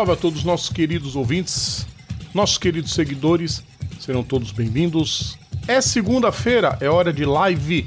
[0.00, 1.86] Salve a todos os nossos queridos ouvintes,
[2.32, 3.62] nossos queridos seguidores,
[4.00, 5.36] serão todos bem-vindos.
[5.68, 7.86] É segunda-feira, é hora de live.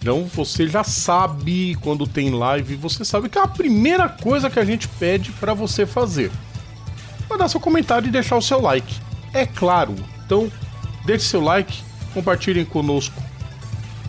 [0.00, 4.58] Então você já sabe quando tem live, você sabe que é a primeira coisa que
[4.58, 6.28] a gente pede para você fazer.
[7.30, 8.92] Mandar seu comentário e deixar o seu like.
[9.32, 9.94] É claro.
[10.24, 10.50] Então,
[11.04, 13.22] deixe seu like, compartilhem conosco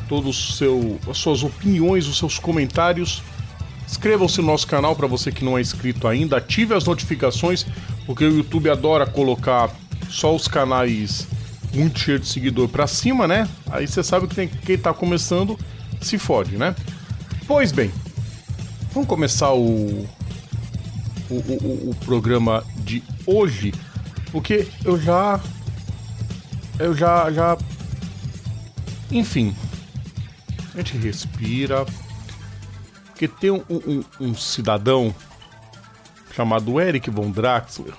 [0.09, 3.21] todos seu, as suas opiniões, os seus comentários.
[3.87, 6.37] Inscrevam-se no nosso canal para você que não é inscrito ainda.
[6.37, 7.65] Ative as notificações,
[8.05, 9.73] porque o YouTube adora colocar
[10.09, 11.25] só os canais
[11.73, 13.47] muito cheios de seguidor para cima, né?
[13.69, 15.57] Aí você sabe que tem, quem tá começando
[16.01, 16.75] se fode, né?
[17.47, 17.91] Pois bem,
[18.93, 20.05] vamos começar o,
[21.29, 23.73] o, o, o programa de hoje,
[24.31, 25.39] porque eu já.
[26.77, 27.31] Eu já.
[27.31, 27.57] já
[29.09, 29.55] enfim,
[30.73, 31.85] a gente respira.
[33.17, 35.13] Porque tem um, um, um cidadão
[36.35, 37.95] chamado Eric von Draxler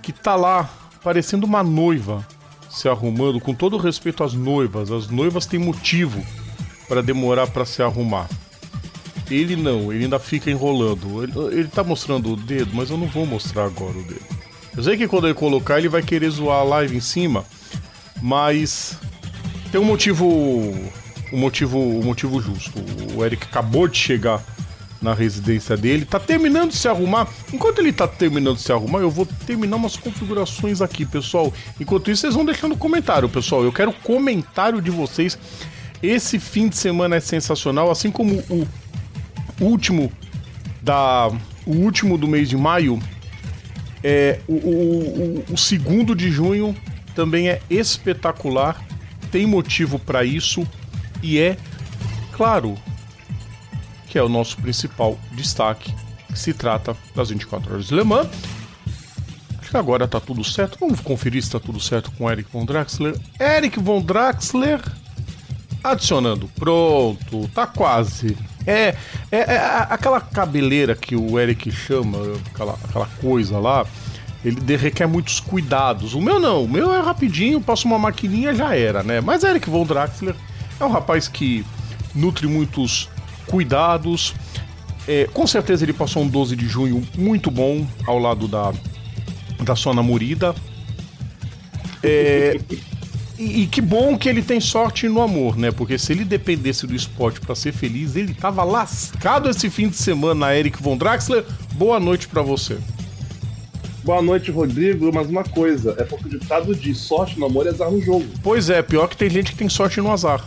[0.00, 0.70] que tá lá
[1.02, 2.24] parecendo uma noiva
[2.70, 4.92] se arrumando, com todo respeito às noivas.
[4.92, 6.24] As noivas têm motivo
[6.86, 8.28] para demorar para se arrumar.
[9.28, 11.24] Ele não, ele ainda fica enrolando.
[11.24, 14.24] Ele, ele tá mostrando o dedo, mas eu não vou mostrar agora o dedo.
[14.76, 17.44] Eu sei que quando ele colocar, ele vai querer zoar a live em cima,
[18.22, 18.96] mas
[19.72, 20.72] tem um motivo.
[21.34, 22.78] Um motivo, um motivo justo.
[23.16, 24.40] O Eric acabou de chegar
[25.02, 27.28] na residência dele, tá terminando de se arrumar.
[27.52, 31.52] Enquanto ele tá terminando de se arrumar, eu vou terminar umas configurações aqui, pessoal.
[31.80, 33.64] Enquanto isso, vocês vão deixando comentário, pessoal.
[33.64, 35.36] Eu quero comentário de vocês.
[36.00, 38.66] Esse fim de semana é sensacional, assim como o
[39.60, 40.12] último
[40.80, 41.32] da
[41.66, 43.02] o último do mês de maio.
[44.04, 46.76] É, o, o, o, o segundo de junho
[47.12, 48.80] também é espetacular.
[49.32, 50.64] Tem motivo para isso
[51.24, 51.56] e é
[52.32, 52.76] claro
[54.06, 55.92] que é o nosso principal destaque,
[56.28, 58.28] que se trata das 24 horas de Le Mans.
[59.58, 60.76] Acho que agora tá tudo certo.
[60.78, 63.18] Vamos conferir se tá tudo certo com Eric Von Draxler.
[63.40, 64.82] Eric Von Draxler
[65.82, 66.48] adicionando.
[66.54, 68.36] Pronto, tá quase.
[68.66, 68.94] É,
[69.32, 69.56] é, é
[69.88, 72.18] aquela cabeleira que o Eric chama,
[72.52, 73.86] aquela, aquela coisa lá,
[74.44, 76.12] ele requer muitos cuidados.
[76.12, 79.22] O meu não, o meu é rapidinho, passo uma maquininha já era, né?
[79.22, 80.36] Mas Eric Von Draxler
[80.78, 81.64] é um rapaz que
[82.14, 83.08] nutre muitos
[83.46, 84.34] cuidados.
[85.06, 88.72] É, com certeza ele passou um 12 de junho muito bom ao lado da,
[89.62, 90.54] da sua namorada.
[92.02, 92.58] É,
[93.38, 95.70] e, e, que bom que ele tem sorte no amor, né?
[95.72, 99.96] Porque se ele dependesse do esporte para ser feliz, ele tava lascado esse fim de
[99.96, 101.44] semana na Eric Von Draxler.
[101.72, 102.78] Boa noite para você.
[104.04, 105.10] Boa noite, Rodrigo.
[105.12, 108.26] Mas uma coisa, é porque o ditado de sorte no amor é azar no jogo.
[108.42, 110.44] Pois é, pior que tem gente que tem sorte no azar.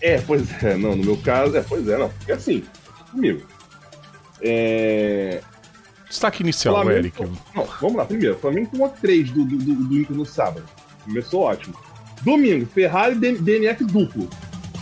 [0.00, 2.10] É, pois é, não, no meu caso, é, pois é, não.
[2.26, 2.64] É assim,
[3.10, 3.46] comigo.
[4.42, 5.40] É...
[6.08, 7.22] Destaque inicial, Flamengo, Eric.
[7.54, 10.64] Não, vamos lá, primeiro, Flamengo tomou 3 do, do, do, do Inter no sábado.
[11.04, 11.74] Começou ótimo.
[12.22, 14.28] Domingo, Ferrari DNF duplo.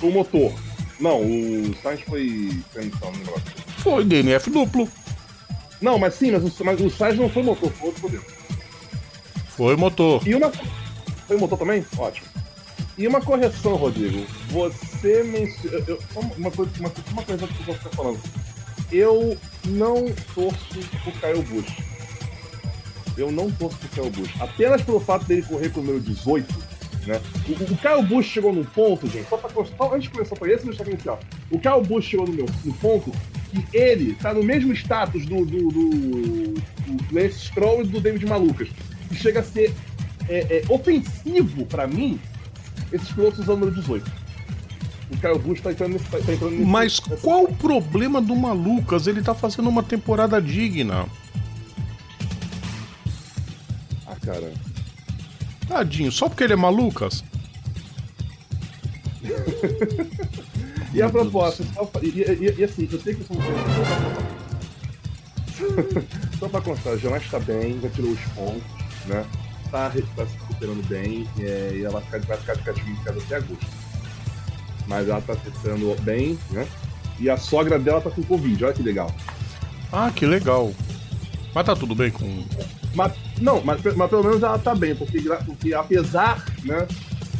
[0.02, 0.52] O motor.
[1.00, 2.50] Não, o Sainz foi.
[3.78, 4.88] Foi DNF duplo.
[5.80, 8.24] Não, mas sim, mas o, mas o Sainz não foi motor, foi outro modelo.
[9.50, 10.26] Foi motor.
[10.26, 10.50] E uma.
[11.26, 11.84] Foi motor também?
[11.96, 12.26] Ótimo.
[12.96, 14.26] E uma correção, Rodrigo.
[14.48, 15.98] Você mencionou.
[16.36, 16.90] Uma coisa, uma,
[17.22, 18.20] coisa que eu vou ficar falando.
[18.90, 19.36] Eu
[19.66, 21.76] não torço pro Caio Bush.
[23.16, 24.30] Eu não torço pro Caio Bush.
[24.40, 26.54] Apenas pelo fato dele correr com o número 18,
[27.06, 27.20] né?
[27.48, 30.48] O, o Caio Bush chegou num ponto, gente, só pra constar, antes de começar por
[30.48, 31.20] esse no destaque inicial.
[31.50, 33.12] O Caio Bush chegou no, meu, no ponto
[33.50, 38.26] que ele tá no mesmo status do, do, do, do Lance Stroll e do David
[38.26, 38.68] Malucas.
[39.08, 39.74] Que chega a ser
[40.28, 42.20] é, é, ofensivo para mim
[42.92, 44.17] esses pilotos usando número 18.
[45.10, 46.04] O Caio Bush tá entrando nesse.
[46.04, 49.06] Tá entrando nesse Mas qual o problema do Malucas?
[49.06, 51.06] Ele tá fazendo uma temporada digna.
[54.06, 54.52] Ah, cara.
[55.66, 57.24] Tadinho, só porque ele é Malucas?
[60.94, 61.62] e a proposta?
[62.02, 63.42] E, e, e, assim, eu sei que eu sou um.
[66.38, 68.62] Só pra constar, o Jonas tá bem, já tirou os pontos,
[69.06, 69.26] né?
[69.70, 73.04] Tá, tá se recuperando bem é, e ela vai ficar, vai ficar de castigo em
[73.04, 73.66] casa até agosto.
[74.88, 76.66] Mas ela tá se recuperando bem, né?
[77.20, 79.14] E a sogra dela tá com Covid, olha que legal.
[79.92, 80.72] Ah, que legal.
[81.54, 82.44] Mas tá tudo bem com.
[82.94, 86.88] Mas, não, mas, mas pelo menos ela tá bem, porque, porque apesar, né?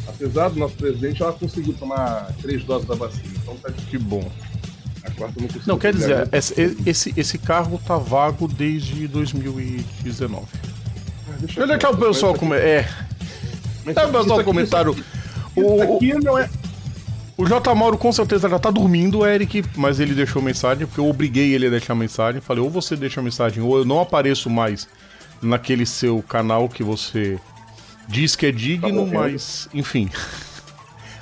[0.06, 3.28] Apesar do nosso presidente, ela conseguiu tomar três doses da vacina.
[3.42, 3.82] Então tá de...
[3.86, 4.30] Que bom.
[5.04, 5.66] A quarta não conseguiu.
[5.66, 10.46] Não, quer dizer, esse, esse, esse cargo tá vago desde 2019.
[11.40, 12.88] Deixa, Deixa eu o pessoal como é.
[13.84, 14.92] Deixa o pessoal comentário.
[15.56, 16.48] Isso aqui não é.
[17.38, 17.72] O J.
[17.72, 21.68] Mauro com certeza já tá dormindo, Eric, mas ele deixou mensagem, porque eu obriguei ele
[21.68, 22.40] a deixar mensagem.
[22.40, 24.88] Falei, ou você deixa mensagem, ou eu não apareço mais
[25.40, 27.38] naquele seu canal que você
[28.08, 30.10] diz que é digno, tá mas, enfim.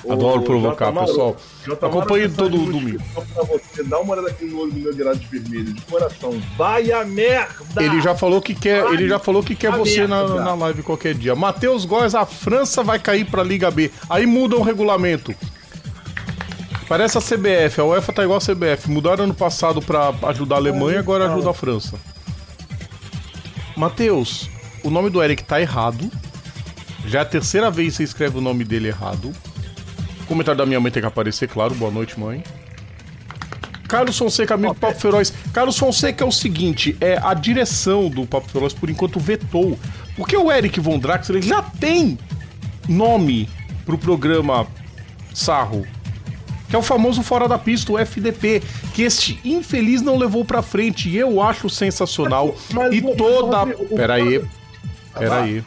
[0.09, 1.37] Adoro provocar, pessoal.
[1.83, 3.03] Acompanhe todo domingo.
[3.13, 6.41] Pra você, dá uma olhada aqui no olho do meu grade vermelho, de coração.
[6.57, 7.83] Vai a merda!
[7.83, 10.83] Ele já falou que quer, vai ele já falou que quer você na, na live
[10.83, 11.35] qualquer dia.
[11.35, 13.91] Matheus Góes, a França vai cair pra Liga B.
[14.09, 15.35] Aí muda o regulamento.
[16.88, 18.88] Parece a CBF, a UEFA tá igual a CBF.
[18.88, 21.99] Mudaram ano passado pra ajudar a Alemanha, agora ajuda a França.
[23.77, 24.49] Matheus,
[24.85, 26.11] o nome do Eric tá errado.
[27.05, 29.33] Já é a terceira vez que você escreve o nome dele errado.
[30.23, 31.75] O comentário da minha mãe tem que aparecer, claro.
[31.75, 32.43] Boa noite, mãe.
[33.89, 35.32] Carlos Fonseca, amigo do Papo Feroz.
[35.53, 39.79] Carlos Fonseca é o seguinte: é a direção do Papo Feroz, por enquanto, vetou.
[40.17, 42.19] Porque o Eric Von Draxler já tem
[42.89, 43.49] nome
[43.85, 44.67] pro programa
[45.35, 45.87] Sarro.
[46.69, 48.63] Que é o famoso Fora da Pista, o FDP,
[48.95, 51.09] que este infeliz não levou pra frente.
[51.09, 52.55] E eu acho sensacional.
[52.75, 53.67] Mas, e toda.
[53.95, 54.45] Peraí.
[55.17, 55.65] Peraí.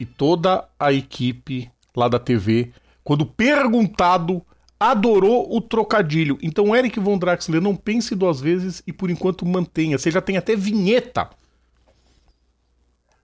[0.00, 2.72] E toda a equipe lá da TV
[3.08, 4.42] quando perguntado,
[4.78, 6.36] adorou o trocadilho.
[6.42, 9.96] Então, Eric Von Draxler, não pense duas vezes e por enquanto mantenha.
[9.96, 11.30] Você já tem até vinheta.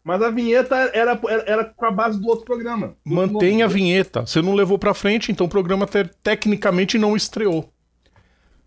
[0.04, 2.94] Mas a vinheta era, era, era com a base do outro programa.
[3.06, 4.26] Do Mantenha a vinheta.
[4.26, 7.72] Você não levou pra frente, então o programa te, tecnicamente não estreou.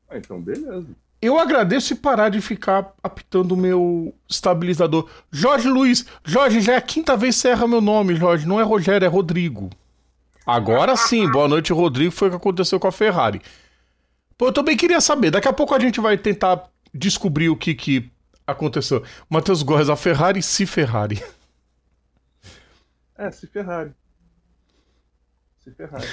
[0.10, 0.88] Ah, então beleza.
[1.22, 5.08] Eu agradeço e parar de ficar apitando o meu estabilizador.
[5.32, 6.06] Jorge Luiz.
[6.24, 8.48] Jorge, já é a quinta vez que você erra meu nome, Jorge.
[8.48, 9.70] Não é Rogério, é Rodrigo.
[10.46, 12.12] Agora sim, boa noite, Rodrigo.
[12.12, 13.42] Foi o que aconteceu com a Ferrari.
[14.38, 15.32] Pô, eu também queria saber.
[15.32, 16.64] Daqui a pouco a gente vai tentar
[16.94, 18.10] descobrir o que, que
[18.48, 19.04] aconteceu.
[19.30, 21.22] Matheus Góes, a Ferrari se Ferrari.
[23.18, 23.92] É, se Ferrari.
[25.60, 26.08] Se Ferrari.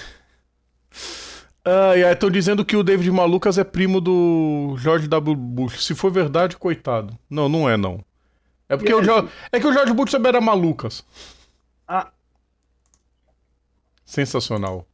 [1.65, 5.35] Ah, e estão dizendo que o David Malucas é primo do George W.
[5.35, 5.85] Bush.
[5.85, 7.19] Se for verdade, coitado.
[7.31, 8.05] Não, não é, não.
[8.69, 9.29] É porque o, jo...
[9.53, 11.05] é que o George Bush também era Malucas.
[11.87, 12.11] Ah,
[14.05, 14.87] Sensacional.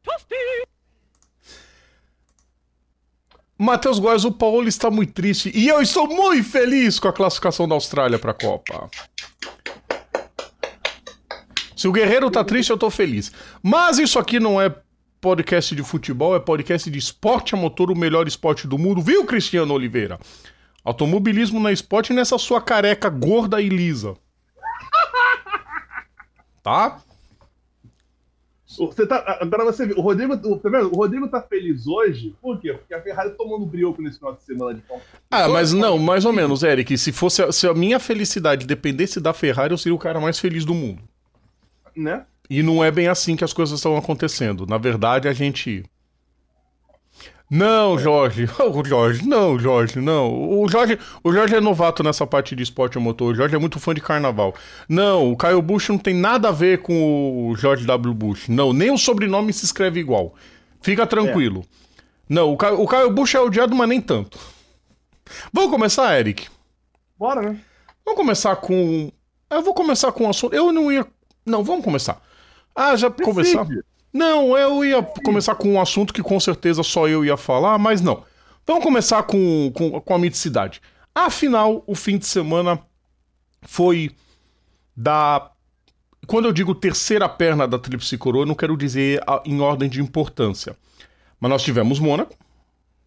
[3.60, 7.68] Matheus Góes, o Paulo está muito triste e eu estou muito feliz com a classificação
[7.68, 8.88] da Austrália para a Copa.
[11.76, 13.30] Se o Guerreiro tá triste, eu tô feliz.
[13.62, 14.74] Mas isso aqui não é
[15.20, 19.26] podcast de futebol, é podcast de esporte a motor, o melhor esporte do mundo, viu,
[19.26, 20.18] Cristiano Oliveira?
[20.82, 24.16] Automobilismo na esporte nessa sua careca gorda e lisa.
[26.62, 26.98] Tá?
[28.76, 32.72] Você tá, agora você vê, o Rodrigo, tá o Rodrigo tá feliz hoje, por quê?
[32.72, 35.00] Porque a Ferrari tomando brioco nesse final de semana de pão.
[35.28, 36.96] Ah, mas não, mais ou menos, Eric.
[36.96, 40.38] Se fosse a, se a minha felicidade dependesse da Ferrari, eu seria o cara mais
[40.38, 41.02] feliz do mundo.
[41.96, 42.24] Né?
[42.48, 44.66] E não é bem assim que as coisas estão acontecendo.
[44.66, 45.84] Na verdade, a gente
[47.50, 48.46] não, Jorge.
[48.72, 50.60] O Jorge, não, Jorge, não.
[50.60, 53.32] O Jorge, o Jorge é novato nessa parte de esporte a motor.
[53.32, 54.54] O Jorge é muito fã de carnaval.
[54.88, 58.14] Não, o Caio Bush não tem nada a ver com o George W.
[58.14, 58.48] Bush.
[58.48, 60.34] Não, nem o sobrenome se escreve igual.
[60.80, 61.64] Fica tranquilo.
[61.66, 62.02] É.
[62.28, 64.38] Não, o Caio, o Caio Bush é odiado, mas nem tanto.
[65.52, 66.48] Vamos começar, Eric?
[67.18, 67.58] Bora, né?
[68.04, 69.10] Vamos começar com.
[69.50, 70.54] Eu vou começar com um assunto.
[70.54, 71.04] Eu não ia.
[71.44, 72.22] Não, vamos começar.
[72.74, 73.24] Ah, já Decide.
[73.24, 73.66] começar?
[74.12, 78.00] Não, eu ia começar com um assunto que com certeza só eu ia falar, mas
[78.00, 78.24] não.
[78.66, 80.80] Vamos começar com, com, com a miticidade.
[81.14, 82.80] Afinal, o fim de semana
[83.62, 84.10] foi
[84.96, 85.50] da.
[86.26, 89.88] Quando eu digo terceira perna da Tríplice Coroa, eu não quero dizer a, em ordem
[89.88, 90.76] de importância.
[91.40, 92.34] Mas nós tivemos Mônaco,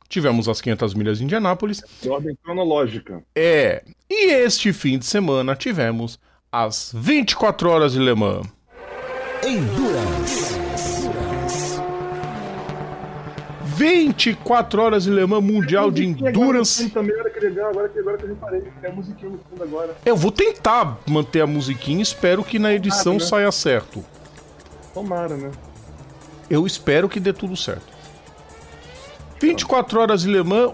[0.10, 1.82] tivemos as 500 milhas de Indianápolis.
[2.04, 3.24] Em ordem cronológica.
[3.36, 3.84] É.
[4.10, 6.20] E este fim de semana tivemos
[6.52, 8.48] as 24 horas de Le Mans.
[9.44, 10.13] Endurance.
[13.76, 16.90] 24 horas de Le Mans Mundial de Endurance.
[16.92, 19.64] Também era que legal, agora que, agora que eu reparei, tem a musiquinha no fundo
[19.64, 19.96] agora.
[20.06, 23.20] Eu vou tentar manter a musiquinha, espero que na edição né?
[23.20, 24.04] saia certo.
[24.94, 25.52] Tomara, né?
[26.50, 27.92] Eu espero que dê tudo certo.
[29.42, 30.74] 24 horas de Le Mans,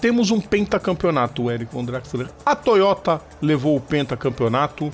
[0.00, 2.28] temos um pentacampeonato, Eric von Draxler.
[2.44, 4.90] A Toyota levou o pentacampeonato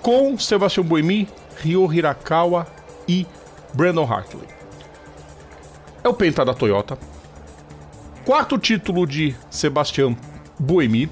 [0.00, 2.66] com Sebastian Buemi, Ryo Hirakawa
[3.08, 3.26] e
[3.74, 4.53] Brandon Hartley
[6.04, 6.98] é o Penta da Toyota.
[8.26, 10.14] Quarto título de Sebastian
[10.58, 11.10] Buemi.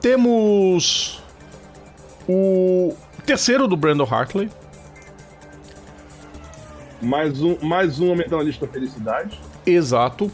[0.00, 1.22] Temos
[2.28, 2.94] o
[3.26, 4.50] terceiro do Brandon Hartley.
[7.02, 9.38] Mais um, mais um aumentando a lista da felicidade.
[9.66, 10.32] Exato.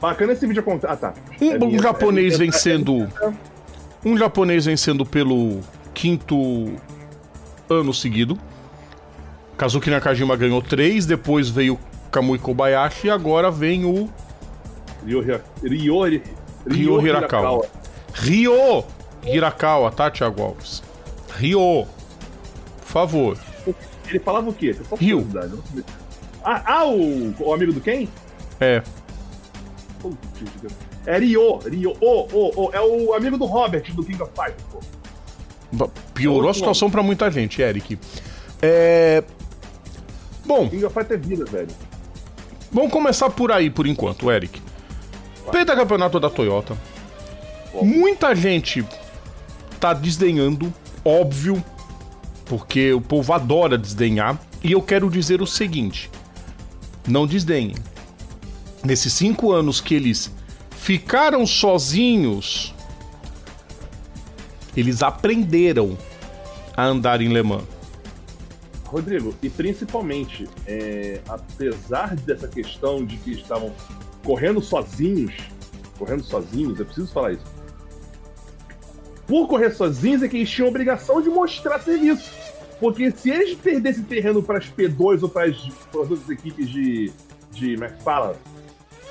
[0.00, 0.92] Bacana esse vídeo contar.
[0.92, 1.14] Ah, tá.
[1.40, 3.08] Um, é um japonês é vencendo.
[4.04, 5.60] Um japonês vencendo pelo
[5.92, 6.76] quinto
[7.68, 8.38] ano seguido.
[9.60, 11.78] Kazuki Nakajima ganhou três, depois veio
[12.10, 14.08] Kamui Kobayashi e agora vem o
[15.04, 16.22] Ryo, Ryo, Ryo,
[16.66, 17.66] Ryo Hirakawa.
[18.14, 18.84] Ryo
[19.22, 20.82] Hirakawa, tá, Thiago Alves?
[21.36, 21.86] Ryo.
[22.78, 23.38] Por favor.
[24.08, 24.72] Ele falava o quê?
[24.72, 25.22] Sabia.
[26.42, 28.08] Ah, ah o, o amigo do quem?
[28.58, 28.82] É.
[31.04, 31.96] É Ryo, Ryo.
[32.00, 36.90] Oh, oh, oh, é o amigo do Robert do King of Fighters, Piorou a situação
[36.90, 37.98] pra muita gente, Eric.
[38.62, 39.22] É.
[40.50, 41.68] Bom, King of Fighters é vida, velho.
[42.72, 44.60] vamos começar por aí por enquanto, Eric.
[45.52, 46.76] Pentacampeonato da Toyota.
[47.72, 47.84] Bom.
[47.84, 48.84] Muita gente
[49.78, 51.64] tá desdenhando, óbvio,
[52.46, 54.40] porque o povo adora desdenhar.
[54.60, 56.10] E eu quero dizer o seguinte:
[57.06, 57.76] não desdenhem.
[58.82, 60.32] Nesses cinco anos que eles
[60.72, 62.74] ficaram sozinhos,
[64.76, 65.96] eles aprenderam
[66.76, 67.79] a andar em Le Mans.
[68.90, 73.72] Rodrigo, e principalmente, é, apesar dessa questão de que estavam
[74.24, 75.34] correndo sozinhos,
[75.98, 77.44] correndo sozinhos, eu preciso falar isso.
[79.26, 82.32] Por correr sozinhos é que eles tinham a obrigação de mostrar serviço.
[82.80, 85.56] Porque se eles perdessem terreno para as P2 ou para as
[85.94, 87.12] outras equipes de,
[87.52, 87.74] de.
[87.74, 88.36] Como é que fala?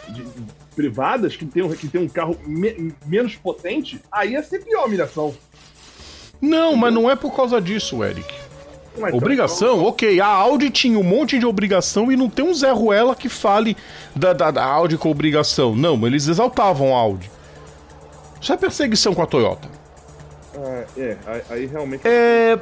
[0.10, 0.44] De, de
[0.76, 4.82] privadas, que tem, um- que tem um carro me- menos potente, aí ia ser pior
[4.84, 5.34] a humilhação.
[6.42, 8.28] Não, mas não é por causa disso, Eric.
[8.98, 9.84] Mas, Obrigação?
[9.86, 13.30] Ok, a Audi tinha um monte de obrigação e não tem um Zé Ruela que
[13.30, 13.78] fale
[14.16, 15.76] da, da, da Audi com obrigação.
[15.76, 17.30] Não, eles exaltavam a Audi.
[18.42, 19.68] Isso é perseguição com a Toyota.
[20.58, 22.02] Ah, é, aí, aí realmente.
[22.06, 22.58] É.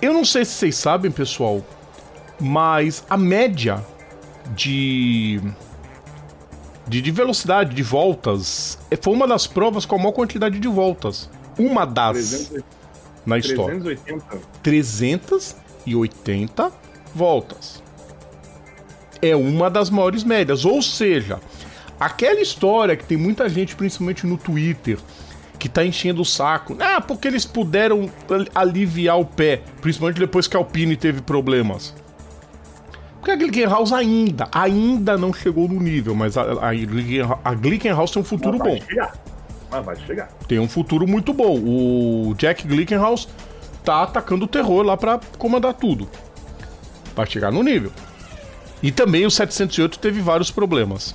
[0.00, 1.62] Eu não sei se vocês sabem, pessoal,
[2.38, 3.82] mas a média
[4.54, 5.40] de.
[6.86, 10.68] de, de velocidade de voltas é- foi uma das provas com a maior quantidade de
[10.68, 11.30] voltas.
[11.58, 12.64] Uma das 300,
[13.26, 13.78] na história.
[13.80, 14.38] 380.
[14.62, 16.72] 380
[17.14, 17.82] voltas.
[19.22, 20.64] É uma das maiores médias.
[20.64, 21.40] Ou seja,
[21.98, 24.98] aquela história que tem muita gente, principalmente no Twitter,
[25.58, 26.76] que tá enchendo o saco.
[26.80, 31.94] Ah, porque eles puderam al- aliviar o pé, principalmente depois que a Alpine teve problemas.
[33.18, 36.68] Porque a Glickenhaus ainda, ainda não chegou no nível, mas a, a,
[37.42, 38.76] a Glickenhaus tem um futuro bom.
[38.86, 39.14] chegar.
[39.74, 40.28] Mas vai chegar.
[40.46, 41.58] Tem um futuro muito bom.
[41.58, 43.28] O Jack Glickenhaus
[43.84, 46.08] tá atacando o terror lá pra comandar tudo.
[47.14, 47.90] Pra chegar no nível.
[48.82, 51.14] E também o 708 teve vários problemas.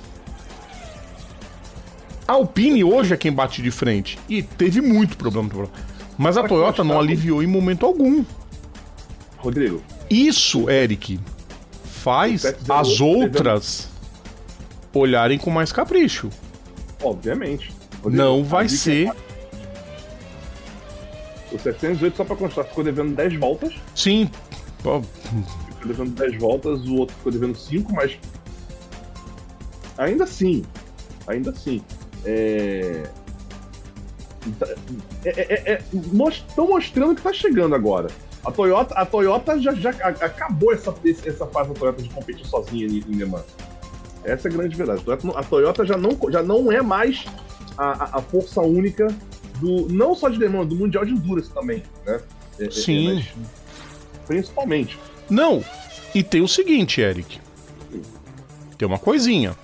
[2.26, 4.18] A Alpine hoje é quem bate de frente.
[4.28, 5.68] E teve muito problema.
[6.18, 8.24] Mas a Toyota não aliviou em momento algum.
[9.38, 11.18] Rodrigo, Isso, Eric,
[11.82, 13.88] faz O 708 as outras
[14.92, 16.28] olharem com mais capricho.
[17.02, 17.72] obviamente.
[18.04, 19.06] Não vai dica ser.
[19.08, 19.30] é-
[21.52, 23.74] O 708, só pra constar, ficou devendo 10 voltas.
[23.94, 24.30] Sim.
[24.82, 28.16] pô, Ficou devendo 10 voltas, o outro ficou devendo 5, mas.
[29.98, 30.64] Ainda assim.
[31.26, 31.82] Ainda assim.
[32.24, 33.02] É.
[36.30, 38.08] Estão mostrando que tá chegando agora.
[38.44, 40.94] A Toyota, a Toyota já, já acabou essa,
[41.26, 43.44] essa fase da Toyota de competir sozinha em, em Le Mans.
[44.24, 45.00] Essa é a grande verdade.
[45.00, 47.24] A Toyota, não- a Toyota já, não, já não é mais
[47.84, 49.06] a, a- força única
[49.60, 49.88] do.
[49.88, 52.20] Não só de Le Mans, do Mundial de Endurance também, né?
[52.58, 53.20] É- é- Sim.
[53.20, 53.24] é,
[54.26, 54.98] principalmente.
[55.28, 55.64] Não.
[56.14, 57.40] E tem o seguinte, Eric.
[58.76, 59.56] Tem uma coisinha.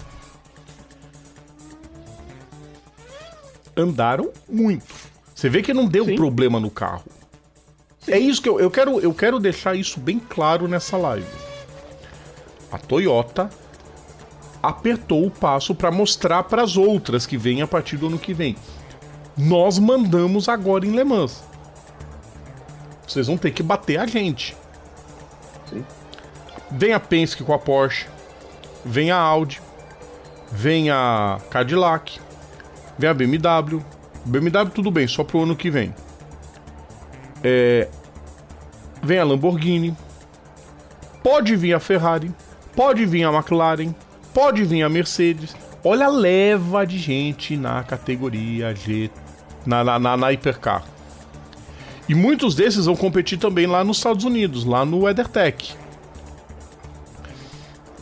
[3.77, 4.87] Andaram muito.
[5.35, 6.15] Você vê que não deu Sim.
[6.17, 7.05] problema no carro.
[8.09, 9.01] É isso que eu, eu quero.
[9.01, 11.27] Eu quero deixar isso bem claro nessa live.
[12.71, 13.51] A Toyota
[14.63, 18.35] apertou o passo para mostrar para as outras que vêm a partir do ano que
[18.35, 18.57] vem.
[19.37, 21.45] Nós mandamos agora em Le Mans.
[23.07, 24.57] Vocês vão ter que bater a gente.
[25.69, 25.85] Sim.
[26.71, 28.07] Vem a Penske com a Porsche,
[28.85, 29.61] vem a Audi,
[30.51, 32.21] vem a Cadillac,
[32.99, 33.83] vem a BMW.
[34.25, 35.95] BMW tudo bem, só pro ano que vem.
[37.45, 37.89] É,
[39.03, 39.97] vem a Lamborghini,
[41.23, 42.35] pode vir a Ferrari,
[42.75, 43.95] pode vir a McLaren,
[44.37, 45.57] pode vir a Mercedes.
[45.83, 49.11] Olha a leva de gente na categoria G,
[49.65, 50.85] na, na, na, na Hypercar.
[52.07, 55.75] E muitos desses vão competir também lá nos Estados Unidos, lá no WeatherTech.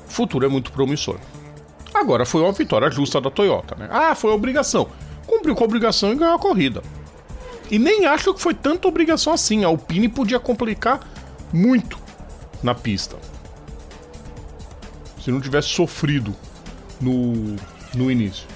[0.08, 1.20] O futuro é muito promissor.
[1.94, 3.88] Agora foi uma vitória justa da Toyota, né?
[3.88, 4.88] Ah, foi obrigação.
[5.28, 6.82] Cumpriu com a obrigação e ganhou a corrida.
[7.70, 9.62] E nem acho que foi tanta obrigação assim.
[9.62, 10.98] A Alpine podia complicar
[11.52, 11.96] muito
[12.60, 13.16] na pista.
[15.24, 16.36] Se não tivesse sofrido
[17.00, 17.56] no,
[17.94, 18.46] no início.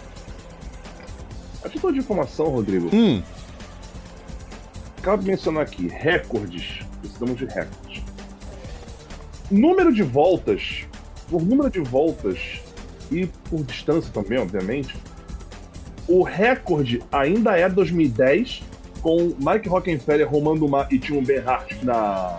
[1.64, 3.22] A título de informação, Rodrigo, Hum,
[5.00, 6.80] cabe mencionar aqui recordes.
[7.00, 8.02] Precisamos de recordes.
[9.50, 10.84] número de voltas,
[11.30, 12.60] por número de voltas
[13.10, 14.94] e por distância também, obviamente,
[16.06, 18.62] o recorde ainda é 2010,
[19.00, 22.38] com Mike Rockefeller, Romano Dumas e Timo Bernhardt da,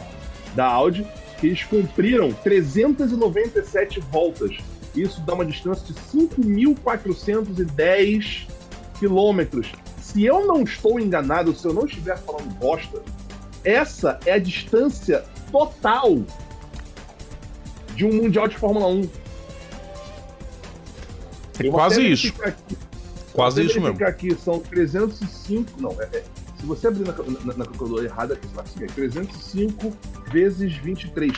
[0.55, 1.03] da Audi,
[1.47, 4.55] eles cumpriram 397 voltas.
[4.95, 8.47] Isso dá uma distância de 5.410
[8.97, 9.71] quilômetros.
[10.01, 13.01] Se eu não estou enganado, se eu não estiver falando bosta,
[13.63, 16.21] essa é a distância total
[17.95, 19.09] de um Mundial de Fórmula 1.
[21.59, 22.33] É quase isso.
[22.41, 22.77] Aqui,
[23.33, 24.05] quase isso mesmo.
[24.05, 25.81] aqui são 305.
[25.81, 26.23] Não, é, é
[26.59, 29.93] se você abrir na, na, na calculadora errada, assim, é 305
[30.31, 31.33] vezes 23.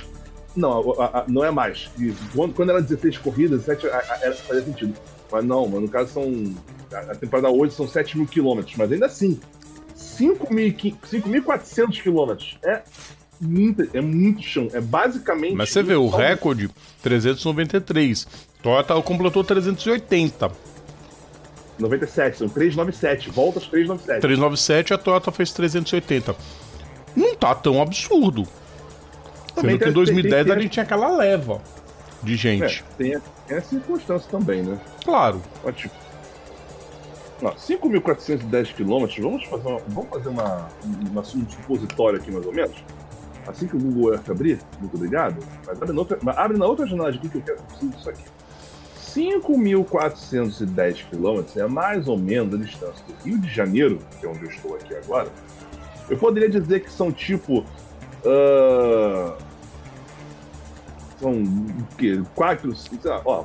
[0.55, 1.89] Não, a, a, não é mais.
[2.35, 4.93] Quando, quando era 16 corridas, 7 era, fazia sentido.
[5.31, 6.53] Mas não, mas no caso são.
[6.91, 9.39] A temporada hoje são 7 mil quilômetros, mas ainda assim,
[9.95, 12.57] 5.400 quilômetros.
[12.63, 12.81] É
[13.39, 14.67] muito, é muito chão.
[14.73, 15.55] É basicamente.
[15.55, 16.69] Mas você vê, o recorde
[17.01, 18.27] 393.
[18.61, 20.51] Toyota completou 380.
[21.81, 24.21] 97, são 397, voltas 397.
[24.21, 26.35] 397 a Toyota fez 380.
[27.15, 28.47] Não tá tão absurdo.
[29.55, 31.61] Também Sendo que em 2010 tem, tem, a gente tinha aquela leva
[32.23, 32.83] de gente.
[32.89, 34.79] É, tem, tem a circunstância também, né?
[35.03, 35.41] Claro.
[35.63, 35.91] Ótimo.
[37.41, 40.69] 5.410 quilômetros, vamos fazer, uma, vamos fazer uma,
[41.09, 42.75] uma, um supositório aqui mais ou menos?
[43.47, 46.85] Assim que o Google Earth abrir, muito obrigado, mas abre na outra, abre na outra
[46.85, 48.23] janela aqui que eu quero disso aqui.
[49.15, 54.43] 5.410 quilômetros é mais ou menos a distância do Rio de Janeiro, que é onde
[54.43, 55.29] eu estou aqui agora.
[56.09, 57.59] Eu poderia dizer que são tipo.
[58.23, 59.33] Uh,
[61.19, 62.21] são o quê?
[62.35, 63.43] 4, sei lá, ó,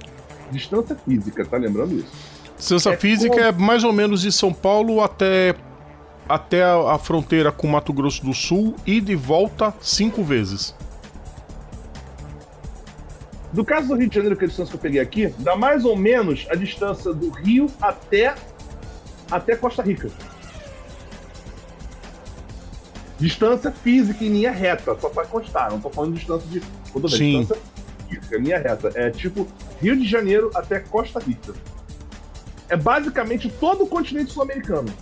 [0.50, 2.12] distância física, tá lembrando isso?
[2.57, 3.46] Distância é física como...
[3.46, 5.55] é mais ou menos de São Paulo até,
[6.29, 10.74] até a, a fronteira com Mato Grosso do Sul e de volta cinco vezes.
[13.57, 15.57] Do caso do Rio de Janeiro, que é a distância que eu peguei aqui, dá
[15.57, 18.35] mais ou menos a distância do Rio até,
[19.31, 20.11] até Costa Rica.
[23.19, 26.62] Distância física em linha reta, só para constar, não tô falando de distância de.
[26.92, 27.40] Quando Sim.
[27.40, 27.62] Distância
[28.07, 28.92] física, linha reta.
[28.95, 29.49] É tipo
[29.81, 31.55] Rio de Janeiro até Costa Rica.
[32.69, 34.92] É basicamente todo o continente sul-americano.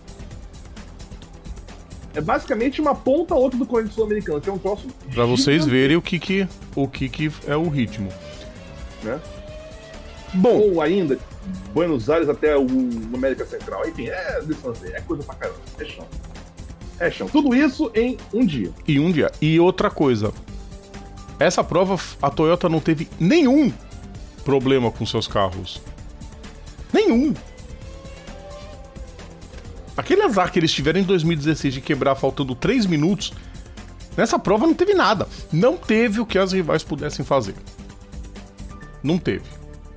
[2.14, 4.87] É basicamente uma ponta a outra do continente sul-americano, que é um troço.
[5.12, 8.09] Pra vocês verem o que, que, o que, que é o ritmo
[9.05, 9.21] né?
[10.35, 10.59] Bom.
[10.59, 11.19] Ou ainda,
[11.73, 12.67] Buenos Aires até o
[13.12, 13.87] América Central.
[13.88, 14.43] Enfim, é
[14.93, 15.61] é coisa pra caramba.
[15.79, 16.07] É chão.
[16.99, 17.29] É chão.
[17.29, 18.73] Tudo isso em um dia.
[18.87, 19.31] E um dia.
[19.40, 20.33] E outra coisa.
[21.38, 23.73] Essa prova, a Toyota não teve nenhum
[24.45, 25.81] problema com seus carros.
[26.93, 27.35] Nenhum.
[29.97, 33.33] Aquele azar que eles tiveram em 2016 de quebrar faltando 3 minutos,
[34.17, 35.29] nessa prova não teve nada.
[35.53, 37.55] Não teve o que as rivais pudessem fazer.
[39.05, 39.45] Não teve.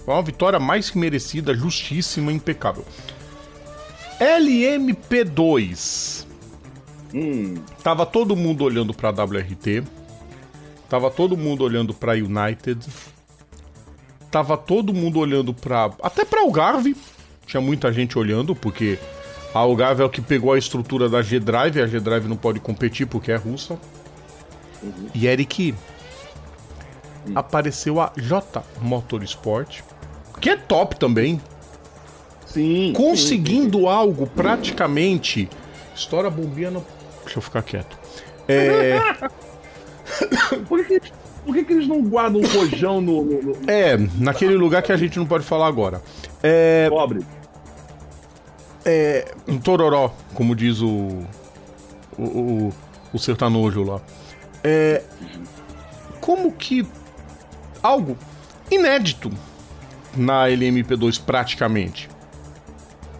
[0.03, 2.83] Foi uma vitória mais que merecida, justíssima, impecável.
[4.19, 6.25] LMP2.
[7.13, 7.55] Hum.
[7.81, 9.83] Tava todo mundo olhando para WRT.
[10.89, 12.85] Tava todo mundo olhando para United.
[14.29, 16.95] Tava todo mundo olhando para até para Algarve.
[17.45, 18.99] Tinha muita gente olhando porque
[19.53, 23.07] a Algarve é o que pegou a estrutura da G-Drive, a G-Drive não pode competir
[23.07, 23.79] porque é russa.
[24.83, 25.07] Uhum.
[25.13, 25.73] E Eric,
[27.35, 29.81] apareceu a J Motorsport,
[30.39, 31.41] que é top também.
[32.45, 32.93] Sim.
[32.95, 35.49] Conseguindo sim, algo praticamente.
[35.95, 36.85] História bombinha não.
[37.23, 37.97] Deixa eu ficar quieto.
[38.47, 38.99] É.
[40.67, 41.01] por, que,
[41.45, 44.91] por que, que, eles não guardam um rojão no, no, no, É, naquele lugar que
[44.91, 46.01] a gente não pode falar agora.
[46.41, 46.89] É.
[46.89, 47.25] Pobre.
[48.85, 49.33] É.
[49.47, 51.25] Um tororó, como diz o.
[52.17, 52.73] O, o,
[53.13, 54.01] o sertanojo lá.
[54.63, 55.03] É.
[56.21, 56.87] Como que
[57.81, 58.17] algo
[58.71, 59.31] inédito
[60.15, 62.09] na LMP2 praticamente.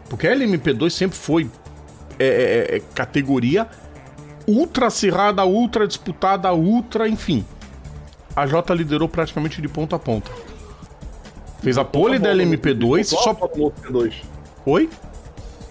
[0.10, 1.50] Porque a LMP2 sempre foi
[2.20, 3.67] é, é, é, é, categoria
[4.48, 7.46] ultra acirrada, ultra disputada, ultra, enfim.
[8.36, 10.32] A J liderou praticamente de ponta a ponta.
[11.62, 13.34] Fez a pole da LMP2 só.
[13.34, 14.13] LMP2.
[14.65, 14.89] Oi?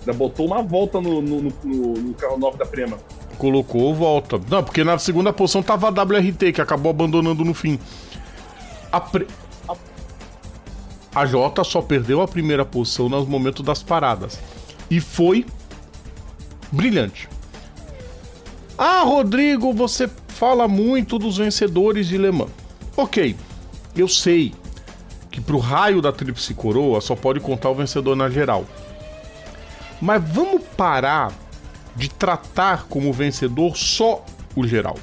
[0.05, 2.99] Já botou uma volta no, no, no, no carro 9 da Prema.
[3.39, 4.41] Colocou volta.
[4.49, 7.79] Não, porque na segunda posição tava a WRT, que acabou abandonando no fim.
[8.97, 9.27] A, pre...
[11.15, 14.41] a Jota só perdeu a primeira posição nos momentos das paradas.
[14.91, 15.45] E foi
[16.73, 17.29] brilhante.
[18.79, 22.51] Ah, Rodrigo, você fala muito dos vencedores de Le Mans.
[22.97, 23.37] Ok,
[23.95, 24.55] eu sei
[25.31, 28.65] que pro raio da Tríplice Coroa só pode contar o vencedor na geral.
[30.01, 31.35] Mas vamos parar
[31.95, 34.97] de tratar como vencedor só o geral.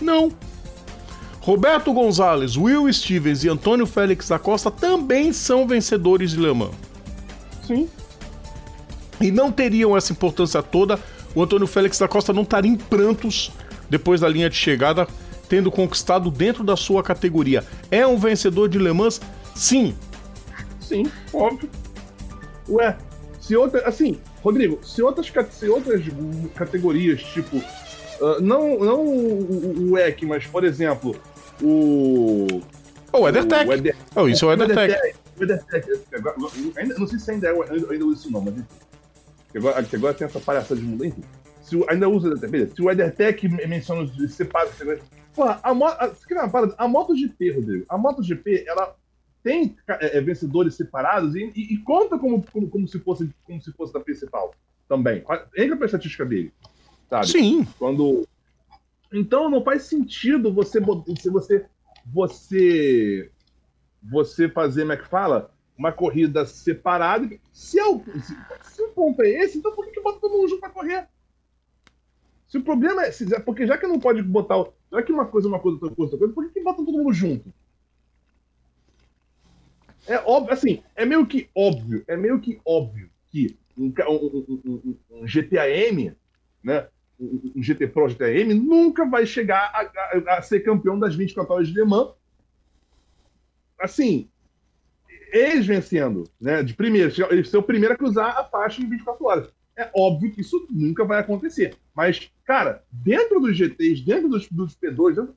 [0.00, 0.32] Não.
[1.44, 6.74] Roberto Gonzalez, Will Stevens e Antônio Félix da Costa também são vencedores de Le Mans.
[7.66, 7.86] Sim.
[9.20, 10.98] E não teriam essa importância toda,
[11.34, 13.52] o Antônio Félix da Costa não estaria em prantos
[13.90, 15.06] depois da linha de chegada,
[15.46, 17.62] tendo conquistado dentro da sua categoria.
[17.90, 19.20] É um vencedor de Le Mans?
[19.54, 19.94] Sim.
[20.80, 21.68] Sim, óbvio.
[22.70, 22.96] Ué,
[23.38, 23.86] se outra.
[23.86, 26.02] Assim, Rodrigo, se outras, se outras
[26.54, 27.58] categorias, tipo.
[27.58, 31.14] Uh, não não o, o EC, mas, por exemplo,
[31.62, 32.46] o.
[33.12, 33.68] Oh, o EtherTech.
[33.68, 35.16] O Eder, oh, isso é o EtherTech.
[35.38, 35.88] O EtherTech.
[36.76, 38.54] Ainda, não sei se ainda é ainda, ainda usa isso não, mas
[39.54, 41.22] agora, agora tem essa palhaçada de enfim.
[41.62, 42.74] Se, ainda usa o beleza.
[42.74, 44.74] Se o EtherTech menciona os separados,
[45.34, 48.94] Porra, a, a, a, a MotoGP, Rodrigo, a MotoGP, ela
[49.42, 53.60] tem é, é, vencedores separados e, e, e conta como, como, como, se fosse, como
[53.60, 54.54] se fosse da principal
[54.88, 55.24] também.
[55.56, 56.52] Entra pra estatística dele,
[57.10, 57.26] sabe?
[57.26, 57.66] Sim.
[57.78, 58.26] Quando...
[59.14, 61.30] Então não faz sentido você, você,
[62.04, 63.30] você,
[64.02, 65.54] você, fazer, como é que fala?
[65.78, 67.28] Uma corrida separada.
[67.52, 70.32] Se, é o, se, se o ponto é esse, então por que, que bota todo
[70.32, 71.08] mundo junto pra correr?
[72.48, 73.12] Se o problema é.
[73.12, 74.64] Se, porque já que não pode botar.
[74.90, 76.84] Já que uma coisa é uma coisa, outra coisa, outra coisa, por que, que bota
[76.84, 77.54] todo mundo junto?
[80.08, 84.96] É óbvio, assim, é meio que óbvio, é meio que óbvio que um, um, um,
[85.10, 86.14] um GTAM,
[86.62, 86.88] né?
[87.18, 91.68] Um GT Pro GTAM nunca vai chegar a, a, a, ser campeão das 24 horas
[91.68, 92.12] de Le Mans.
[93.78, 94.28] Assim,
[95.32, 96.62] eles vencendo, né?
[96.62, 99.48] De primeiro, ele ser o primeiro a cruzar a faixa em 24 horas.
[99.76, 101.76] É óbvio que isso nunca vai acontecer.
[101.94, 105.36] Mas, cara, dentro dos GTs, dentro dos, dos P2, dentro,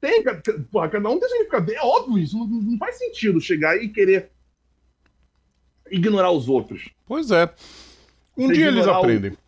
[0.00, 0.22] tem,
[0.70, 1.72] porra, cada um tem significado.
[1.72, 2.36] É óbvio isso.
[2.38, 4.30] Não, não faz sentido chegar e querer
[5.90, 6.90] ignorar os outros.
[7.06, 7.52] Pois é.
[8.36, 9.32] Um dia eles aprendem.
[9.32, 9.38] O,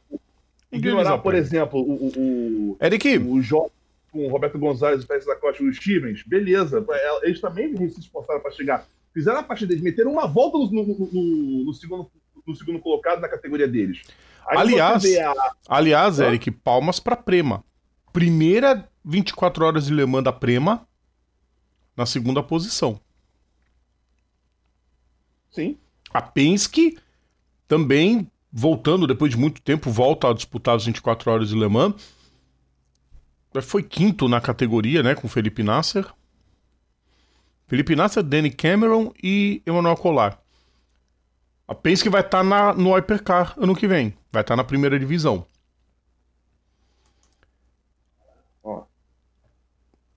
[0.76, 3.18] ignorar, por exemplo, o, o, Eric.
[3.18, 3.68] o Jó
[4.10, 6.84] com o Roberto Gonzalez, o Pérez da Costa e o Stevens, beleza.
[6.90, 8.86] É, eles também se esforçaram para chegar.
[9.12, 12.10] Fizeram a parte deles, meteram uma volta no, no, no, no, segundo,
[12.46, 14.02] no segundo colocado na categoria deles.
[14.46, 15.52] Aí aliás, a...
[15.68, 17.64] aliás, Eric, palmas para Prema.
[18.12, 20.86] Primeira 24 horas de Le Mans da Prema
[21.96, 23.00] na segunda posição.
[25.50, 25.78] Sim.
[26.12, 26.98] A Penske
[27.66, 31.94] também, voltando depois de muito tempo, volta a disputar as 24 horas de Le Mans.
[33.60, 36.10] Foi quinto na categoria, né, com Felipe Nasser.
[37.66, 40.40] Felipe Nasser, Danny Cameron e Emmanuel Colar.
[41.68, 44.16] A Penske vai estar tá no Hypercar ano que vem.
[44.32, 45.46] Vai estar tá na primeira divisão.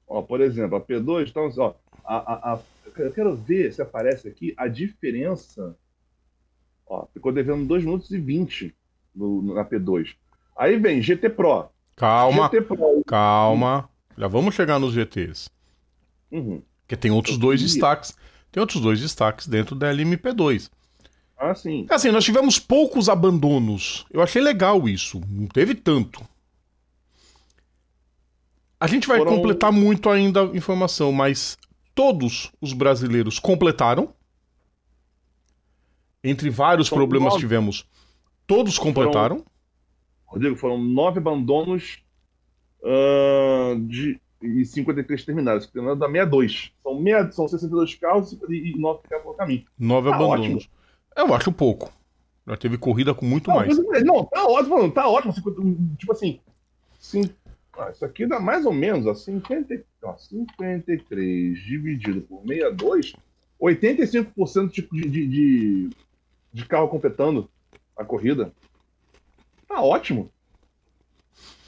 [0.07, 1.73] Ó, por exemplo, a P2, então, ó,
[2.05, 2.59] a, a, a,
[2.97, 5.77] eu quero ver se aparece aqui a diferença.
[6.89, 8.75] Ó, ficou devendo 2 minutos e 20
[9.15, 10.15] no, na P2.
[10.57, 11.69] Aí vem GT Pro.
[11.95, 13.03] Calma, GT Pro.
[13.05, 13.87] calma.
[14.17, 15.49] Já vamos chegar nos GTs.
[16.31, 16.61] Uhum.
[16.81, 18.17] Porque tem outros dois destaques.
[18.51, 20.71] Tem outros dois destaques dentro da LMP2.
[21.37, 21.85] Ah, sim.
[21.89, 24.05] Assim, nós tivemos poucos abandonos.
[24.11, 25.21] Eu achei legal isso.
[25.29, 26.21] Não teve tanto.
[28.79, 29.35] A gente vai Foram...
[29.35, 31.57] completar muito ainda a informação, mas
[31.93, 34.13] todos os brasileiros completaram.
[36.23, 37.41] Entre vários São problemas nove...
[37.41, 37.87] tivemos,
[38.45, 39.37] todos completaram.
[39.37, 39.45] Foram...
[40.25, 42.03] Rodrigo, foram nove abandonos
[42.81, 45.67] uh, de, e 53 terminados.
[45.67, 46.71] Terminado da 62.
[46.83, 49.65] São, meia, são 62 carros e, e 9 ficaram pelo caminho.
[49.77, 50.45] Nove tá abandonos.
[50.45, 50.71] Ótimo.
[51.15, 51.91] Eu acho pouco.
[52.47, 53.77] Já teve corrida com muito não, mais.
[54.03, 55.33] Não, tá ótimo, tá ótimo.
[55.97, 56.39] Tipo assim,
[57.77, 63.15] ah, isso aqui dá mais ou menos ó, 50, ó, 53 dividido por 62,
[63.61, 65.89] 85% tipo de, de, de,
[66.51, 67.49] de carro completando
[67.95, 68.51] a corrida.
[69.67, 70.31] Tá ótimo.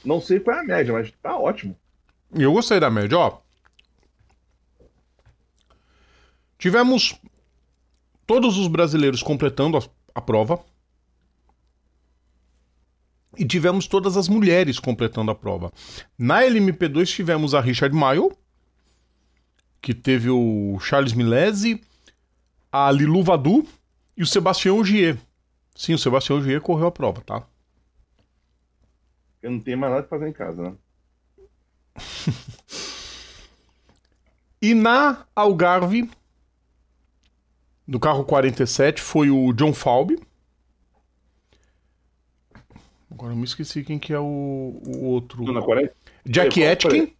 [0.04, 1.76] Não sei qual é a média, mas tá ótimo.
[2.34, 3.38] Eu gostei da média, ó.
[6.58, 7.14] Tivemos
[8.26, 9.82] todos os brasileiros completando a,
[10.14, 10.64] a prova.
[13.36, 15.72] E tivemos todas as mulheres completando a prova.
[16.18, 18.30] Na LMP2 tivemos a Richard Mile,
[19.80, 21.82] que teve o Charles Milese,
[22.70, 23.66] a Lilu Vadu
[24.16, 25.18] e o Sebastião Ogier.
[25.74, 27.46] Sim, o Sebastião Ogier correu a prova, tá?
[29.42, 30.74] Eu não tenho mais nada pra fazer em casa, né?
[34.62, 36.08] e na Algarve,
[37.86, 40.20] do carro 47, foi o John Falbe
[43.12, 45.44] Agora eu me esqueci quem que é o, o outro.
[45.62, 45.92] Coreia?
[46.24, 47.12] Jack é, Etkin,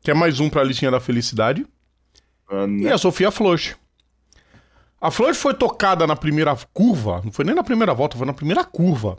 [0.00, 1.66] que é mais um pra listinha da felicidade.
[2.48, 3.74] Ah, e a Sofia Floch.
[5.06, 8.32] A Floch foi tocada na primeira curva, não foi nem na primeira volta, foi na
[8.32, 9.16] primeira curva.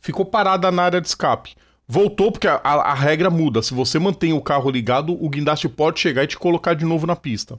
[0.00, 1.54] Ficou parada na área de escape.
[1.86, 3.60] Voltou porque a, a, a regra muda.
[3.60, 7.06] Se você mantém o carro ligado, o guindaste pode chegar e te colocar de novo
[7.06, 7.58] na pista.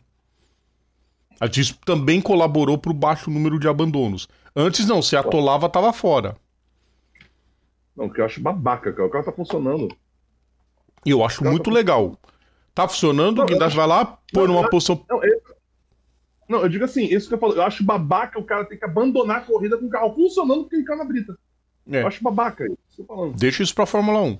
[1.55, 4.27] Isso também colaborou para o baixo número de abandonos.
[4.55, 6.35] Antes não, se atolava, tava fora.
[7.95, 9.07] Não, que eu acho babaca, cara.
[9.07, 9.95] O carro tá funcionando.
[11.05, 12.17] E eu acho muito tá legal.
[12.73, 15.05] Tá funcionando, não, o guindaste vai lá, põe numa posição.
[15.07, 15.39] Não eu,
[16.47, 18.85] não, eu digo assim, isso que eu falo, eu acho babaca o cara ter que
[18.85, 21.37] abandonar a corrida com o carro funcionando porque ele caiu na brita.
[21.89, 22.01] É.
[22.01, 23.05] Eu acho babaca isso.
[23.35, 24.39] Deixa isso pra Fórmula 1.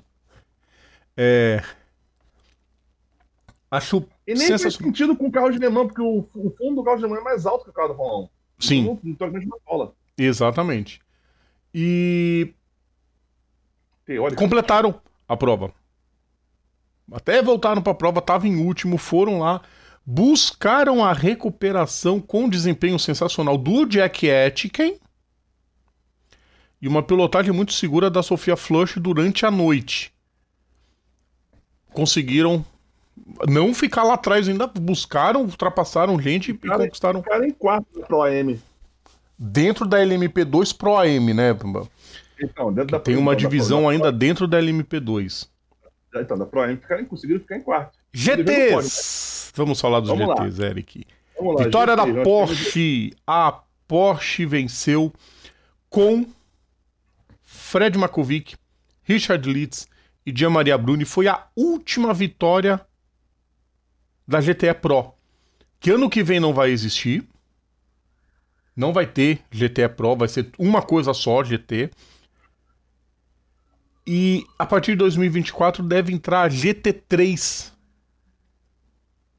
[1.18, 1.62] É.
[3.70, 4.06] Acho.
[4.26, 6.84] E nem faz sentido com o carro de Le Mans, porque o, o, fundo do
[6.84, 8.30] carro de Le Mans é mais alto que o carro da Fórmula 1.
[8.60, 9.00] Sim.
[9.04, 9.32] Então,
[9.66, 9.94] bola.
[10.18, 11.02] Exatamente.
[11.74, 12.54] E.
[14.38, 15.74] Completaram a prova.
[17.12, 19.62] Até voltaram para a prova, estavam em último, foram lá,
[20.10, 24.98] buscaram a recuperação com desempenho sensacional do Jack Etkin
[26.82, 30.14] e uma pilotagem muito segura da Sofia Flush durante a noite.
[31.92, 32.66] Conseguiram
[33.50, 37.22] não ficar lá atrás, ainda buscaram, ultrapassaram gente e conquistaram.
[37.22, 38.62] Ficaram em quarto Pro AM.
[39.38, 41.50] Dentro da LMP2 Pro AM, né?
[42.42, 45.50] Então, dentro da Tem uma divisão da ainda dentro da LMP2.
[46.22, 47.98] Então, da Pro AM ficaram, conseguiram ficar em quarto.
[48.14, 49.52] GTs!
[49.56, 50.68] Vamos falar dos Vamos GTs, lá.
[50.68, 51.08] Eric.
[51.40, 53.14] Lá, Vitória GT, da Porsche.
[53.26, 55.14] A Porsche venceu
[55.90, 56.26] com
[57.44, 58.56] Fred Makovic,
[59.04, 59.88] Richard Litz
[60.26, 61.06] e Gian Maria Bruni.
[61.06, 62.82] Foi a última vitória
[64.28, 65.14] da GTE Pro.
[65.80, 67.28] Que ano que vem não vai existir.
[68.76, 71.90] Não vai ter GTE Pro, vai ser uma coisa só, GT.
[74.10, 77.74] E a partir de 2024 deve entrar a GT3.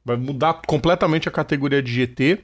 [0.04, 2.42] Vai mudar completamente a categoria de GT.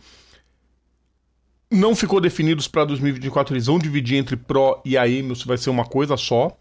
[1.70, 5.68] Não ficou definidos para 2024, eles vão dividir entre Pro e AM, isso vai ser
[5.68, 6.56] uma coisa só.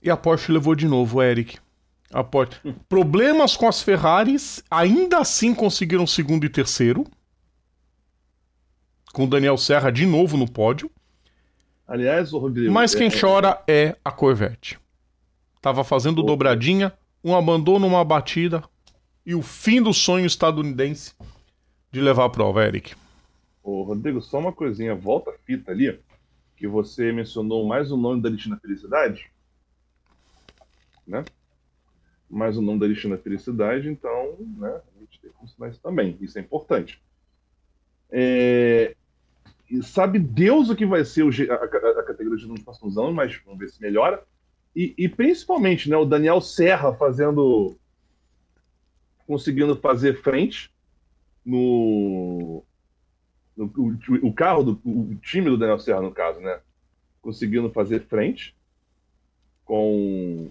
[0.00, 1.58] E a Porsche levou de novo, Eric.
[2.12, 2.60] A Porsche.
[2.88, 7.04] Problemas com as Ferraris, ainda assim conseguiram segundo e terceiro.
[9.12, 10.88] Com o Daniel Serra de novo no pódio.
[11.86, 12.72] Aliás, o Rodrigo.
[12.72, 13.20] Mas quem é...
[13.20, 14.78] chora é a Corvette.
[15.60, 18.62] Tava fazendo dobradinha, um abandono, uma batida
[19.24, 21.14] e o fim do sonho estadunidense
[21.90, 22.94] de levar a prova, Eric.
[23.62, 25.98] Ô, Rodrigo, só uma coisinha, volta a fita ali,
[26.56, 29.28] que você mencionou mais o nome da Listina Felicidade,
[31.06, 31.24] né?
[32.30, 36.16] Mais o nome da Listina Felicidade, então, né, a gente tem que mencionar isso também,
[36.20, 37.00] isso é importante.
[38.10, 38.94] É,
[39.82, 43.36] sabe Deus o que vai ser o, a, a, categoria de nos próximos anos, mas
[43.44, 44.22] vamos ver se melhora.
[44.74, 47.76] E, e, principalmente, né, o Daniel Serra fazendo.
[49.26, 50.70] conseguindo fazer frente
[51.44, 52.62] no.
[53.56, 56.60] no o, o, carro, do, o time do Daniel Serra, no caso, né?
[57.20, 58.54] Conseguindo fazer frente
[59.64, 60.48] com,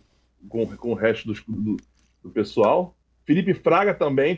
[0.50, 1.78] com, com o resto do, do,
[2.24, 2.96] do pessoal.
[3.24, 4.36] Felipe Fraga também,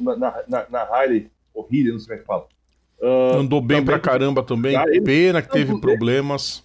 [0.00, 2.55] na, na, na Harley, ou Hilly, não sei como é que fala
[3.00, 4.76] Uh, Andou bem também, pra caramba também.
[4.88, 6.64] ele, Pena que teve problemas.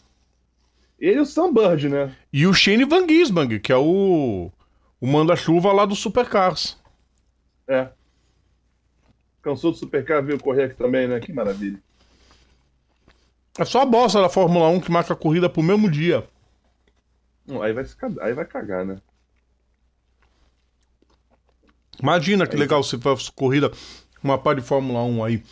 [1.00, 2.16] Ele e o Sam Bird, né?
[2.32, 4.52] E o Shane Van Gisbang, que é o,
[5.00, 6.78] o manda-chuva lá do Supercars.
[7.68, 7.90] É.
[9.42, 11.20] Cansou do Supercar, veio correr aqui também, né?
[11.20, 11.82] Que maravilha.
[13.58, 16.28] É só a bosta da Fórmula 1 que marca a corrida pro mesmo dia.
[17.62, 17.86] Aí vai,
[18.22, 19.02] aí vai cagar, né?
[22.02, 23.72] Imagina que aí legal se fosse corrida,
[24.24, 25.44] uma par de Fórmula 1 aí.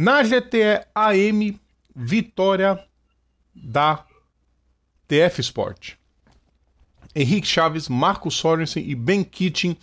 [0.00, 1.60] Na GTE AM,
[1.94, 2.82] vitória
[3.54, 4.06] da
[5.06, 5.92] TF Sport.
[7.14, 9.76] Henrique Chaves, Marco Sorensen e Ben Kitchen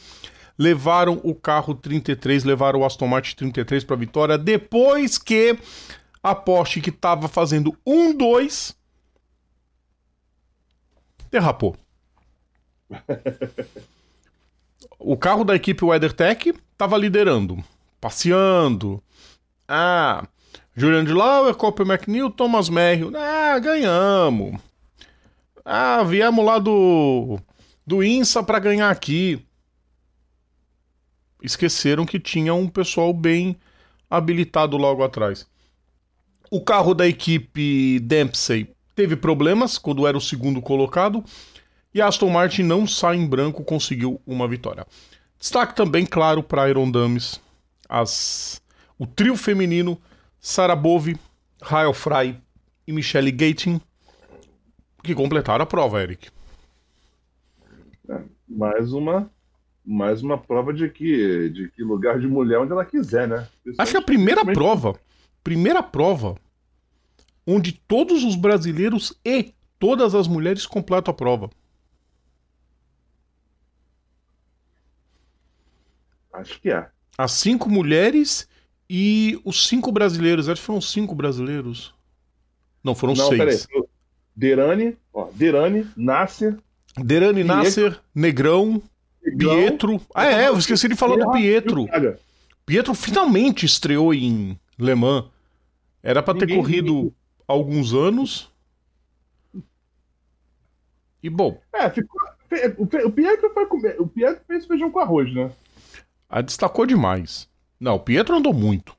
[0.57, 5.55] levaram o carro 33, levaram o Aston Martin 33 para a vitória, depois que
[6.23, 8.75] a Porsche, que estava fazendo 1-2,
[11.29, 11.77] derrapou.
[14.97, 17.63] o carro da equipe WeatherTech estava liderando,
[18.01, 18.99] passeando,
[19.67, 20.27] ah,
[20.75, 23.11] Julian de Lauer, Copper McNeil, Thomas Merrill.
[23.15, 24.59] Ah, ganhamos.
[25.65, 27.39] Ah, viemos lá do
[27.85, 29.41] do INSA para ganhar aqui.
[31.41, 33.55] Esqueceram que tinha um pessoal bem
[34.09, 35.47] habilitado logo atrás.
[36.51, 41.23] O carro da equipe Dempsey teve problemas quando era o segundo colocado
[41.93, 44.85] e Aston Martin não sai em branco, conseguiu uma vitória.
[45.39, 47.39] Destaque também, claro, para Iron Dames,
[47.87, 48.61] as
[48.97, 49.99] o trio feminino
[50.39, 51.17] Sarah Bove,
[51.61, 52.39] Rael Fry
[52.85, 53.81] e Michelle Gating,
[55.03, 56.29] que completaram a prova, Eric.
[58.09, 59.29] É, mais uma
[59.89, 63.47] mais uma prova de que de que lugar de mulher onde ela quiser, né?
[63.77, 64.99] Acho que a primeira prova,
[65.43, 66.35] primeira prova
[67.45, 71.49] onde todos os brasileiros e todas as mulheres completam a prova.
[76.33, 76.89] Acho que é.
[77.17, 78.47] As cinco mulheres
[78.89, 80.47] e os cinco brasileiros.
[80.49, 81.93] Acho que foram cinco brasileiros.
[82.83, 83.65] Não, foram Não, seis.
[83.65, 83.83] peraí.
[84.35, 86.57] Derani, ó, Derani, Nasser,
[86.95, 87.55] Derani Pietro.
[87.55, 88.81] Nasser, Negrão,
[89.23, 90.01] Negrão, Pietro.
[90.13, 91.87] Ah, é, eu esqueci de falar do Pietro.
[92.65, 95.25] Pietro finalmente estreou em Le Mans.
[96.03, 97.13] Era pra ter corrido ninguém-
[97.47, 98.49] alguns anos.
[101.21, 102.19] E bom, É, ficou.
[102.77, 103.99] O Pietro foi comer.
[103.99, 105.51] O Pietro fez feijão com arroz, né?
[106.29, 107.49] a destacou demais.
[107.79, 108.95] Não, o Pietro andou muito.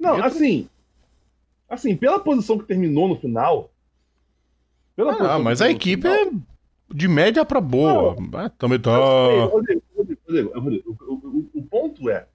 [0.00, 0.68] Não, Pietro- assim.
[1.68, 3.70] Assim, pela posição que terminou no final.
[4.96, 6.42] Pela Ah, mas a equipe no é final,
[6.94, 8.16] de média pra boa.
[8.34, 8.96] Ah, também tá.
[9.46, 12.26] Rodrigo, Rodrigo, Rodrigo, Rodrigo, o, o- o ponto é,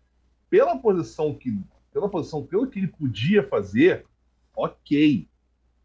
[0.49, 1.57] pela posição que.
[1.93, 4.05] Pela posição, pelo que ele podia fazer,
[4.55, 5.27] ok.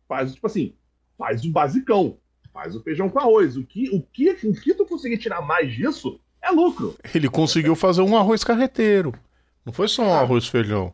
[0.06, 0.74] Faz, tipo assim,
[1.16, 2.18] faz o basicão.
[2.52, 3.56] Faz o feijão com arroz.
[3.56, 6.94] O que, o que, o que tu conseguir tirar mais disso é lucro.
[7.14, 9.12] Ele conseguiu fazer um arroz carreteiro.
[9.64, 10.92] Não foi só um arroz feijão.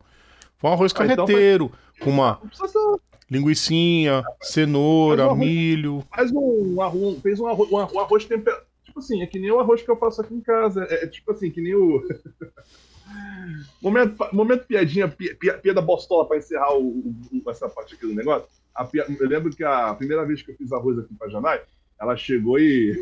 [0.57, 1.71] Foi um arroz Ah, então carreteiro.
[1.99, 2.99] Com uma Não precisa ser.
[3.29, 6.03] linguicinha, cenoura, Mas o arroz- milho.
[6.15, 7.19] Faz um arroz.
[7.21, 8.63] Fez um arroz, um arroz, um temperado.
[8.85, 10.85] Tipo assim, é que nem o arroz que eu faço aqui em casa.
[10.89, 12.01] É, é tipo assim, que nem o.
[13.81, 17.13] momento, momento piadinha, pi- pi- piada bostola pra encerrar o,
[17.45, 18.47] o- essa parte aqui do negócio.
[18.75, 21.61] A eu lembro que a primeira vez que eu fiz arroz aqui pra Janai,
[21.99, 22.95] ela chegou e.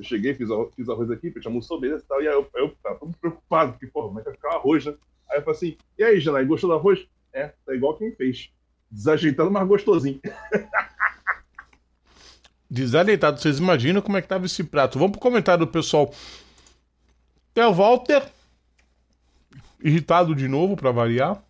[0.00, 2.22] Eu cheguei, fiz fiz arroz aqui, a gente almoçou beleza e tal.
[2.22, 4.94] E aí eu, eu tava todo preocupado, porque, pô, é vai ficar arroz, né?
[5.30, 7.06] Aí eu falei assim: e aí, Janai, gostou do arroz?
[7.34, 8.50] É, tá igual quem fez.
[8.90, 10.18] Desajeitado, mas gostosinho.
[12.70, 13.38] Desajeitado.
[13.38, 14.98] Vocês imaginam como é que tava esse prato.
[14.98, 16.10] Vamos pro comentário do pessoal.
[17.54, 18.26] É o Walter.
[19.84, 21.44] Irritado de novo, pra variar.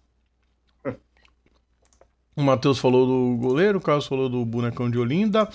[2.35, 5.49] O Matheus falou do goleiro, o Carlos falou do bonecão de Olinda.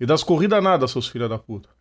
[0.00, 1.75] E das corridas nada, seus filha da puta.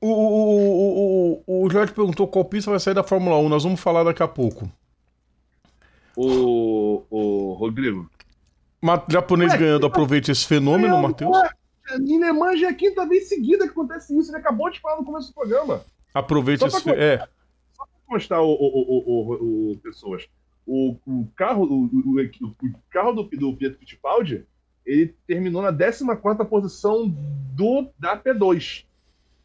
[0.00, 3.48] O, o, o, o, Jorge perguntou qual pista vai sair da Fórmula 1.
[3.48, 4.70] Nós vamos falar daqui a pouco.
[6.16, 8.10] O, o Rodrigo.
[8.80, 11.36] Ma japonês Ué, ganhando, aproveite esse fenômeno, É, Matheus.
[12.56, 14.30] já é a quinta vez seguida que acontece isso.
[14.30, 15.84] Ele acabou de falar no começo do programa.
[16.14, 16.82] Aproveite Só esse.
[16.82, 17.18] pra fe- É,
[17.76, 20.26] Vou mostrar o, o, o, o, o- pessoas.
[20.66, 24.44] O, o carro, o, o, o- o carro do, do Pietro Fittipaldi,
[24.84, 26.04] ele terminou na 14
[26.48, 28.84] posição do, da P2.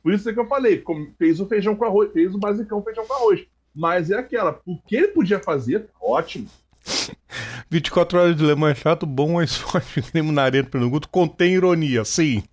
[0.06, 0.84] Por isso é que eu falei,
[1.18, 3.44] fez o feijão com arroz, fez o basicão feijão com arroz.
[3.74, 6.48] Mas é aquela, o que ele podia fazer, ótimo.
[7.72, 11.10] 24 horas de Le Mans é chato, bom é esporte creme na arena pergunto.
[11.10, 12.44] Contém ironia, sim.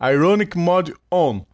[0.00, 1.44] Ironic Mod On.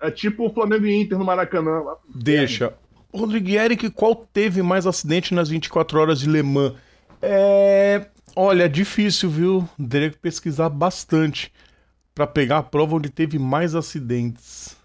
[0.00, 1.80] É tipo o Flamengo e Inter no Maracanã.
[1.80, 1.98] lá.
[2.14, 2.72] Deixa.
[3.12, 6.72] Rodrigo Eric, qual teve mais acidente nas 24 horas de Le Mans?
[7.20, 8.06] É.
[8.34, 9.68] Olha, é difícil, viu?
[9.90, 11.52] Teria que pesquisar bastante
[12.20, 14.76] pra pegar a prova onde teve mais acidentes.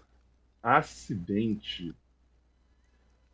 [0.62, 1.94] Acidente.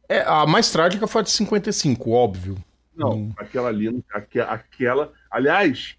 [0.08, 2.56] É, a mais trágica foi a de 55, óbvio.
[2.96, 3.32] Não, Hum.
[3.36, 5.12] aquela ali, aque- aquela.
[5.30, 5.96] Aliás,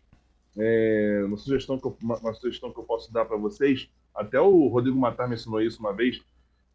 [0.58, 4.38] é, uma, sugestão que eu, uma, uma sugestão que eu posso dar para vocês, até
[4.38, 6.20] o Rodrigo Matar mencionou isso uma vez,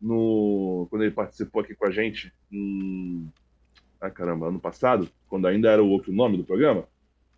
[0.00, 3.30] no, quando ele participou aqui com a gente, em.
[4.00, 6.88] Ah, caramba, ano passado, quando ainda era o outro nome do programa.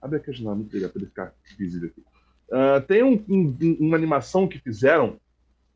[0.01, 2.03] Abre a muito legal, para ele ficar visível aqui.
[2.53, 5.19] Ah, tem um- um- uma animação que fizeram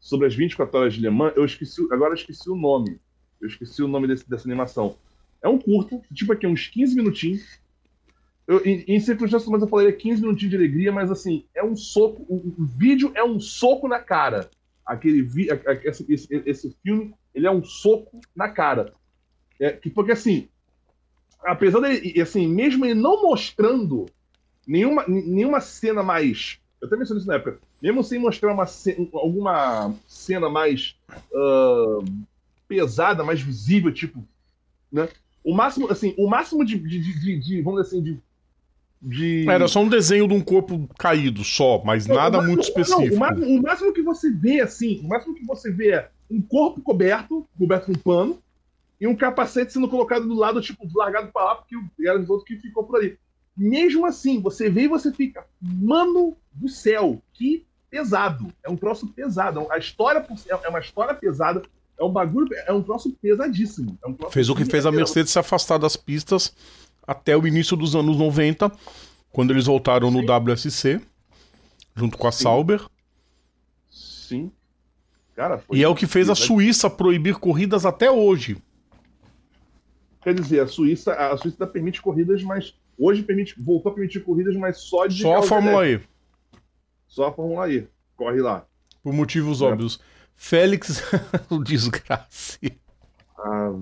[0.01, 2.99] sobre as 24 horas de Le Mans, eu esqueci, agora eu esqueci o nome.
[3.41, 4.97] Eu esqueci o nome desse- dessa animação.
[5.43, 7.59] É um curto, tipo aqui, uns 15 minutinhos.
[8.47, 11.65] Eu, em, em circunstâncias, mas eu falei é 15 minutinhos de alegria, mas assim, é
[11.65, 12.23] um soco.
[12.29, 14.51] O, o vídeo é um soco na cara.
[14.85, 18.93] Aquele vi, a- a- esse, esse, esse filme, ele é um soco na cara.
[19.59, 20.49] É, que, porque assim,
[21.45, 24.07] apesar dele, assim, mesmo ele não mostrando
[24.67, 26.59] nenhuma, nenhuma cena mais.
[26.85, 27.59] Eu até mencionei isso na época.
[27.81, 30.95] Mesmo sem mostrar uma, ce- alguma cena mais
[31.35, 31.99] ah,
[32.69, 34.23] pesada, mais visível, tipo.
[34.93, 35.09] Né?
[35.43, 38.19] O máximo, assim, o máximo de, de, de- de- vamos dizer assim, de.
[39.01, 39.49] de...
[39.49, 42.61] Era só um desenho de um corpo caído só, mas Não, nada o ma- muito
[42.61, 43.17] não, específico.
[43.17, 46.43] o, máximo, o máximo que você vê, assim, o máximo que você vê é um
[46.43, 48.43] corpo coberto, coberto com pano,
[49.01, 51.77] e um capacete sendo colocado do lado, tipo, largado pra lá, porque
[52.07, 53.19] era os outros que ficou por ali.
[53.57, 58.53] Mesmo assim, você vê e você fica, mano do céu, que pesado.
[58.65, 59.67] É um troço pesado.
[59.71, 61.63] A história por- é uma história pesada.
[61.99, 63.97] É um bagulho, é um troço pesadíssimo.
[64.05, 64.91] É um troço Fez o que fez a.
[64.91, 66.53] Mercedes se afastar das pistas
[67.07, 68.73] até o início dos anos 90,
[69.31, 71.01] quando eles voltaram no WSC,
[71.95, 72.43] junto com a Sim.
[72.43, 72.85] Sauber.
[73.89, 74.51] Sim.
[75.37, 76.35] Cara, foi E é o que fez a.
[76.35, 78.57] Suíça proibir corridas até hoje.
[80.23, 84.57] Quer dizer, a Suíça, a Suíça permite corridas, mas hoje permite, voltou a permitir corridas,
[84.57, 86.01] mas só de Só a Fórmula E.
[87.07, 87.87] Só a Fórmula E.
[88.17, 88.65] Corre lá.
[89.03, 89.65] Por motivos é.
[89.65, 90.01] óbvios.
[90.35, 91.03] Félix,
[91.51, 92.59] o desgraça.
[93.39, 93.73] Ah,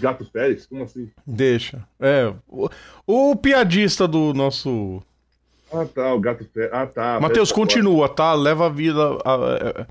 [0.00, 0.66] Gato Félix?
[0.66, 1.10] Como assim?
[1.26, 1.86] Deixa.
[2.00, 2.32] É.
[2.48, 2.68] O,
[3.06, 5.02] o piadista do nosso.
[5.72, 6.72] Ah, tá, o Gato Félix.
[6.74, 7.20] Ah, tá.
[7.20, 8.34] Matheus, continua, tá?
[8.34, 9.18] Leva a vida.
[9.24, 9.86] A, a, a,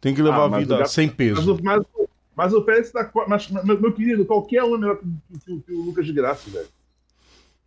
[0.00, 1.58] tem que levar ah, a vida gato, sem peso.
[1.62, 3.10] Mas, mas, mas o Félix tá.
[3.26, 5.06] Mas, meu, meu, querido, qualquer um é melhor que,
[5.44, 6.68] que, que, o Lucas de Graça, velho.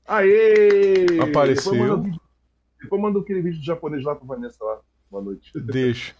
[0.10, 1.05] Aê!
[1.22, 2.03] Apareceu.
[2.82, 4.80] Depois manda, aquele vídeo de japonês lá pro Vanessa lá.
[5.12, 5.51] Boa noite.
[5.62, 6.16] Deixa.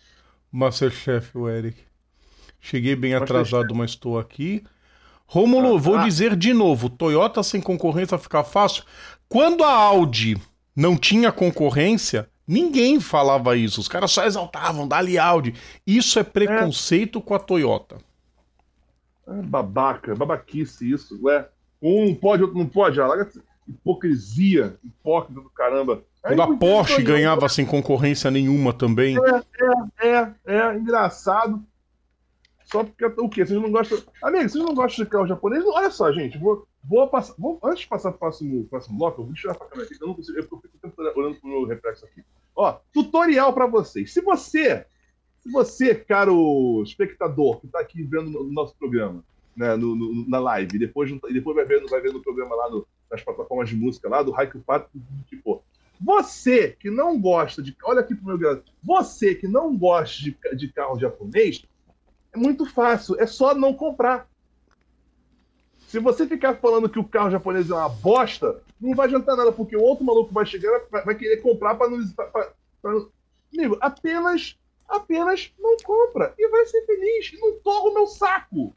[0.52, 1.80] Masterchef, o Eric.
[2.60, 4.64] Cheguei bem atrasado, mas estou aqui.
[5.26, 6.04] Rômulo, ah, vou ah.
[6.04, 8.84] dizer de novo: Toyota sem concorrência fica fácil.
[9.28, 10.38] Quando a Audi
[10.76, 13.82] não tinha concorrência, ninguém falava isso.
[13.82, 15.56] Os caras só exaltavam, dali Audi.
[15.86, 17.22] Isso é preconceito é.
[17.22, 17.98] com a Toyota.
[19.28, 21.20] É babaca, babaquice isso.
[21.24, 21.48] Ué,
[21.82, 23.00] um pode, outro não pode.
[23.00, 23.26] Larga
[23.70, 26.04] hipocrisia, hipócrita do caramba.
[26.22, 29.18] Quando a Porsche ganhava sem concorrência nenhuma também.
[29.18, 31.64] É, é, é, é, engraçado.
[32.66, 33.46] Só porque o quê?
[33.46, 34.00] Vocês não gostam.
[34.22, 35.64] Amigo, vocês não gostam de carro japonês?
[35.66, 37.34] Olha só, gente, vou, vou passar.
[37.38, 39.98] Vou, antes de passar para o próximo, próximo bloco, eu vou tirar a câmera aqui.
[40.00, 40.38] Eu não consigo.
[40.38, 40.62] Eu fico
[41.16, 42.24] olhando pro meu reflexo aqui.
[42.56, 44.14] Ó, tutorial para vocês.
[44.14, 44.86] Se você,
[45.40, 49.24] se você, caro espectador, que está aqui vendo o nosso programa,
[49.60, 52.88] né, no, no, na live, depois, depois vai ver, vai ver no programa lá no,
[53.12, 54.90] nas plataformas de música lá, do Haiku Pato,
[55.28, 55.62] tipo.
[56.00, 57.76] Você que não gosta de.
[57.84, 58.72] Olha aqui pro meu garoto.
[58.82, 61.66] Você que não gosta de, de carro japonês,
[62.32, 64.30] é muito fácil, é só não comprar.
[65.90, 69.52] Se você ficar falando que o carro japonês é uma bosta, não vai adiantar nada,
[69.52, 72.08] porque o outro maluco vai chegar vai, vai querer comprar para não.
[72.16, 72.92] Pra, pra, pra...
[73.54, 74.58] Amigo, apenas,
[74.88, 77.34] apenas não compra e vai ser feliz.
[77.34, 78.74] E não torra o meu saco.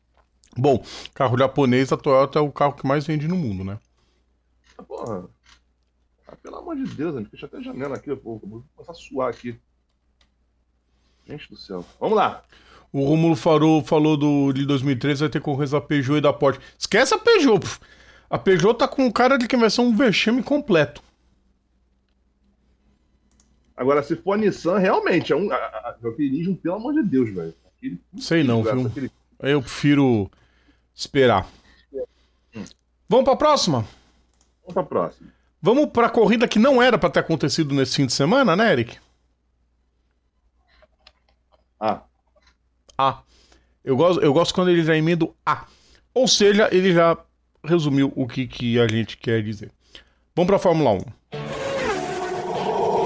[0.57, 0.85] Bom,
[1.15, 3.79] carro japonês, a Toyota é o carro que mais vende no mundo, né?
[4.87, 5.29] Porra.
[6.29, 8.39] Ah, pelo amor de Deus, amigo, deixa até a janela aqui, pô.
[8.39, 9.59] Vou começar a suar aqui.
[11.27, 11.85] Gente do céu.
[11.99, 12.43] Vamos lá.
[12.93, 16.61] O Romulo falou, falou do, de 2013, vai ter concorrência da Peugeot e da Porsche.
[16.79, 17.61] Esquece a Peugeot.
[17.61, 17.87] Pô.
[18.29, 21.03] A Peugeot tá com cara de que vai ser um vexame completo.
[23.77, 25.49] Agora, se for a Nissan, realmente, é um
[26.03, 27.55] alpinismo, pelo amor de Deus, velho.
[28.19, 28.87] Sei não, viu?
[28.87, 29.11] Aquele...
[29.41, 30.31] Eu prefiro
[30.95, 31.47] esperar.
[32.55, 32.65] Hum.
[33.09, 33.87] Vamos pra próxima?
[34.63, 35.33] Vamos pra próxima.
[35.61, 38.99] Vamos pra corrida que não era para ter acontecido nesse fim de semana, né, Eric?
[41.79, 42.03] Ah.
[42.99, 43.23] A.
[43.85, 45.67] Eu gosto, eu gosto quando ele já emenda A.
[46.15, 47.17] Ou seja, ele já
[47.65, 49.71] resumiu o que, que a gente quer dizer.
[50.35, 51.01] Vamos para a Fórmula 1.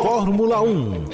[0.02, 1.04] Fórmula 1.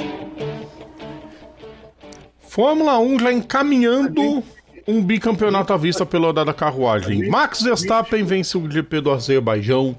[2.40, 4.44] Fórmula 1 já encaminhando
[4.86, 7.28] um bicampeonato à vista pela da carruagem.
[7.28, 9.96] Max Verstappen vence o GP do Azerbaijão,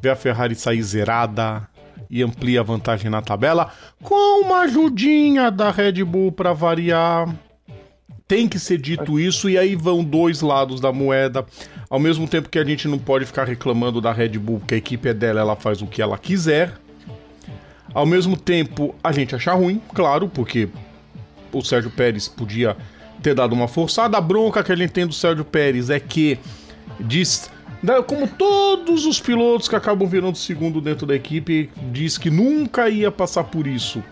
[0.00, 1.68] vê a Ferrari sair zerada
[2.08, 7.28] e amplia a vantagem na tabela, com uma ajudinha da Red Bull para variar
[8.28, 11.46] tem que ser dito isso, e aí vão dois lados da moeda.
[11.88, 14.78] Ao mesmo tempo que a gente não pode ficar reclamando da Red Bull, porque a
[14.78, 16.72] equipe é dela, ela faz o que ela quiser.
[17.94, 20.68] Ao mesmo tempo, a gente acha ruim, claro, porque
[21.52, 22.76] o Sérgio Pérez podia
[23.22, 24.16] ter dado uma forçada.
[24.16, 26.38] A bronca que a gente tem do Sérgio Pérez é que
[27.00, 27.50] diz.
[27.82, 32.88] Né, como todos os pilotos que acabam virando segundo dentro da equipe, diz que nunca
[32.88, 34.02] ia passar por isso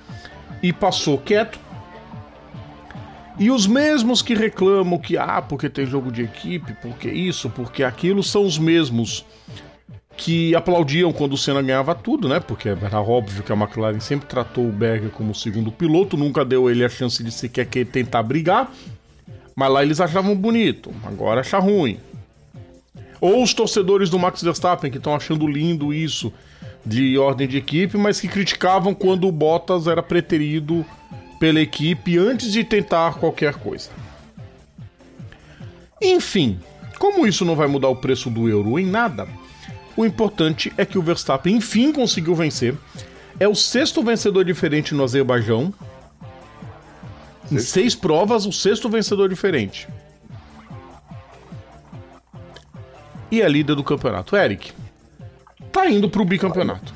[0.63, 1.59] e passou quieto.
[3.39, 7.83] E os mesmos que reclamam que, ah, porque tem jogo de equipe, porque isso, porque
[7.83, 9.25] aquilo, são os mesmos
[10.17, 12.39] que aplaudiam quando o Senna ganhava tudo, né?
[12.39, 16.71] Porque era óbvio que a McLaren sempre tratou o Berger como segundo piloto, nunca deu
[16.71, 18.71] ele a chance de sequer que tentar brigar.
[19.55, 21.99] Mas lá eles achavam bonito, agora acha ruim.
[23.21, 26.33] Ou os torcedores do Max Verstappen que estão achando lindo isso
[26.85, 30.85] de ordem de equipe, mas que criticavam quando o Bottas era preterido
[31.39, 33.91] pela equipe antes de tentar qualquer coisa.
[36.03, 36.59] Enfim,
[36.99, 39.27] como isso não vai mudar o preço do euro em nada,
[39.97, 42.75] o importante é que o Verstappen enfim conseguiu vencer.
[43.39, 45.73] É o sexto vencedor diferente no Azerbaijão.
[47.51, 49.89] Em seis provas, o sexto vencedor diferente.
[53.31, 54.37] E é líder do campeonato.
[54.37, 54.73] Eric,
[55.73, 56.95] tá indo pro bicampeonato.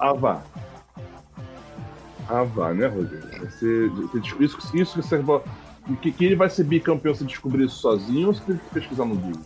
[0.00, 0.42] Ah, vá.
[2.28, 3.26] Ah, né, Rodrigo?
[3.40, 3.90] Você,
[4.40, 5.22] isso, isso que você
[6.00, 9.16] que, que ele vai ser bicampeão se descobrir isso sozinho ou se que pesquisar no
[9.16, 9.42] Google?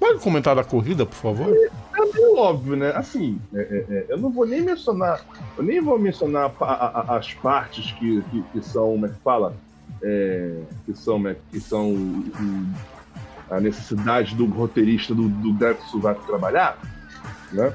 [0.00, 1.54] Pode comentar da corrida, por favor?
[2.42, 2.90] Óbvio, né?
[2.96, 5.24] Assim, é, é, é eu não vou nem mencionar,
[5.56, 9.20] eu nem vou mencionar a, a, as partes que, que, que, são, como é que
[9.20, 9.54] fala?
[10.02, 11.22] É, que são,
[11.52, 12.24] que são
[13.48, 15.56] a necessidade do roteirista do, do
[15.88, 16.76] Survive trabalhar,
[17.52, 17.72] né?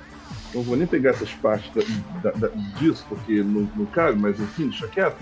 [0.54, 2.48] não vou nem pegar essas partes da, da, da,
[2.78, 5.16] disso, porque não, não cabe, mas enfim, deixa quieto.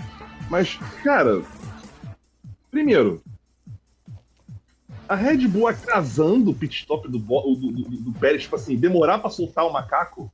[0.50, 1.40] Mas, cara,
[2.68, 3.22] primeiro,
[5.08, 9.18] a Red Bull atrasando o pit stop do, do, do, do Pérez, tipo assim, demorar
[9.18, 10.30] para soltar o macaco.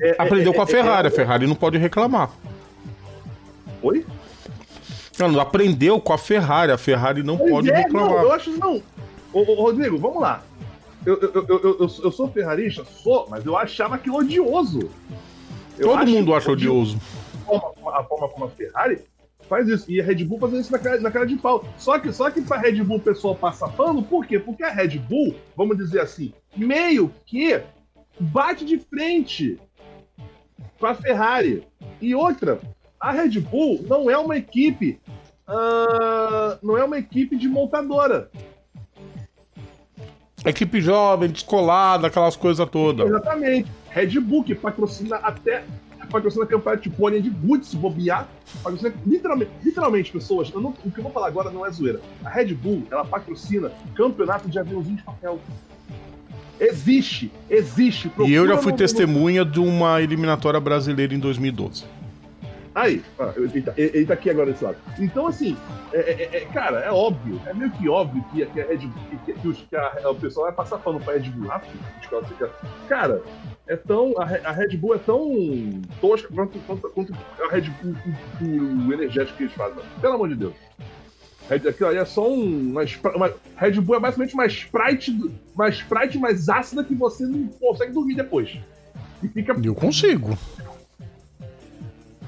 [0.00, 2.30] É, Aprendeu é, com a é, Ferrari, é, a Ferrari não pode reclamar.
[3.82, 4.06] Oi?
[5.18, 8.10] Não, aprendeu com a Ferrari, a Ferrari não pois pode reclamar.
[8.10, 8.82] Não, eu acho não.
[9.32, 10.42] Ô, ô, Rodrigo, vamos lá.
[11.04, 12.84] Eu, eu, eu, eu, eu sou ferrarista?
[12.84, 14.88] Sou, mas eu achava aquilo odioso.
[15.76, 17.00] Eu Todo mundo acha odioso.
[17.42, 19.00] A forma, a forma como a Ferrari
[19.48, 19.90] faz isso.
[19.90, 21.64] E a Red Bull fazendo isso na cara, na cara de pau.
[21.76, 24.38] Só que, só que pra Red Bull o pessoal passa pano, por quê?
[24.38, 27.60] Porque a Red Bull, vamos dizer assim, meio que
[28.20, 29.58] bate de frente
[30.78, 31.66] com a Ferrari.
[32.00, 32.60] E outra,
[33.00, 35.00] a Red Bull não é uma equipe.
[35.48, 38.30] Uh, não é uma equipe de montadora.
[40.44, 43.08] Equipe jovem, descolada, aquelas coisas todas.
[43.08, 43.70] Exatamente.
[43.90, 45.64] Red Bull, que patrocina até
[46.08, 48.28] patrocina campeonato de pônei de bobear.
[48.62, 52.00] Patrocina, literalmente, literalmente, pessoas, não, o que eu vou falar agora não é zoeira.
[52.24, 55.38] A Red Bull, ela patrocina campeonato de aviãozinho de papel.
[56.60, 58.10] Existe, existe.
[58.26, 61.84] E eu já fui testemunha de uma eliminatória brasileira em 2012.
[62.78, 63.02] Aí,
[63.36, 64.76] ele tá, ele tá aqui agora desse lado.
[65.00, 65.56] Então, assim,
[65.92, 69.02] é, é, é, cara, é óbvio, é meio que óbvio que, que a Red Bull,
[69.26, 71.76] que, que, que, a, o pessoal vai passar pano pra Red Bull rápido.
[72.88, 73.20] Cara,
[73.66, 74.14] é tão.
[74.16, 77.12] A, a, Red Bull é tão tosca quanto, quanto, quanto
[77.42, 77.96] a Red Bull,
[78.40, 79.82] o, o, energético que eles fazem.
[80.00, 80.54] Pelo amor de Deus.
[81.50, 82.70] Aquilo aí é só um.
[82.70, 82.82] Uma,
[83.16, 85.10] uma, Red Bull é basicamente uma Sprite,
[85.52, 88.56] uma Sprite mais ácida que você não consegue dormir depois.
[89.20, 89.56] E fica.
[89.64, 90.38] Eu consigo.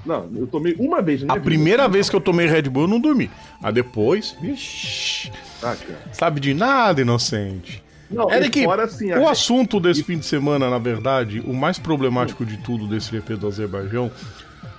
[0.05, 1.33] Não, eu tomei uma vez, né?
[1.33, 3.31] A primeira vez que eu tomei Red Bull, eu não dormi.
[3.63, 5.31] A depois, vixi.
[5.63, 5.77] Ah,
[6.13, 7.83] sabe de nada, inocente.
[8.11, 9.31] Não, Eric, fora, assim, o a...
[9.31, 13.47] assunto desse fim de semana, na verdade, o mais problemático de tudo desse GP do
[13.47, 14.11] Azerbaijão,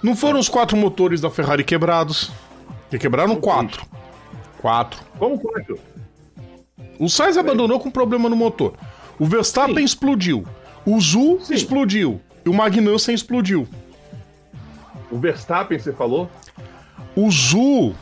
[0.03, 2.31] não foram os quatro motores da Ferrari quebrados.
[2.89, 3.85] Que quebraram quatro.
[4.57, 4.99] Quatro.
[5.17, 5.79] Como quatro?
[6.99, 8.73] O Sainz abandonou com problema no motor.
[9.17, 9.83] O Verstappen Sim.
[9.83, 10.45] explodiu.
[10.85, 11.53] O Zu Sim.
[11.53, 12.19] explodiu.
[12.45, 13.67] E o Magnussen explodiu.
[15.11, 16.29] O Verstappen, você falou?
[17.15, 17.93] O Zu.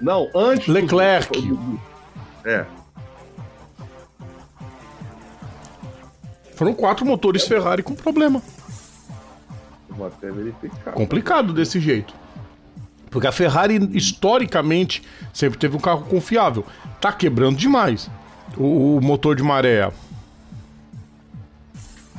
[0.00, 0.68] Não, antes.
[0.68, 1.40] Leclerc.
[1.40, 1.80] Do...
[2.44, 2.66] É.
[6.54, 7.46] Foram quatro motores é.
[7.46, 8.42] Ferrari com problema.
[9.88, 10.92] Vou até verificar.
[10.92, 12.14] Complicado desse jeito.
[13.10, 15.02] Porque a Ferrari, historicamente,
[15.32, 16.64] sempre teve um carro confiável.
[17.00, 18.10] Tá quebrando demais
[18.56, 19.90] o, o motor de maré.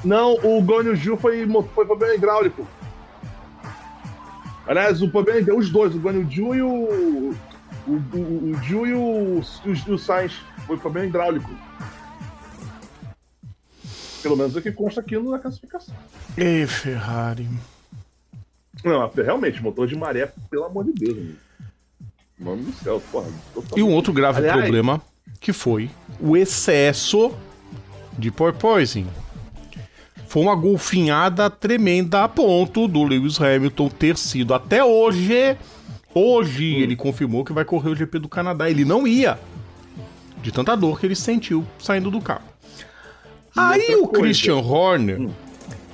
[0.04, 2.68] Não, o Gonyo Ju foi, foi problema hidráulico.
[4.68, 7.36] Aliás, o problema é os dois, o Guan Ju e o.
[7.88, 10.34] O, o, o Ju e o, o, o Sainz.
[10.68, 11.50] Foi problema hidráulico.
[14.22, 15.96] Pelo menos é o que consta aqui na classificação.
[16.38, 17.48] Ei, Ferrari.
[18.84, 21.38] Não, realmente, motor de maré, pelo amor de Deus, amigo.
[22.40, 23.28] Mano do céu, porra.
[23.76, 25.02] E um outro grave Aliás, problema
[25.40, 25.90] que foi
[26.20, 27.36] o excesso
[28.18, 29.08] de porpoising
[30.32, 35.58] foi uma golfinhada tremenda a ponto do Lewis Hamilton ter sido até hoje.
[36.16, 38.70] Hoje ele confirmou que vai correr o GP do Canadá.
[38.70, 39.38] Ele não ia.
[40.42, 42.46] De tanta dor que ele sentiu saindo do carro.
[43.54, 44.24] E Aí o coisa.
[44.24, 45.32] Christian Horner, hum.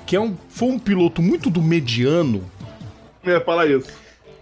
[0.06, 2.48] que é um, foi um piloto muito do mediano.
[3.24, 3.90] É, fala isso.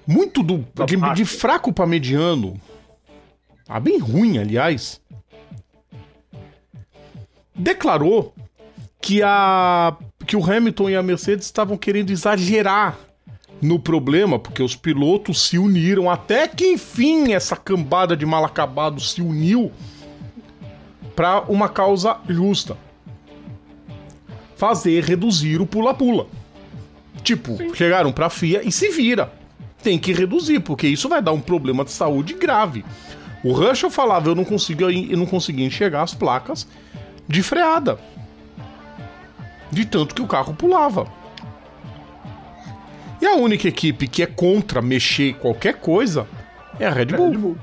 [0.07, 0.59] Muito do.
[0.85, 2.61] De, de, fraco para mediano.
[3.67, 5.01] Ah, bem ruim, aliás.
[7.55, 8.35] Declarou
[9.01, 12.99] que, a, que o Hamilton e a Mercedes estavam querendo exagerar
[13.61, 19.01] no problema, porque os pilotos se uniram, até que enfim essa cambada de mal acabado
[19.01, 19.73] se uniu
[21.15, 22.77] para uma causa justa.
[24.57, 26.27] Fazer reduzir o pula-pula.
[27.23, 27.75] Tipo, Sim.
[27.75, 29.33] chegaram pra FIA e se vira.
[29.83, 32.85] Tem que reduzir, porque isso vai dar um problema de saúde grave.
[33.43, 36.67] O Russell falava, eu não conseguia, eu não conseguia enxergar as placas
[37.29, 37.99] de freada
[39.77, 41.07] de tanto que o carro pulava.
[43.21, 46.27] E a única equipe que é contra mexer qualquer coisa
[46.81, 47.31] é a Red Bull.
[47.31, 47.59] Red Bull.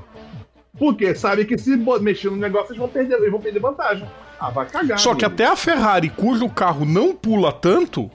[0.77, 4.07] Porque sabe que se mexer no negócio eles vão perder, eles vão perder vantagem.
[4.39, 4.99] Ah, vai cagar.
[4.99, 8.11] Só que até a Ferrari, cujo carro não pula tanto,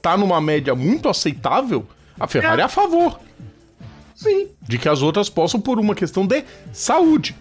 [0.00, 1.86] tá numa média muito aceitável,
[2.18, 3.20] a Ferrari é, é a favor.
[4.14, 4.48] Sim.
[4.62, 7.36] De que as outras possam por uma questão de saúde.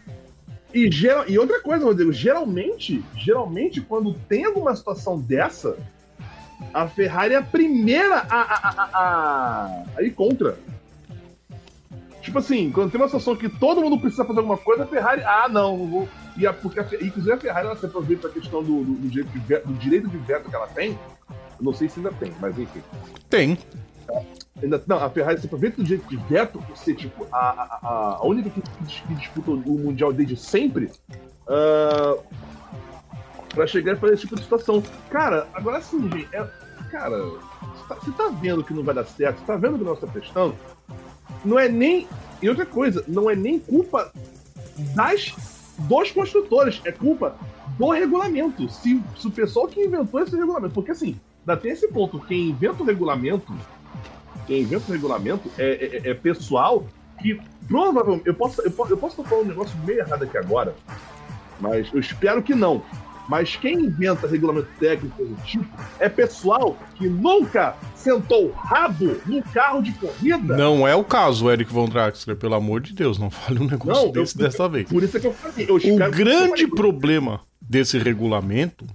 [0.76, 5.78] E, geral, e outra coisa, Rodrigo, geralmente, geralmente, quando tem alguma situação dessa,
[6.74, 10.60] a Ferrari é a primeira a, a, a, a, ir contra.
[12.22, 15.22] Tipo assim, quando tem uma situação que todo mundo precisa fazer alguma coisa, a Ferrari,
[15.24, 18.62] ah, não, vou, E a, porque a, inclusive a Ferrari ela se aproveita da questão
[18.62, 21.00] do, do, do, de do direito de veto que ela tem.
[21.30, 22.84] Eu não sei se ainda tem, mas enfim.
[23.30, 23.58] Tem.
[24.62, 28.18] Ainda, não, a Ferrari se aproveita do direito de veto por ser tipo a, a,
[28.20, 30.92] a única que, que disputa o Mundial desde sempre.
[31.48, 32.24] Uh,
[33.56, 34.84] pra chegar e fazer esse tipo de situação.
[35.10, 36.46] Cara, agora sim, gente, é,
[36.92, 37.18] cara,
[37.88, 40.06] você tá, tá, vendo que não vai dar certo, você tá vendo que não está
[40.06, 40.56] prestando,
[41.44, 42.08] não é nem.
[42.42, 44.12] E outra coisa, não é nem culpa
[44.94, 45.34] das
[45.78, 47.36] dos construtores, é culpa
[47.78, 48.70] do regulamento.
[48.70, 52.82] Se, se o pessoal que inventou esse regulamento, porque assim, até esse ponto, quem inventa
[52.82, 53.54] o regulamento,
[54.46, 56.86] quem inventa o regulamento é, é, é pessoal
[57.22, 58.28] que provavelmente.
[58.28, 60.76] Eu posso, eu posso, eu posso falar um negócio meio errado aqui agora,
[61.60, 62.84] mas eu espero que não.
[63.28, 65.66] Mas quem inventa regulamento técnico do tipo
[66.00, 70.56] é pessoal que nunca sentou rabo no carro de corrida.
[70.56, 74.06] Não é o caso, Eric Von Draxler, pelo amor de Deus, não fale um negócio
[74.06, 74.88] não, desse eu, dessa vez.
[74.88, 75.68] Por isso é que eu falei.
[75.68, 78.86] Eu o grande problema desse regulamento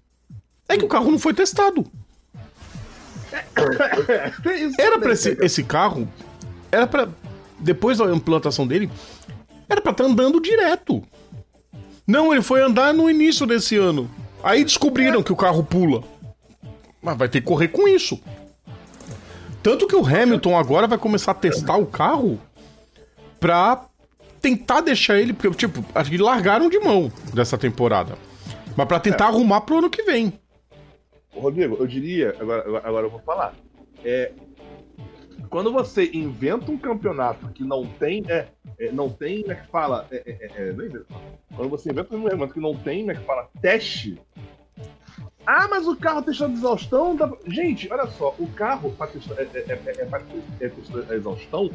[0.69, 1.85] é que o carro não foi testado.
[4.79, 6.09] era para esse, esse carro,
[6.71, 7.09] era para
[7.59, 8.91] depois da implantação dele,
[9.69, 11.03] era para estar tá andando direto.
[12.07, 14.11] Não, ele foi andar no início desse ano.
[14.43, 16.03] Aí descobriram que o carro pula.
[17.01, 18.21] Mas vai ter que correr com isso.
[19.63, 22.41] Tanto que o Hamilton agora vai começar a testar o carro
[23.39, 23.85] pra
[24.41, 25.33] tentar deixar ele.
[25.33, 28.19] Porque, tipo, acho que largaram de mão dessa temporada.
[28.77, 29.29] Mas pra tentar é.
[29.29, 30.33] arrumar pro ano que vem.
[31.35, 33.55] Rodrigo, eu diria, agora, agora eu vou falar.
[34.05, 34.33] É,
[35.49, 39.67] quando você inventa um campeonato que não tem, é, é não tem, como é que
[39.69, 40.07] fala?
[40.11, 40.75] É, é, é, é
[41.55, 43.49] quando você inventa um campeonato que não tem, como é que fala?
[43.61, 44.21] Teste.
[45.47, 47.17] Ah, mas o carro testando exaustão.
[47.17, 47.31] Dá...
[47.47, 49.83] Gente, olha só, o carro é,
[51.11, 51.71] a exaustão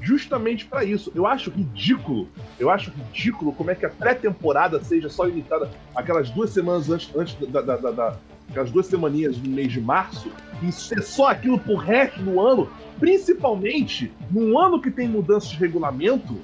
[0.00, 1.12] justamente para isso.
[1.14, 6.30] Eu acho ridículo, eu acho ridículo como é que a pré-temporada seja só limitada aquelas
[6.30, 8.18] duas semanas antes, antes da, da, da, da
[8.50, 10.30] aquelas duas semaninhas no mês de março,
[10.62, 15.56] e ser só aquilo pro resto do ano, principalmente num ano que tem mudanças de
[15.56, 16.38] regulamento.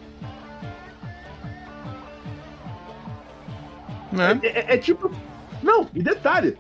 [4.13, 4.41] Né?
[4.43, 5.11] É, é, é tipo.
[5.63, 6.57] Não, e detalhe.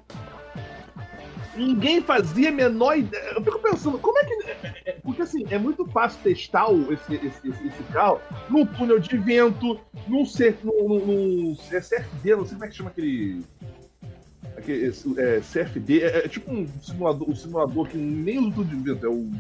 [1.57, 3.32] Ninguém fazia a menor ideia.
[3.34, 4.34] Eu fico pensando, como é que.
[4.51, 8.20] É, é, porque assim, é muito fácil testar o, esse, esse, esse, esse carro
[8.51, 10.24] num túnel de vento, num,
[10.62, 13.42] num, num, num CFD, não sei como é que chama aquele
[14.57, 19.07] aquele, é, CFD, é, é, tipo um simulador, um simulador que nem o de vento,
[19.07, 19.30] é o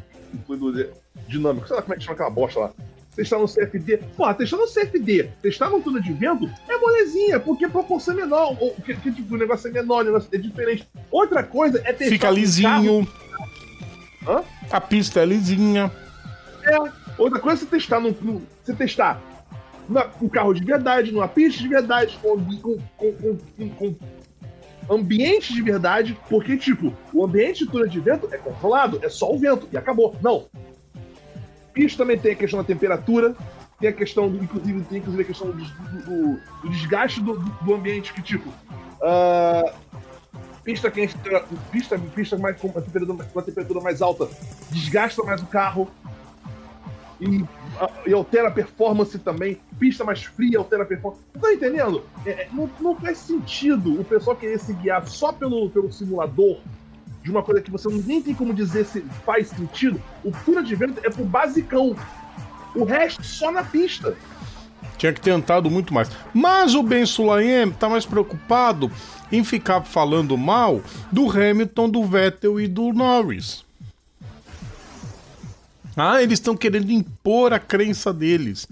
[0.46, 0.90] fluido
[1.28, 2.72] dinâmico, sei lá como é que chama aquela bosta lá.
[3.14, 3.96] Testar no CFD.
[4.14, 8.18] Porra, testar no CFD, testar no túnel de vento é molezinha, porque a proporção é
[8.18, 8.54] menor.
[8.60, 10.86] Ou, que, que, tipo, o negócio é menor, o negócio é diferente.
[11.10, 12.10] Outra coisa é testar.
[12.10, 13.08] Fica lisinho.
[14.70, 15.90] A pista é lisinha.
[16.62, 16.76] É.
[17.16, 18.10] Outra coisa é você testar no.
[18.20, 19.22] no você testar
[20.20, 23.94] um carro de verdade, numa pista de verdade, com, com, com, com
[24.90, 29.32] ambiente de verdade, porque, tipo, o ambiente de túnel de vento é controlado, é só
[29.32, 30.16] o vento, e acabou.
[30.22, 30.46] Não.
[31.74, 33.34] Isso também tem a questão da temperatura,
[33.78, 37.74] tem a questão, do, inclusive, tem inclusive a questão do, do, do desgaste do, do,
[37.74, 39.72] ambiente, que, tipo, uh,
[40.64, 41.14] pista quente,
[41.70, 44.28] pista, pista mais, com, uma temperatura, uma temperatura mais alta
[44.70, 45.88] desgasta mais o carro
[47.20, 47.44] e
[48.06, 49.60] e altera a performance também.
[49.78, 51.22] Pista mais fria altera a performance.
[51.40, 52.02] Tá entendendo?
[52.24, 56.58] É, é, não, não faz sentido o pessoal querer se guiar só pelo, pelo simulador
[57.22, 60.00] de uma coisa que você nem tem como dizer se faz sentido.
[60.24, 61.96] O túnel de vento é pro basicão.
[62.74, 64.16] O resto só na pista.
[64.96, 66.08] Tinha que ter tentado muito mais.
[66.32, 68.90] Mas o Ben Sulayem tá mais preocupado
[69.30, 73.65] em ficar falando mal do Hamilton, do Vettel e do Norris.
[75.96, 78.68] Ah, eles estão querendo impor a crença deles.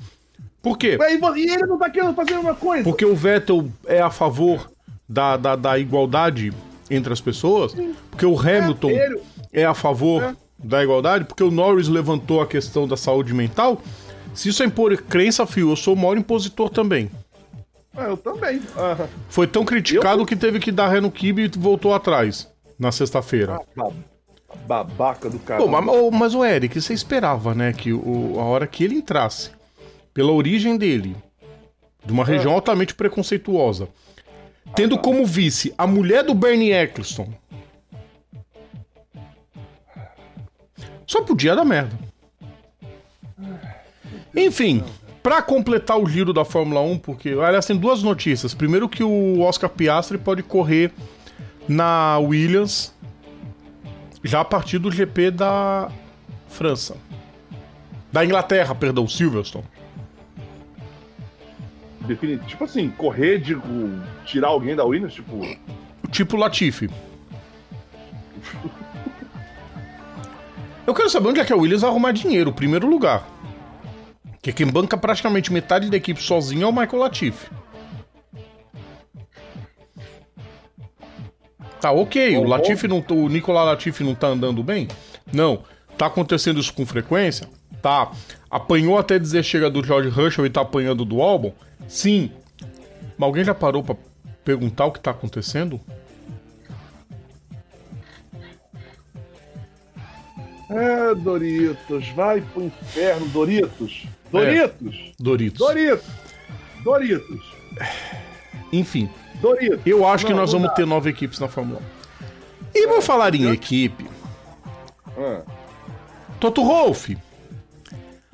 [0.60, 0.98] Por quê?
[1.36, 2.84] E ele não tá querendo fazer uma coisa.
[2.84, 4.70] Porque o Vettel é a favor
[5.08, 6.52] da, da, da igualdade
[6.90, 7.72] entre as pessoas.
[7.72, 7.94] Sim.
[8.10, 9.14] Porque o Hamilton é,
[9.52, 10.34] é a favor é.
[10.58, 11.24] da igualdade.
[11.24, 13.80] Porque o Norris levantou a questão da saúde mental.
[14.34, 17.10] Se isso é impor crença, fio, eu sou o maior impositor também.
[17.96, 18.56] Ah, eu também.
[18.56, 19.08] Uhum.
[19.28, 20.26] Foi tão criticado eu...
[20.26, 23.54] que teve que dar ré no kibe e voltou atrás na sexta-feira.
[23.54, 23.90] Ah, tá
[24.66, 25.64] babaca do cara.
[25.66, 29.50] mas, mas o Eric, você esperava, né, que o, a hora que ele entrasse,
[30.12, 31.16] pela origem dele,
[32.04, 32.54] de uma região é.
[32.54, 33.88] altamente preconceituosa,
[34.74, 37.32] tendo como vice a mulher do Bernie Eccleston.
[41.06, 41.96] Só podia dar merda.
[44.34, 44.82] Enfim,
[45.22, 48.54] para completar o giro da Fórmula 1, porque, aliás, tem duas notícias.
[48.54, 50.92] Primeiro que o Oscar Piastri pode correr
[51.68, 52.93] na Williams
[54.24, 55.90] já a partir do GP da
[56.48, 56.96] França.
[58.10, 59.66] Da Inglaterra, perdão, Silverstone.
[62.00, 62.46] definitivo.
[62.46, 63.56] Tipo assim, correr, de
[64.24, 65.40] tirar alguém da Williams, tipo.
[66.10, 66.88] Tipo Latifi.
[70.86, 73.26] Eu quero saber onde é que a Williams vai arrumar dinheiro, primeiro lugar.
[74.42, 77.50] Que quem banca praticamente metade da equipe sozinho é o Michael Latifi.
[81.84, 84.88] Tá ok, o Latifi não, o Nicolas Latifi não tá andando bem?
[85.30, 85.64] Não.
[85.98, 87.46] Tá acontecendo isso com frequência?
[87.82, 88.10] Tá.
[88.50, 91.52] Apanhou até dizer chega do George Russell e tá apanhando do álbum?
[91.86, 92.32] Sim.
[93.18, 93.96] Mas alguém já parou para
[94.42, 95.78] perguntar o que tá acontecendo?
[100.70, 104.06] É, Doritos, vai pro inferno, Doritos.
[104.32, 104.94] Doritos.
[104.94, 105.58] É, Doritos.
[105.58, 106.06] Doritos.
[106.82, 107.44] Doritos.
[108.72, 109.10] Enfim.
[109.84, 110.74] Eu acho não, que nós vamos dá.
[110.74, 112.74] ter nove equipes na Fórmula 1.
[112.74, 113.54] E é, vou falar em eu...
[113.54, 114.08] equipe.
[115.16, 115.42] Ah.
[116.40, 117.16] Toto Wolff.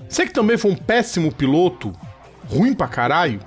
[0.09, 1.93] Você que também foi um péssimo piloto,
[2.49, 3.41] ruim pra caralho.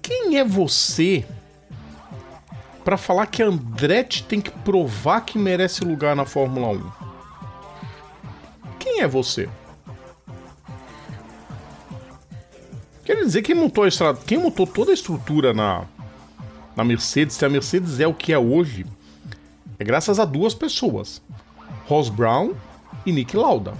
[0.00, 1.24] Quem é você
[2.84, 6.92] para falar que Andretti tem que provar que merece lugar na Fórmula 1?
[8.78, 9.48] Quem é você?
[13.06, 15.84] Quer dizer, quem montou, a estrada, quem montou toda a estrutura na,
[16.74, 18.84] na Mercedes, se a Mercedes é o que é hoje,
[19.78, 21.22] é graças a duas pessoas:
[21.86, 22.54] Ross Brown
[23.06, 23.74] e Nick Lauda.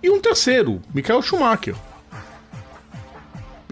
[0.00, 1.74] E um terceiro, Michael Schumacher.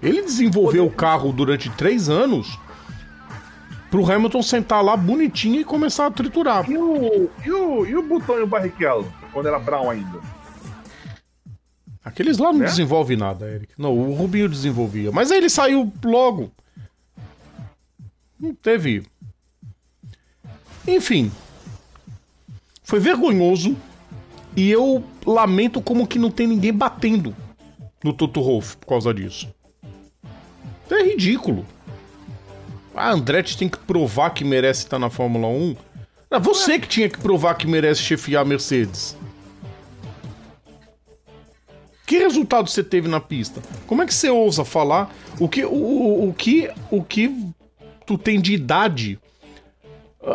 [0.03, 2.59] Ele desenvolveu o carro durante três anos
[3.93, 6.69] pro Hamilton sentar lá bonitinho e começar a triturar.
[6.69, 10.32] E o, e o, e o Button e o Barrichello, quando era Brown ainda?
[12.05, 12.67] Aqueles lá não né?
[12.67, 13.73] desenvolvem nada, Eric.
[13.79, 15.13] Não, o Rubinho desenvolvia.
[15.13, 16.51] Mas aí ele saiu logo.
[18.39, 19.05] Não teve.
[20.87, 21.31] Enfim.
[22.83, 23.77] Foi vergonhoso.
[24.57, 27.35] E eu lamento como que não tem ninguém batendo
[28.03, 29.49] no Toto Wolff por causa disso.
[30.91, 31.65] É ridículo.
[32.95, 35.77] A ah, Andretti tem que provar que merece estar na Fórmula 1.
[36.31, 39.17] É você que tinha que provar que merece chefiar a Mercedes.
[42.07, 43.63] Que resultado você teve na pista?
[43.87, 47.53] Como é que você ousa falar o que o, o que o que
[48.07, 49.19] tu tem de idade?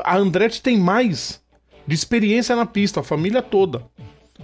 [0.04, 1.42] A Andretti tem mais
[1.86, 3.84] de experiência na pista, a família toda.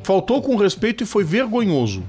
[0.03, 2.03] Faltou com respeito e foi vergonhoso.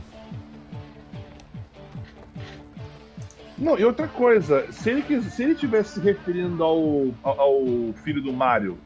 [3.57, 7.63] Não, e outra coisa, se ele, se ele tivesse se referindo ao, ao
[8.03, 8.77] filho do Mario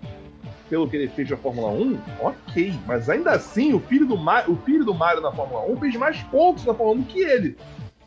[0.68, 2.74] pelo que ele fez na Fórmula 1, ok.
[2.86, 5.96] Mas ainda assim, o filho do, Mario, o filho do Mario na Fórmula 1 fez
[5.96, 7.56] mais pontos na Fórmula 1 que ele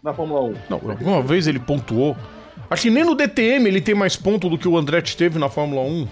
[0.04, 0.56] na Fórmula 1.
[0.70, 2.16] Não, alguma vez ele pontuou.
[2.70, 5.50] Acho que nem no DTM ele tem mais pontos do que o Andretti teve na
[5.50, 6.08] Fórmula 1.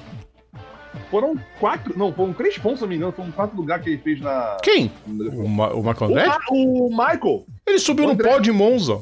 [1.10, 3.98] Foram quatro, não, foram três pontos, se não me engano, foram quatro lugares que ele
[4.00, 4.58] fez na.
[4.62, 4.92] Quem?
[5.08, 6.38] O, Ma o Michael Andretti?
[6.52, 7.46] O, o Michael.
[7.66, 9.02] Ele subiu no pódio de Monza.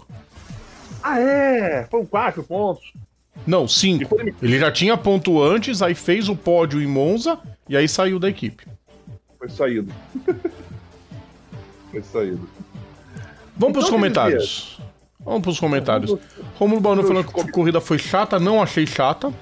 [1.04, 1.88] Ah, é?
[1.90, 2.94] Foram quatro pontos.
[3.46, 4.16] Não, cinco.
[4.42, 8.30] Ele já tinha ponto antes, aí fez o pódio em Monza e aí saiu da
[8.30, 8.66] equipe.
[9.38, 9.94] Foi saído.
[11.92, 12.50] Foi saído.
[13.56, 14.80] Vamos então, pros comentários.
[15.20, 16.16] Vamos pros comentários.
[16.56, 19.34] Romulo Banu falando que a corrida foi chata, não achei chata.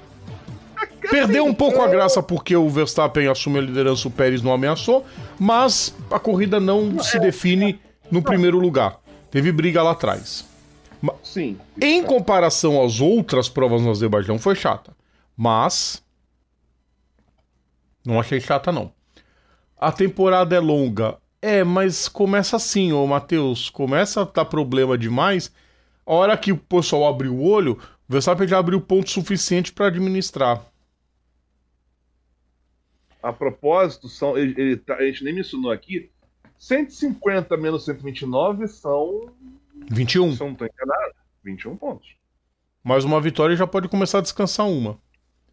[1.10, 5.04] Perdeu um pouco a graça porque o Verstappen assumiu a liderança, o Pérez não ameaçou,
[5.38, 7.78] mas a corrida não se define
[8.10, 8.98] no primeiro lugar.
[9.30, 10.44] Teve briga lá atrás.
[11.22, 11.58] Sim.
[11.80, 14.96] Em comparação às outras provas no Azerbaijão, foi chata.
[15.36, 16.02] Mas.
[18.04, 18.92] Não achei chata, não.
[19.76, 21.18] A temporada é longa.
[21.42, 23.68] É, mas começa assim, ô Matheus.
[23.68, 25.52] Começa a dar problema demais.
[26.06, 27.78] A hora que o pessoal abriu o olho,
[28.08, 30.64] o Verstappen já abriu ponto suficiente para administrar.
[33.22, 36.08] A propósito, são, ele, ele, tá, a gente nem mencionou aqui,
[36.58, 39.32] 150 menos 129 são
[39.90, 40.32] 21.
[40.32, 41.14] Se eu não tô enganado,
[41.44, 42.16] 21 pontos.
[42.82, 44.98] Mais uma vitória e já pode começar a descansar uma.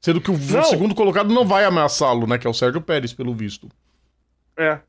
[0.01, 0.63] Sendo que o não.
[0.63, 2.37] segundo colocado não vai ameaçá-lo, né?
[2.37, 3.69] Que é o Sérgio Pérez, pelo visto.
[4.57, 4.79] É.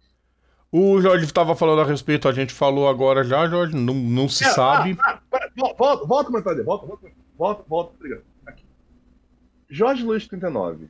[0.70, 4.44] O Jorge estava falando a respeito, a gente falou agora já, Jorge, não, não se
[4.44, 4.98] é, sabe.
[5.00, 8.24] Ah, ah, volta, volta, volta, volta, volta, volta, volta, obrigado.
[8.44, 8.64] Aqui.
[9.70, 10.88] Jorge Luiz 39.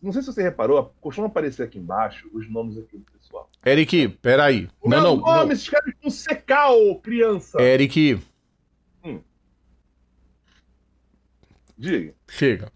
[0.00, 3.50] Não sei se você reparou, costuma aparecer aqui embaixo os nomes aqui do pessoal.
[3.64, 4.68] Eric, peraí.
[4.80, 5.56] O não, não, nome não.
[5.56, 7.60] se escreve com CK, criança.
[7.60, 8.20] Eric.
[9.04, 9.20] Hum.
[11.78, 12.14] Diga.
[12.28, 12.72] Chega.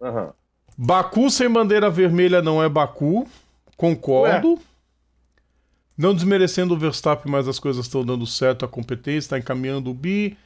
[0.00, 0.32] Uhum.
[0.76, 3.28] Baku sem bandeira vermelha não é Baku.
[3.76, 4.54] Concordo.
[4.54, 4.60] Ué.
[5.96, 8.64] Não desmerecendo o Verstappen, mas as coisas estão dando certo.
[8.64, 10.38] A competência está encaminhando o bi.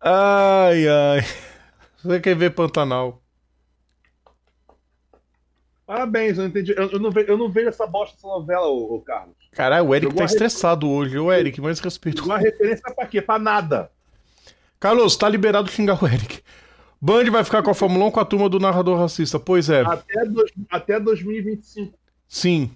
[0.00, 1.20] Ai, ai.
[2.02, 3.23] Você quer ver Pantanal?
[5.86, 6.72] Parabéns, eu não entendi.
[6.76, 9.34] Eu, eu não, vejo, eu não vejo essa bosta dessa novela, ô, ô Carlos.
[9.52, 11.18] Caralho, o Eric Jogou tá estressado hoje.
[11.18, 12.24] Ô, Eric, mais respeito.
[12.24, 13.20] Uma referência pra quê?
[13.20, 13.90] Pra nada.
[14.80, 16.42] Carlos, tá liberado xingar o Eric.
[17.00, 19.38] Band vai ficar com a Fórmula 1 com a turma do narrador racista.
[19.38, 21.92] Pois é, Até, dois, até 2025.
[22.26, 22.70] sim.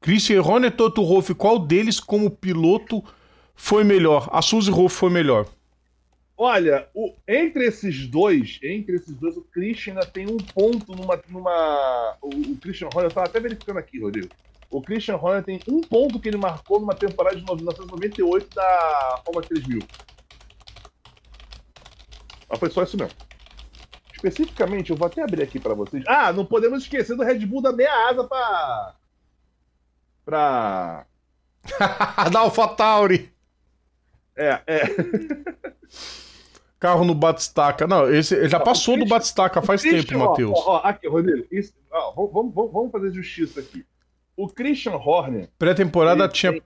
[0.00, 3.02] Christian Horner e Toto Wolff, qual deles como piloto
[3.54, 4.28] foi melhor?
[4.30, 5.46] A Suzy Wolff foi melhor.
[6.36, 11.20] Olha, o- entre esses dois, entre esses dois, o Christian ainda tem um ponto numa.
[11.28, 14.28] numa o, o Christian Horner, eu tava até verificando aqui, Rodrigo.
[14.68, 19.46] O Christian Horner tem um ponto que ele marcou numa temporada de 1998 da Fórmula
[19.46, 19.78] 3000.
[22.48, 23.16] Mas foi só isso mesmo.
[24.12, 26.02] Especificamente, eu vou até abrir aqui pra vocês.
[26.08, 28.94] Ah, não podemos esquecer do Red Bull da meia asa pra.
[30.24, 31.06] pra.
[32.32, 33.32] da AlphaTauri.
[34.36, 34.80] É, é.
[36.84, 37.86] Carro no Batistaca.
[37.86, 40.52] Não, esse ele já passou do Batistaca faz Christian, tempo, Matheus.
[40.54, 43.86] Ó, ó, aqui, Rodrigo, isso, ó, vamos, vamos- vamos fazer justiça aqui.
[44.36, 46.62] O Christian Horner, Pré-temporada tinha tem-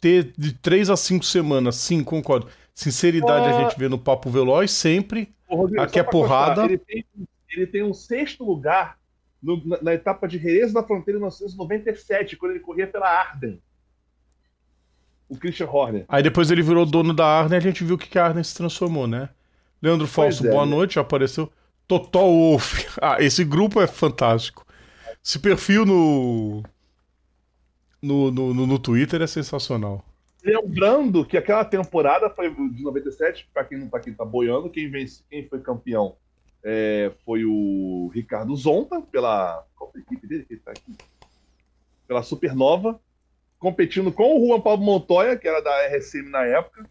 [0.00, 1.76] ter de 3 a 5 semanas.
[1.76, 2.46] Sim, concordo.
[2.74, 3.58] Sinceridade Ah.
[3.58, 5.34] a gente vê no Papo Veloz sempre.
[5.46, 6.64] Ô, Rodrigo, Aqui é porrada.
[6.64, 7.04] ele, tem,
[7.50, 8.96] ele tem um sexto lugar
[9.42, 13.60] no- na, na etapa de Jerez da Fronteira em 1997, quando ele corria pela Arden.
[15.28, 16.06] O Christian Horner.
[16.08, 18.24] Aí depois ele virou dono da Arden e a gente viu o que que a
[18.24, 19.28] Arden se transformou, né?
[19.82, 20.70] Leandro Falso, é, boa né?
[20.70, 21.50] noite, apareceu.
[21.86, 22.86] Totó Wolf.
[23.00, 24.66] Ah, esse grupo é fantástico.
[25.24, 26.62] Esse perfil no,
[28.02, 30.04] no, no, no- Twitter é sensacional.
[30.42, 35.22] Lembrando que aquela temporada foi de 97, para quem, pra quem tá boiando, quem, vence,
[35.28, 36.16] quem foi campeão
[36.64, 39.66] é, foi o Ricardo Zonta, pela.
[39.76, 40.96] Qual a equipe dele que tá aqui?
[42.06, 42.98] Pela Supernova,
[43.58, 46.88] competindo com o Juan Pablo Montoya, que era da RSM na época.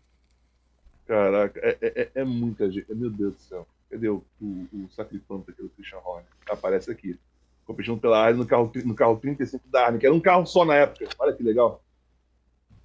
[1.09, 2.93] Caraca, é, é- é- é muita gente.
[2.93, 3.67] Meu Deus do céu.
[3.89, 6.27] Cadê o, o, o sacrifante aqui do Christian Horner?
[6.47, 7.19] Aparece aqui.
[7.65, 10.63] Competindo pela Arne no carro, no carro 35 da Arne, que era um carro só
[10.63, 11.07] na época.
[11.17, 11.83] Olha que legal.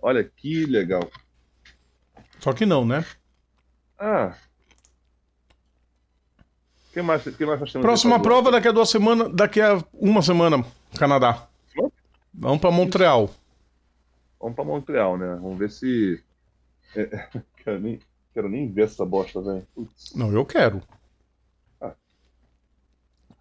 [0.01, 1.03] Olha que legal.
[2.39, 3.05] Só que não, né?
[3.99, 4.35] Ah.
[6.95, 10.64] Quem mais, quem mais Próxima prova daqui a duas semanas, daqui a uma semana,
[10.99, 11.47] Canadá.
[12.33, 13.29] Vamos pra Montreal.
[14.41, 15.39] Vamos pra Montreal, né?
[15.43, 16.25] Vamos ver se.
[16.97, 17.29] É,
[17.62, 18.01] quero, nem,
[18.35, 19.66] quero nem ver essa bosta, velho.
[20.14, 20.82] Não, eu quero.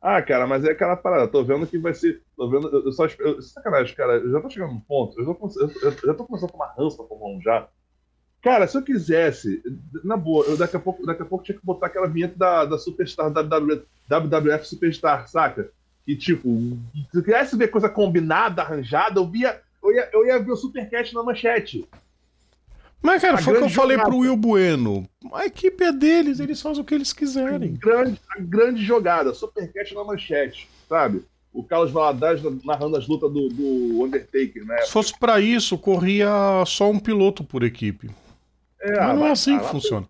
[0.02, 1.30] Ah, cara, mas é aquela parada.
[1.30, 2.22] Tô vendo que vai ser.
[2.36, 2.68] Tô vendo.
[2.68, 3.30] Eu, eu só espero.
[3.30, 4.14] eu- Sacanagem, cara.
[4.18, 5.18] Eu já tô chegando num ponto.
[5.20, 7.68] Eu, já tô- eu- eu já tô começando a tomar ranço da Fórmula 1 já.
[8.41, 9.64] Cara, se eu quisesse,
[10.04, 12.66] na boa, eu daqui a pouco, daqui a pouco tinha que botar aquela vinheta da,
[12.66, 15.70] da Superstar, da WW WWF Superstar, saca?
[16.06, 16.50] Que tipo,
[17.10, 19.62] se eu quisesse ver coisa combinada, arranjada, eu via.
[19.82, 21.88] Eu ia, eu ia ver o Supercat na manchete.
[23.04, 24.10] Mas, cara, A foi o que eu falei jogada.
[24.10, 25.08] pro Will Bueno.
[25.34, 27.74] A equipe é deles, eles fazem o que eles quiserem.
[27.74, 31.24] grande, a grande jogada, Supercat na manchete, sabe?
[31.51, 34.78] O Carlos Valadares narrando as lutas do, do Undertaker, né?
[34.84, 38.10] Se fosse pra isso, corria só um piloto por equipe.
[38.82, 40.08] É, Mas não é assim que funciona.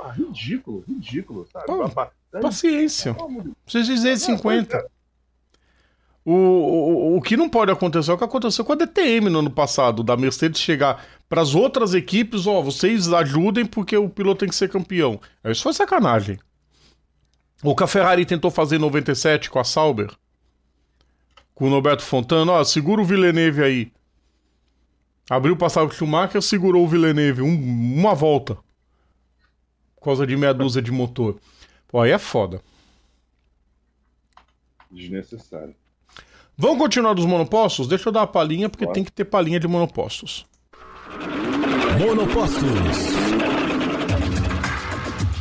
[0.00, 1.66] ah, ridículo, ridículo, sabe?
[1.66, 1.88] Pô,
[2.40, 3.14] Paciência.
[3.66, 4.22] Dizer Deus.
[4.22, 4.84] 50.
[6.24, 9.40] O, o, o que não pode acontecer é o que aconteceu com a DTM no
[9.40, 14.40] ano passado, da Mercedes chegar para as outras equipes, ó, vocês ajudem porque o piloto
[14.40, 15.20] tem que ser campeão.
[15.44, 16.38] Isso foi sacanagem.
[17.62, 20.10] O que a Ferrari tentou fazer em 97 com a Sauber,
[21.54, 23.92] com o Norberto Fontana, ó, segura o Villeneuve aí.
[25.30, 28.56] Abriu para o Schumacher, segurou o Villeneuve um- uma volta.
[29.96, 31.38] Por causa de meia dúzia de motor.
[31.88, 32.60] Pô, aí é foda.
[34.90, 35.74] Desnecessário.
[36.62, 37.88] Vamos continuar dos monopostos?
[37.88, 40.46] Deixa eu dar uma palhinha, porque tem que ter palhinha de monopostos.
[41.98, 42.62] Monopostos.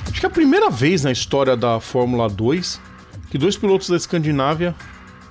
[0.09, 2.81] Acho que é a primeira vez na história da Fórmula 2
[3.29, 4.73] que dois pilotos da Escandinávia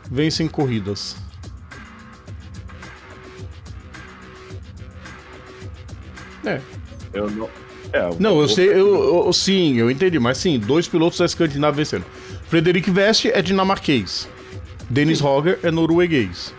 [0.08, 1.16] vencem corridas.
[6.44, 6.60] É.
[7.12, 7.50] Eu não.
[7.92, 11.78] É, Não, eu sei, eu, eu- sim, eu entendi, mas sim, dois pilotos da Escandinávia
[11.78, 12.04] vencendo.
[12.48, 14.28] Frederic Veste é dinamarquês.
[14.90, 16.52] Dennis Hogger é norueguês.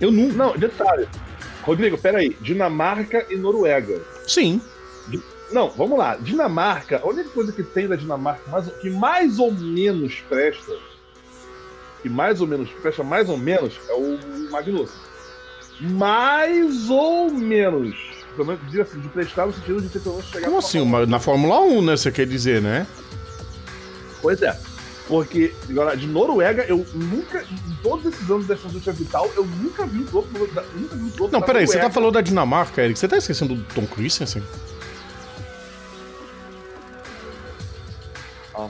[0.00, 0.28] Eu não.
[0.28, 1.08] Não, detalhe.
[1.62, 2.36] Rodrigo, peraí.
[2.40, 4.00] Dinamarca e Noruega.
[4.26, 4.60] Sim.
[5.50, 6.16] Não, vamos lá.
[6.16, 10.72] Dinamarca, a única coisa que tem da Dinamarca mais- que mais ou menos presta,
[12.02, 14.18] que mais ou menos presta mais ou menos, é o
[14.50, 14.96] Magnussen.
[15.80, 17.96] Mais ou menos.
[18.36, 20.78] Pelo menos assim, de prestar no sentido de ter pelo menos chegado Como assim?
[20.78, 21.96] Fórmula Na Fórmula 1, né?
[21.96, 22.86] Você quer dizer, né?
[22.90, 24.14] 1.
[24.22, 24.56] Pois é.
[25.08, 29.86] Porque, agora, de Noruega, eu nunca, em todos esses anos dessa indústria vital, eu nunca
[29.86, 31.94] vi um piloto, da- nunca vi um piloto Não, peraí, você tá Noruega.
[31.94, 32.98] falando da Dinamarca, Eric.
[32.98, 34.42] Você tá esquecendo do Tom Christensen?
[38.54, 38.68] Ah.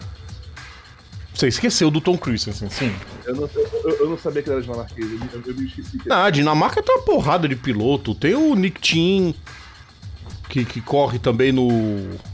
[1.34, 2.94] Você esqueceu do Tom Christensen, sim.
[3.24, 3.50] Eu não,
[3.84, 5.98] eu, eu não sabia que era dinamarquês, eu, eu, eu me esqueci.
[5.98, 8.14] Que Não, a Dinamarca tem uma porrada de piloto.
[8.14, 9.34] Tem o Nick Tim,
[10.48, 11.68] que, que corre também no,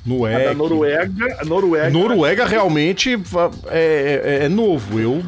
[0.05, 0.25] no.
[0.25, 0.55] A da.
[0.55, 1.91] Noruega, a Noruega.
[1.91, 3.19] Noruega realmente
[3.69, 5.01] é, é- é novo.
[5.01, 5.25] Eu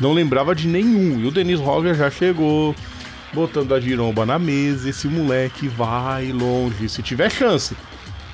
[0.00, 1.20] não lembrava de nenhum.
[1.20, 2.74] E o Denis Roger já chegou
[3.32, 4.88] botando a giromba na mesa.
[4.88, 7.76] Esse moleque vai longe, se tiver chance.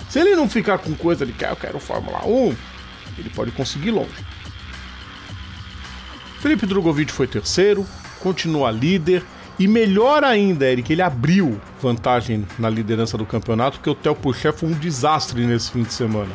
[0.08, 2.56] Se ele não ficar com coisa de que ah, eu quero Fórmula 1,
[3.18, 4.08] ele pode conseguir longe.
[6.40, 7.84] Felipe Drogovic foi terceiro,
[8.20, 9.22] continua líder.
[9.58, 14.52] E melhor ainda, Eric, ele abriu vantagem na liderança do campeonato, porque o Theo Pucher
[14.52, 16.30] foi um desastre nesse fim de semana.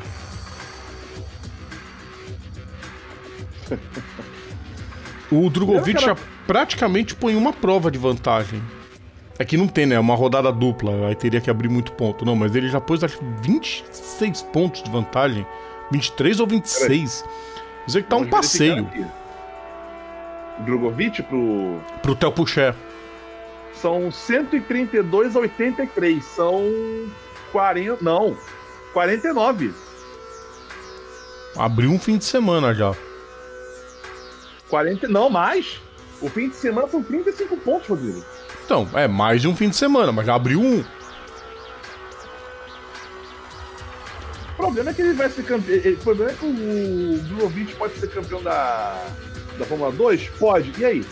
[5.32, 6.16] O Drogovic já
[6.46, 8.62] praticamente põe uma prova de vantagem.
[9.40, 9.96] É que não tem, né?
[9.96, 12.24] É uma rodada dupla, aí teria que abrir muito ponto.
[12.24, 15.46] Não, mas ele já pôs, acho que 26 pontos de vantagem.
[15.92, 17.22] 23 ou 26.
[17.22, 19.12] Quer dizer que tá um Vamos verificar passeio.
[20.60, 21.80] Drogovic pro.
[22.02, 22.76] pro Theo Pucher.
[23.74, 26.24] São 132 a 83.
[26.24, 26.64] São
[27.52, 28.04] 40.
[28.04, 28.38] Não.
[28.94, 29.74] 49.
[31.58, 32.96] Abriu um fim de semana já.
[34.70, 35.08] 40.
[35.08, 35.82] Não, mais.
[36.22, 38.24] O fim de semana são 35 pontos, Rodrigo.
[38.66, 40.80] Então, é mais de um fim de semana, mas já abriu um.
[44.54, 45.94] O problema é que ele vai ser campeão.
[45.94, 49.06] O problema é que o Drogovic pode ser campeão da.
[49.58, 50.30] Da Fórmula 2?
[50.40, 50.74] Pode.
[50.80, 51.06] E aí?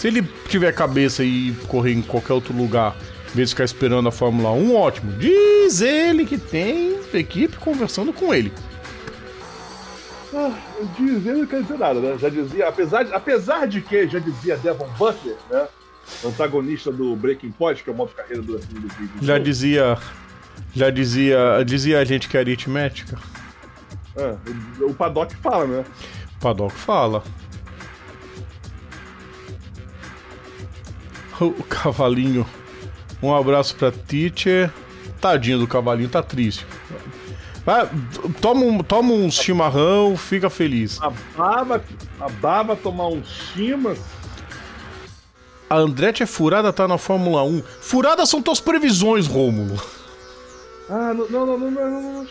[0.00, 2.96] Se ele tiver cabeça e correr em qualquer outro lugar,
[3.30, 5.12] em vez de ficar esperando a Fórmula 1, ótimo.
[5.12, 8.50] Diz ele que tem equipe conversando com ele.
[10.34, 10.54] Ah,
[10.98, 12.16] dizer não quer dizer nada, né?
[12.18, 15.68] Já dizia, apesar de, apesar de que, já dizia Devon Butler, né?
[16.24, 19.10] Antagonista do Breaking Point, que é o modo de carreira do do vídeo.
[19.20, 19.98] Já dizia.
[20.74, 21.62] Já dizia.
[21.66, 23.18] Dizia a gente que é aritmética.
[24.16, 24.36] Ah,
[24.80, 25.84] o, o Paddock fala, né?
[26.38, 27.22] O Paddock fala.
[31.44, 32.46] o cavalinho.
[33.22, 34.70] Um abraço pra Tite.
[35.20, 36.66] Tadinho do cavalinho, tá triste.
[37.64, 37.88] Vai,
[38.40, 40.98] toma, um, toma um chimarrão, fica feliz.
[41.02, 41.84] A baba,
[42.18, 43.98] a baba tomar um chimas.
[45.68, 47.62] A Andretti é furada, tá na Fórmula 1.
[47.80, 49.80] Furadas são tuas previsões, Rômulo.
[50.88, 52.26] Ah, não, não, não, não, não, não.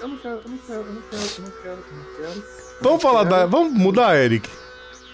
[0.00, 1.84] Eu não quero, eu não quero, eu não quero,
[2.36, 2.42] não.
[2.80, 3.46] Vamos falar.
[3.46, 4.48] Vamos mudar, Eric.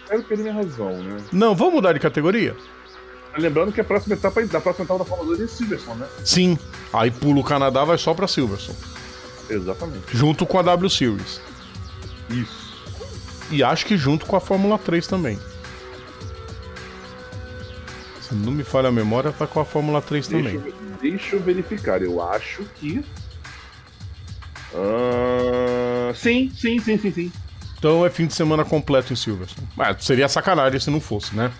[0.08, 1.18] Quero perder minha razão, né?
[1.32, 2.56] Não, vamos mudar de categoria?
[3.36, 6.08] Lembrando que a próxima etapa da próxima etapa da Fórmula 2 é Silverstone, né?
[6.24, 6.58] Sim.
[6.92, 8.78] Aí pula o Canadá, vai só pra Silverstone.
[9.48, 10.16] Exatamente.
[10.16, 11.40] Junto com a W Series.
[12.30, 12.68] Isso.
[13.50, 15.38] E acho que junto com a Fórmula 3 também.
[18.22, 20.66] Se não me falha a memória, tá com a Fórmula 3 Deixa, também.
[20.66, 22.02] eu- deixa eu verificar.
[22.02, 23.02] Eu acho que.
[24.74, 27.32] Ah, sim, sim, sim, sim, sim.
[27.78, 29.66] Então é fim de semana completo em Silverstone.
[30.00, 31.52] Seria sacanagem se não fosse, né?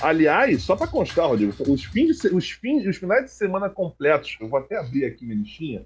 [0.00, 4.36] Aliás, só pra constar, Rodrigo, os, fins de os, fins, os finais de semana completos,
[4.40, 5.84] eu vou até abrir aqui minha listinha.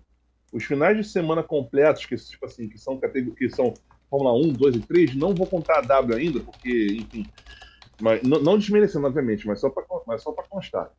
[0.52, 3.00] Os finais de semana completos, que, tipo assim, que são
[3.36, 3.74] que são
[4.08, 7.26] Fórmula 1, 2 e 3, não vou contar a W ainda, porque, enfim.
[8.00, 9.82] Mas, não, não desmerecendo, obviamente, mas só pra
[10.48, 10.90] constar.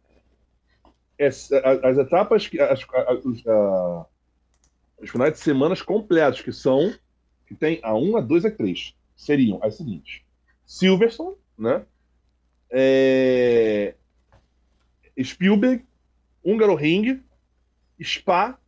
[1.17, 4.05] Es- a- as etapas, as, a- a- os, a-
[5.01, 6.93] os finais de semanas completos, que são,
[7.55, 10.21] que tem a 1, a 2 e a 3, seriam as seguintes.
[10.65, 11.85] Silverstone, né?
[12.69, 13.95] é,
[15.21, 15.85] Spielberg,
[16.43, 17.23] Hungaroring,
[18.03, 18.59] Spa,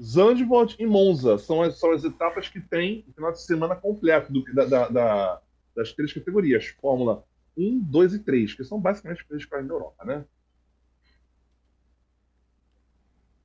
[0.00, 1.38] Zandvoort e Monza.
[1.38, 4.88] São as, são as etapas que tem o final de semana completo do- da- da-
[4.88, 5.42] da-
[5.76, 7.24] das três categorias: Fórmula
[7.56, 10.24] 1, 2 e 3, que são basicamente as que fazem na Europa, né?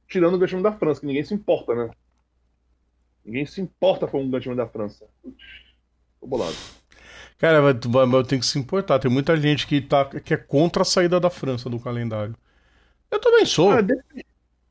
[0.08, 1.92] Tirando o Prêmio da França, que ninguém se importa, né?
[3.30, 5.06] Ninguém se importa com o Grande Prêmio da França.
[6.20, 6.56] Tô bolado.
[7.38, 7.74] Cara, vai,
[8.08, 8.98] vai ter que se importar.
[8.98, 12.36] Tem muita gente que, tá, que é contra a saída da França do calendário.
[13.12, 13.70] Eu também sou.
[13.70, 13.96] Ah, de-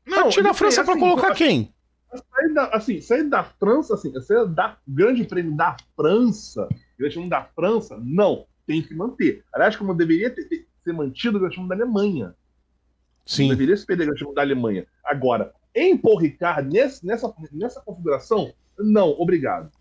[0.05, 1.73] Mas tira a França pra assim, colocar quem?
[2.13, 7.29] Sair da, assim, sair da França, assim, sair da Grande Prêmio da França, Grande Prêmio
[7.29, 9.45] da França, não, tem que manter.
[9.53, 12.25] Aliás, como deveria ter, ter- ser mantido o Grande Prêmio da Alemanha.
[12.27, 12.35] Não
[13.25, 13.47] Sim.
[13.47, 14.85] deveria se perder o Grande Prêmio da Alemanha.
[15.05, 19.71] Agora, em Paul Ricard, nesse, nessa, nessa configuração, não, obrigado.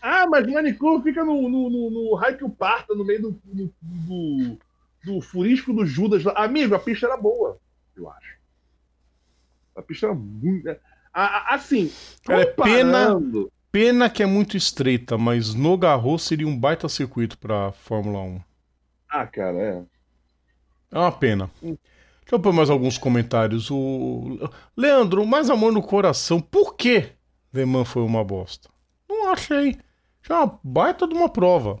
[0.00, 3.40] Ah, mas Manicu fica no, no, no, no raio que o parta, no meio do,
[3.44, 4.58] do, do,
[5.04, 6.22] do furisco do Judas.
[6.22, 6.32] lá.
[6.36, 7.58] Amigo, a pista era boa,
[7.96, 8.36] eu acho.
[9.74, 10.68] A pista era muito.
[10.68, 10.76] a-
[11.12, 11.90] a- Assim,
[12.24, 16.88] Cara, é pena- comparando- Pena que é muito estreita, mas no Garros seria um baita
[16.88, 18.40] circuito pra Fórmula 1.
[19.08, 19.82] Ah, cara, é.
[20.92, 21.50] É uma pena.
[22.26, 23.70] Deixa eu pôr mais alguns comentários.
[23.70, 24.36] O
[24.76, 26.40] Leandro, mais amor no coração.
[26.40, 27.12] Por que
[27.54, 28.68] Le Mans foi uma bosta.
[29.08, 29.78] Não achei.
[30.22, 31.80] Já uma baita de uma prova.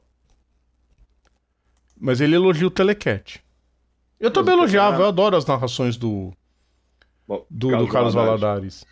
[1.98, 3.42] Mas ele elogia o Telecat.
[4.20, 6.32] Eu também elogiava, eu adoro as narrações do,
[7.26, 8.84] Bom, do, do Carlos Valadares.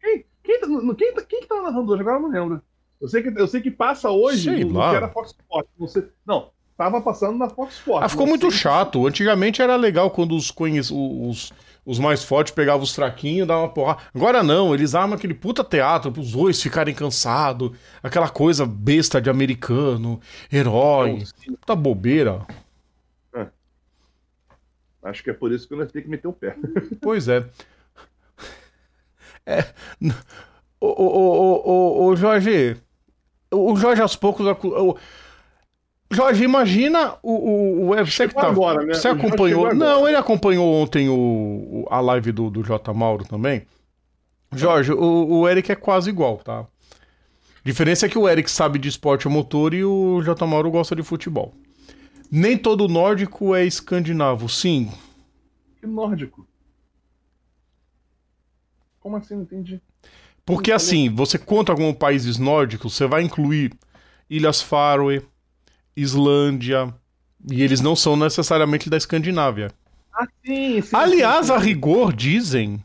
[0.00, 0.66] Quem, quem, tá-
[0.96, 2.00] quem, tá- quem que tava narrando hoje?
[2.00, 2.62] Agora eu não lembro.
[2.98, 4.90] Eu sei que, eu sei que passa hoje Sei no, no lá.
[4.90, 5.70] que era Fox Sports.
[5.78, 8.04] Não, sei, não, tava passando na Fox Sports.
[8.04, 9.06] Ah, ficou Não muito chato.
[9.06, 11.52] Antigamente era legal quando os, conhe- os,
[11.84, 14.00] os mais fortes pegavam os fraquinhos e davam uma porrada.
[14.14, 17.70] Agora não, eles armam aquele puta teatro pros dois ficarem cansados.
[18.02, 20.20] Aquela coisa besta de americano,
[20.52, 21.24] herói.
[21.46, 22.46] Puta bobeira.
[25.02, 26.56] Acho que é por isso que nós temos que meter o pé.
[27.00, 27.46] Pois é.
[29.46, 29.64] É.
[30.80, 32.76] Ô, ô, ô, ô, ô, ô, Jorge.
[33.52, 34.44] O Jorge aos poucos.
[34.64, 34.96] o-
[36.10, 38.94] Jorge, imagina o, o, o você que tá, agora, né?
[38.94, 39.74] Você acompanhou.
[39.74, 42.92] Não, ele acompanhou ontem o, a live do, do J.
[42.94, 43.66] Mauro também.
[44.52, 46.60] Jorge, o, o Eric é quase igual, tá?
[46.60, 46.66] A
[47.64, 50.46] diferença é que o Eric sabe de esporte motor e o J.
[50.46, 51.52] Mauro gosta de futebol.
[52.30, 54.90] Nem todo nórdico é escandinavo, sim.
[55.80, 56.46] Que nórdico.
[59.00, 59.34] Como assim?
[59.34, 59.80] Não entendi.
[60.44, 63.72] Porque assim, você conta como países nórdicos, você vai incluir
[64.30, 65.22] Ilhas Faroe,
[65.96, 66.92] Islândia,
[67.50, 69.72] e eles não são necessariamente da Escandinávia.
[70.12, 70.96] Ah, sim, sim.
[70.96, 72.82] Aliás, sim, a rigor dizem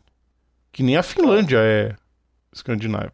[0.70, 1.94] que nem a Finlândia é
[2.52, 3.12] escandinava.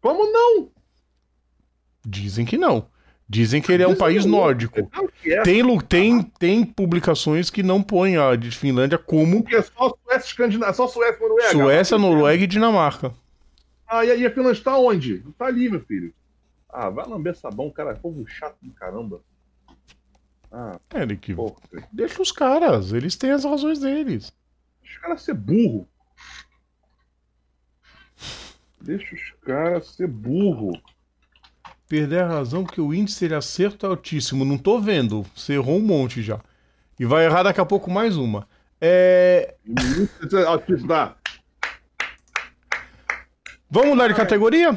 [0.00, 0.70] Como não?
[2.04, 2.86] Dizem que não.
[3.26, 4.90] Dizem que ele é um país nórdico.
[5.22, 5.42] Que é.
[5.42, 10.28] Tem, tem, tem publicações que não põem a de Finlândia como Porque é só Suécia
[10.28, 11.50] Escandinava, só Suécia Noruega.
[11.50, 13.14] Suécia, Noruega e Dinamarca.
[13.88, 15.22] Ah, e a, Finlândia tá onde?
[15.24, 16.12] Não tá ali, meu filho.
[16.76, 17.92] Ah, vai lamber sabão, cara.
[17.92, 19.22] é Povo chato do caramba.
[20.50, 21.54] Ah, Eric, porra.
[21.92, 24.32] deixa os caras, eles têm as razões deles.
[24.82, 25.88] Deixa os caras ser burro.
[28.80, 30.72] Deixa os caras ser burro.
[31.88, 34.44] Perder a razão porque o índice de acerto é altíssimo.
[34.44, 35.22] Não tô vendo.
[35.34, 36.40] Você errou um monte já.
[36.98, 38.48] E vai errar daqui a pouco mais uma.
[38.80, 39.54] É...
[43.70, 44.76] Vamos mudar de categoria?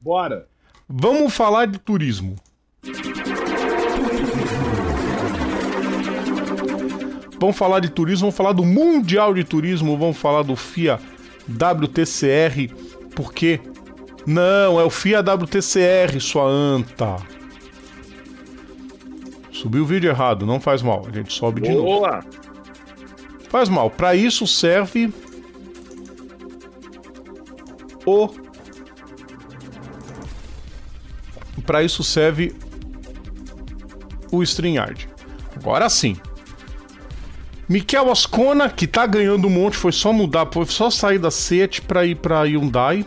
[0.00, 0.50] Bora.
[0.92, 2.34] Vamos falar de turismo.
[7.38, 10.98] Vamos falar de turismo, vamos falar do Mundial de Turismo, vamos falar do FIA
[11.48, 12.74] WTCR,
[13.14, 13.60] porque
[14.26, 17.18] não, é o FIA WTCR, sua anta.
[19.52, 21.84] Subiu o vídeo errado, não faz mal, a gente sobe de novo.
[21.84, 22.24] Boa.
[23.48, 23.90] Faz mal.
[23.90, 25.12] Para isso serve
[28.04, 28.49] o
[31.70, 32.52] Para isso serve
[34.32, 35.08] o StreamYard.
[35.54, 36.16] Agora sim.
[37.68, 41.82] Mikel Ascona, que tá ganhando um monte, foi só mudar, foi só sair da Seat
[41.82, 43.06] para ir para Hyundai.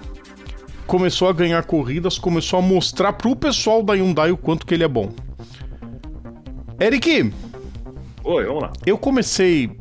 [0.88, 4.86] Começou a ganhar corridas, começou a mostrar pro pessoal da Hyundai o quanto que ele
[4.86, 5.12] é bom.
[6.80, 7.34] Eric,
[8.24, 8.72] Oi, vamos lá.
[8.86, 9.72] eu comecei.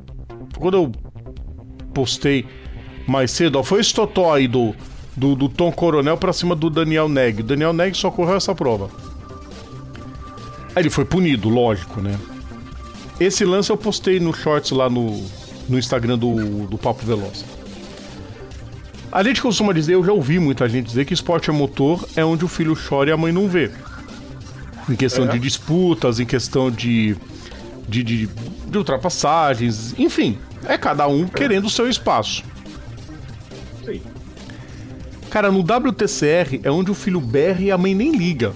[0.59, 0.93] Quando eu
[1.95, 2.45] postei
[3.07, 4.75] mais cedo, ó, foi esse totó aí do,
[5.17, 7.41] do, do Tom Coronel pra cima do Daniel Neg.
[7.41, 8.89] O Daniel Neg só correu essa prova.
[10.75, 12.19] Aí ele foi punido, lógico, né?
[13.21, 15.23] Esse lance eu postei no shorts lá no,
[15.69, 17.45] no Instagram do, do Papo Veloz.
[19.11, 22.25] A gente costuma dizer, eu já ouvi muita gente dizer que esporte a motor é
[22.25, 23.71] onde o filho chora e a mãe não vê.
[24.89, 25.29] Em questão É.
[25.29, 27.15] de disputas, em questão de,
[27.87, 28.27] de, de,
[28.67, 32.43] de ultrapassagens, enfim, é cada um querendo o seu espaço.
[33.85, 34.01] Sim.
[35.33, 38.53] Cara, no WTCR é onde o filho berra e a mãe nem liga.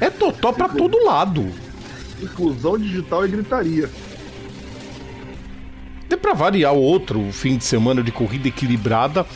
[0.00, 1.46] É totó pra todo lado.
[2.22, 3.90] Inclusão digital e gritaria.
[6.08, 9.26] Dê pra variar outro fim de semana de corrida equilibrada,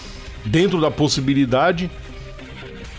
[0.43, 1.91] dentro da possibilidade.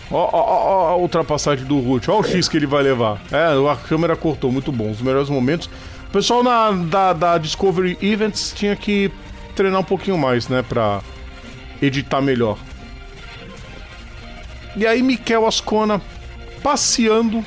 [0.08, 3.20] Ó, ó, ó, ó a ultrapassagem do Ruth, ó o X que ele vai levar.
[3.32, 5.68] É, a câmera cortou, muito bom, os melhores momentos.
[6.08, 9.10] O pessoal na, da, da Discovery Events tinha que
[9.56, 11.02] treinar um pouquinho mais, né, pra
[11.80, 12.58] editar melhor.
[14.76, 16.00] E aí, Mikel Ascona
[16.62, 17.44] passeando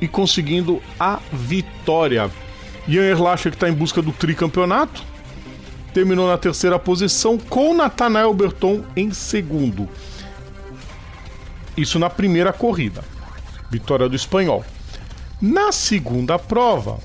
[0.00, 2.30] e conseguindo a vitória.
[2.86, 5.02] Ian Erlacher que está em busca do tricampeonato.
[5.92, 9.88] Terminou na terceira posição com Nathanael Berton em segundo.
[11.76, 13.04] Isso na primeira corrida.
[13.70, 14.64] Vitória do espanhol.
[15.40, 16.98] Na segunda prova.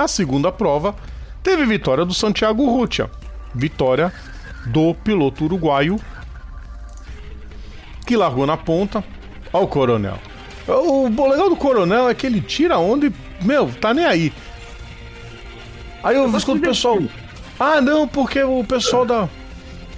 [0.00, 0.94] A segunda prova
[1.42, 3.10] teve vitória do Santiago Rutia.
[3.54, 4.10] Vitória
[4.64, 6.00] do piloto uruguaio
[8.06, 9.04] que largou na ponta.
[9.52, 10.18] Ó o Coronel.
[10.66, 13.12] O legal do Coronel é que ele tira onda e,
[13.42, 14.32] meu, tá nem aí.
[16.02, 16.98] Aí eu escuto o pessoal.
[17.58, 19.28] Ah, não, porque o pessoal da.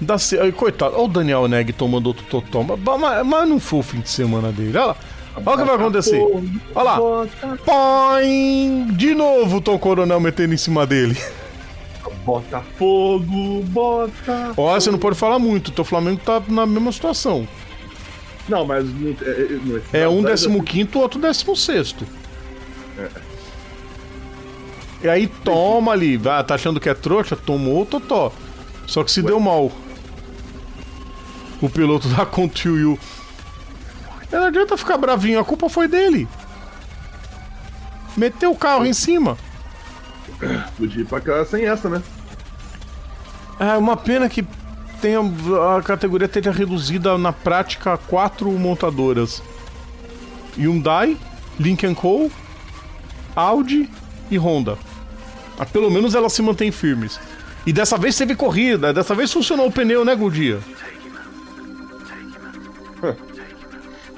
[0.01, 0.17] da
[0.57, 2.65] coitado, olha o Daniel Neg tomando outro totó.
[2.65, 4.77] Mas, mas não foi o fim de semana dele.
[4.77, 4.97] Olha lá.
[5.35, 6.21] Olha o que vai acontecer.
[6.75, 6.99] Olha lá.
[7.65, 8.89] Põe!
[8.93, 11.17] De novo o Tom Coronel metendo em cima dele.
[12.25, 14.53] Botafogo, bota.
[14.57, 15.69] Ó, você não pode falar muito.
[15.69, 17.49] O teu Flamengo tá na mesma situação.
[18.49, 18.87] Não, mas.
[19.23, 22.07] É, é, é, é um décimo quinto, outro décimo sexto.
[22.99, 23.09] É.
[25.03, 26.21] E aí toma ali.
[26.27, 27.35] Ah, tá achando que é trouxa?
[27.35, 28.33] Tomou o totó.
[28.87, 29.73] Só que se deu mal.
[31.61, 32.99] O piloto da Contiu.
[34.33, 36.27] Não adianta ficar bravinho, a culpa foi dele.
[38.17, 39.37] Meteu o carro em cima.
[40.77, 42.03] Podia ir pra cá sem essa, né?
[43.61, 44.45] É uma pena que
[45.01, 45.21] tenha,
[45.77, 49.43] a categoria esteja reduzida na prática a quatro montadoras:
[50.57, 51.17] Hyundai,
[51.61, 52.31] Lincoln Co.,
[53.37, 53.89] Audi
[54.31, 54.79] e Honda.
[55.59, 57.21] Mas pelo menos elas se mantêm firmes.
[57.67, 60.59] E dessa vez teve corrida, dessa vez funcionou o pneu, né, Godia?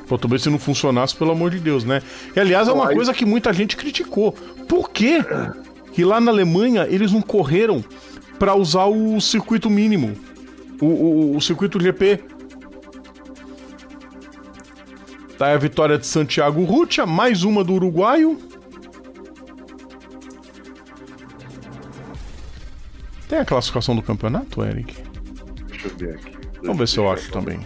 [0.07, 2.03] Pô, talvez se não funcionasse, pelo amor de Deus, né?
[2.37, 4.33] E aliás, é uma coisa que muita gente criticou.
[4.69, 5.21] Por quê?
[5.95, 7.83] que lá na Alemanha eles não correram
[8.39, 10.13] para usar o circuito mínimo,
[10.81, 12.21] o, o, o circuito GP.
[15.39, 18.39] Tá aí a vitória de Santiago Rutia, mais uma do uruguaio.
[23.29, 24.97] Tem a classificação do campeonato, Eric?
[25.69, 26.37] Deixa eu ver aqui.
[26.61, 27.61] Vamos ver se eu acho também.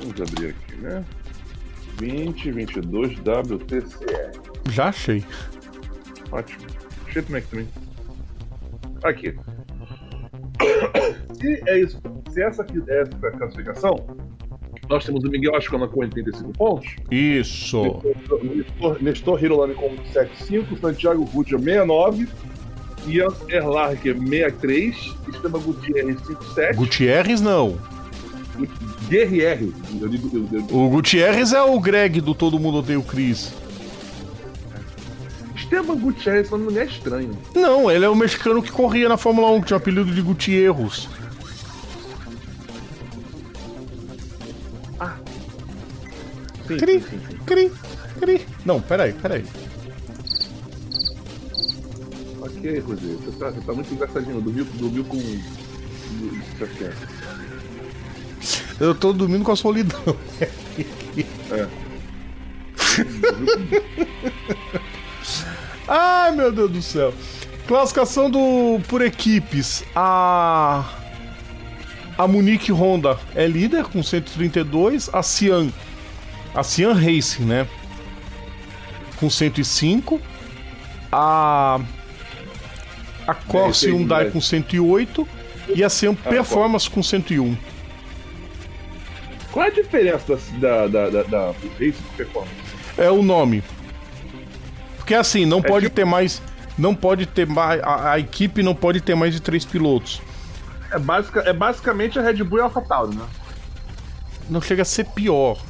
[0.00, 1.04] Vamos abrir aqui, né?
[2.00, 4.40] 2022 WTCR.
[4.70, 5.24] Já achei.
[6.32, 6.66] Ótimo.
[7.06, 7.68] Achei também aqui também.
[9.04, 9.34] Aqui.
[11.40, 11.98] Se é isso,
[12.30, 13.96] se essa aqui é a classificação,
[14.90, 16.96] nós temos o Miguel Ascona com 85 pontos.
[17.10, 18.02] Isso.
[18.42, 22.28] Nestor, Nestor Hirolami com 75, Santiago Rudia 69,
[23.06, 24.96] Ian Erlarker 63,
[25.28, 26.76] Esteban Gutierrez 57.
[26.76, 27.78] Gutierrez não.
[29.08, 29.72] GRR.
[30.00, 30.76] Eu digo, eu, eu...
[30.76, 33.52] O Gutierrez é o Greg do Todo Mundo Odeia o Chris.
[35.54, 37.38] Esteban Gutierrez, não é estranho.
[37.54, 40.20] Não, ele é o mexicano que corria na Fórmula 1, que tinha o apelido de
[40.20, 41.08] Gutierrez.
[44.98, 45.16] Ah.
[46.66, 47.36] Sim, cri, sim, sim.
[47.46, 47.72] cri,
[48.18, 48.46] cri.
[48.64, 49.44] Não, peraí, peraí.
[52.40, 54.40] Ok, Rosê, você tá, você tá muito engraçadinho.
[54.40, 55.18] Dormiu, dormiu com.
[56.58, 57.19] Tá certo.
[58.80, 60.00] Eu tô dormindo com a solidão.
[61.50, 61.68] É.
[65.86, 67.12] Ai, meu Deus do céu.
[67.66, 69.84] Classificação do por equipes.
[69.94, 70.88] A
[72.16, 75.70] a Munique Honda é líder com 132, a Cian
[76.54, 77.66] a Cian Racing, né?
[79.18, 80.20] Com 105,
[81.12, 81.80] a
[83.26, 85.28] a Corsa é, Hyundai com 108
[85.74, 87.56] e a Cian ah, Performance com 101.
[89.52, 91.46] Qual é a diferença da, da, da, da
[91.78, 92.54] Race Performance?
[92.96, 93.64] É o nome.
[94.96, 95.96] Porque assim, não é pode tipo...
[95.96, 96.40] ter mais.
[96.78, 97.82] Não pode ter mais.
[97.82, 100.22] A, a, equipe não pode ter mais de três pilotos.
[100.92, 103.26] É, basic, é basicamente a Red Bull e a AlphaTauri, né?
[104.48, 105.60] Não chega a ser pior.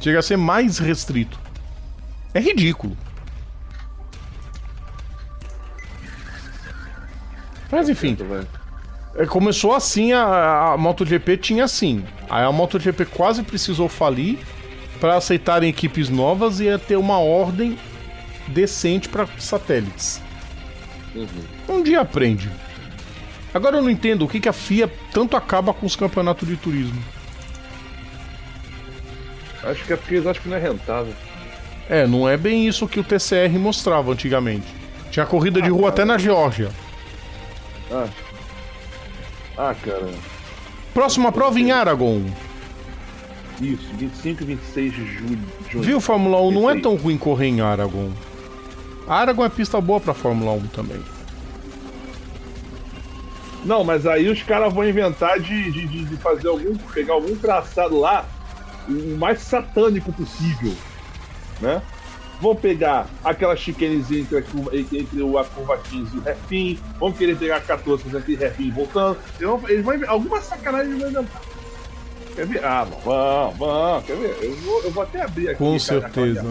[0.00, 1.38] Chega a ser mais restrito.
[2.32, 2.96] É ridículo.
[7.70, 8.16] Mas enfim.
[8.20, 8.63] É,
[9.28, 12.04] começou assim, a, a MotoGP tinha assim.
[12.28, 14.38] Aí a MotoGP quase precisou falir
[14.98, 17.78] para aceitarem equipes novas e ter uma ordem
[18.48, 20.20] decente para satélites.
[21.14, 21.76] Uhum.
[21.76, 22.50] Um dia aprende.
[23.52, 26.56] Agora eu não entendo o que, que a FIA tanto acaba com os campeonatos de
[26.56, 27.00] turismo.
[29.62, 31.14] Acho que é porque eles acham que não é rentável.
[31.88, 34.66] É, não é bem isso que o TCR mostrava antigamente.
[35.10, 35.92] Tinha corrida de ah, rua cara.
[35.92, 36.70] até na Geórgia.
[37.90, 38.08] Ah,
[39.56, 40.10] ah, cara.
[40.92, 42.22] Próxima prova em Aragon.
[43.60, 45.38] Isso, 25 e 26 de julho.
[45.74, 48.10] Viu, Fórmula 1 não é tão ruim correr em Aragon.
[49.06, 51.00] Aragon é pista boa pra Fórmula 1 também.
[53.64, 56.76] Não, mas aí os caras vão inventar de, de, de, fazer algum.
[56.92, 58.26] pegar algum traçado lá
[58.88, 60.74] o mais satânico possível.
[61.60, 61.80] Né?
[62.44, 64.42] Vão pegar aquela chicanezinha entre, a,
[64.76, 68.36] entre o, a curva 15 e o refim, vão querer pegar a 14 fazendo aquele
[68.36, 69.18] refim voltando.
[69.40, 71.42] Eles vão, eles vão alguma sacanagem vão inventar.
[72.34, 72.62] Quer ver?
[72.62, 74.36] Ah, vamos, vamos, quer ver?
[74.42, 75.58] Eu vou, eu vou até abrir aqui.
[75.58, 76.44] Com certeza.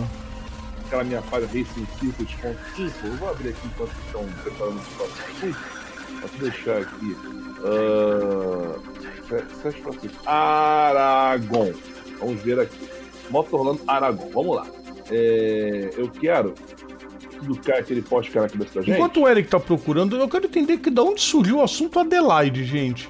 [0.88, 3.07] Aquela minha, falha Racing Circuit.info.
[3.07, 5.56] Eu vou abrir aqui enquanto estão preparando os próximos
[6.22, 7.15] Vou deixar aqui.
[7.60, 8.82] Uh.
[10.26, 11.72] Aragon.
[12.20, 12.90] Vamos ver aqui.
[13.30, 14.30] Moto Orlando Aragon.
[14.34, 16.53] Vamos lá é, eu quero
[17.41, 18.95] do cara que ele cara na cabeça da gente?
[18.95, 22.63] Enquanto o Eric tá procurando, eu quero entender que da onde surgiu o assunto Adelaide,
[22.63, 23.07] gente.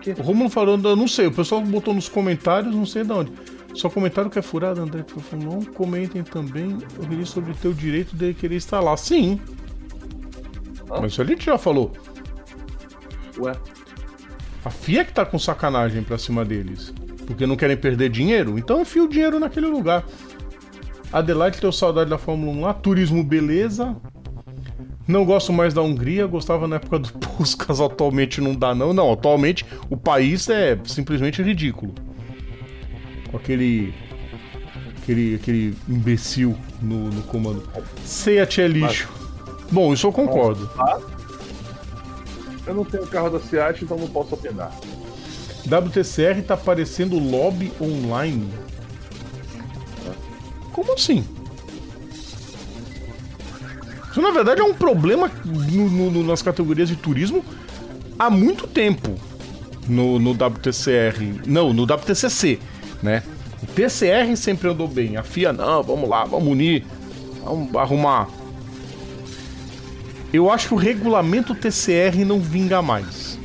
[0.00, 0.10] Que?
[0.12, 3.32] O Romulo falando, eu não sei, o pessoal botou nos comentários, não sei de onde.
[3.74, 5.04] Só comentário que é furado, André.
[5.32, 8.96] Não comentem também o queria sobre ter o direito de querer estar lá.
[8.96, 9.40] Sim.
[10.90, 11.00] Ah.
[11.00, 11.92] Mas isso a gente já falou.
[13.38, 13.52] Ué,
[14.64, 16.92] A FIA que tá com sacanagem pra cima deles.
[17.24, 18.58] Porque não querem perder dinheiro.
[18.58, 20.04] Então enfia o dinheiro naquele lugar.
[21.12, 22.74] Adelaide teu saudade da Fórmula 1 lá.
[22.74, 23.96] Turismo, beleza.
[25.06, 26.26] Não gosto mais da Hungria.
[26.26, 27.80] Gostava na época do Puskas.
[27.80, 28.92] Atualmente não dá, não.
[28.92, 31.94] Não, atualmente o país é simplesmente ridículo.
[33.30, 33.94] Com aquele.
[35.02, 37.66] Aquele, aquele imbecil no, no comando.
[38.04, 39.08] Seat é lixo.
[39.72, 40.70] Bom, isso eu concordo.
[42.66, 44.70] eu não tenho carro da Seat, então não posso opinar.
[45.64, 48.50] WTCR tá parecendo lobby online.
[50.78, 51.24] Como assim?
[54.12, 57.44] Isso na verdade é um problema no- no- nas categorias de turismo
[58.16, 59.12] há muito tempo
[59.88, 61.42] no, no WTCR.
[61.48, 62.60] Não, no WTCC,
[63.02, 63.24] né?
[63.60, 65.16] O TCR sempre andou bem.
[65.16, 66.86] A FIA, não, vamos lá, vamos unir,
[67.42, 68.28] vamos arrumar.
[70.32, 73.36] Eu acho que o regulamento TCR não vinga mais.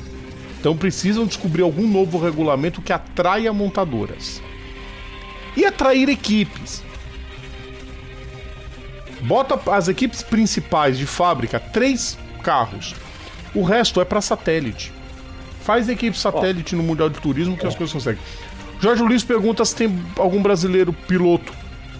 [0.59, 4.39] Então precisam descobrir algum novo regulamento que atraia montadoras.
[5.57, 6.83] E atrair equipes.
[9.23, 12.93] Bota as equipes principais de fábrica, três carros.
[13.55, 14.91] O resto é para satélite.
[15.61, 18.21] Faz equipe satélite no Mundial de Turismo que as coisas conseguem.
[18.81, 21.53] Jorge Luiz pergunta se tem algum brasileiro piloto.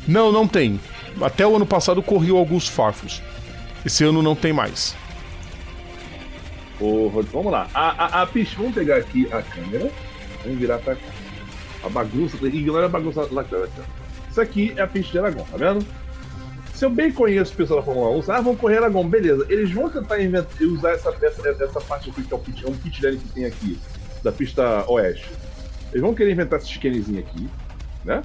[0.06, 0.80] Não, não tem.
[1.22, 3.22] Até o ano passado corriu alguns farfos.
[3.86, 4.96] Esse ano não tem mais.
[6.82, 7.68] Rod- vamos lá.
[7.74, 9.90] A, a, a vamos pegar aqui a câmera.
[10.44, 11.08] Vamos virar pra cá.
[11.86, 13.46] A bagunça, ignora a bagunça lá.
[14.30, 15.86] Isso aqui é a pista de Aragão, tá vendo?
[16.74, 19.46] Se eu bem conheço o pessoal da Fórmula 1, ah, vão correr Aragão, beleza.
[19.48, 22.70] Eles vão tentar inventar, usar essa, essa, essa parte aqui, que é um pit, é
[22.70, 23.80] um pit lane que tem aqui,
[24.24, 25.30] da pista oeste.
[25.92, 27.48] Eles vão querer inventar esse chicanezinho aqui,
[28.04, 28.24] né?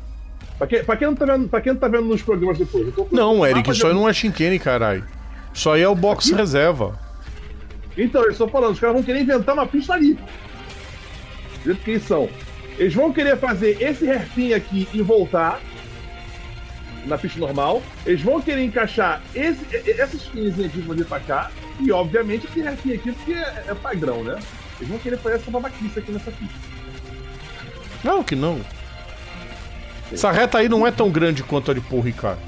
[0.56, 2.86] Pra quem, pra, quem não tá vendo, pra quem não tá vendo nos programas depois,
[2.86, 5.04] eu tô Não, Eric, isso aí não é chinquene, caralho.
[5.52, 6.98] Isso aí é o box reserva.
[7.96, 10.14] Então, eles estão falando, os caras vão querer inventar uma pista ali.
[10.14, 12.28] Do jeito que eles são.
[12.78, 15.60] Eles vão querer fazer esse hairpin aqui e voltar
[17.08, 17.82] na pista normal.
[18.06, 21.50] Eles vão querer encaixar esse, e- e- essa skinzinha aqui vão vir pra cá.
[21.80, 24.38] E, obviamente, esse hairpin aqui, porque é, é padrão, né?
[24.78, 26.54] Eles vão querer fazer essa babaquice aqui nessa pista.
[28.04, 28.60] Não, que não.
[30.12, 32.40] Essa reta aí não é tão grande quanto a de Paul Ricard.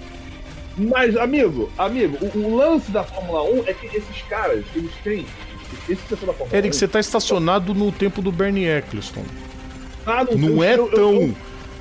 [0.78, 5.26] Mas, amigo, amigo, o, o lance da Fórmula 1 é que esses caras, eles têm.
[5.88, 6.78] Esse pessoal da Fórmula Eric, 1.
[6.78, 9.24] você tá estacionado no tempo do Bernie Eccleston.
[10.06, 11.12] Ah, Não eu- é eu- tão.
[11.14, 11.36] eu-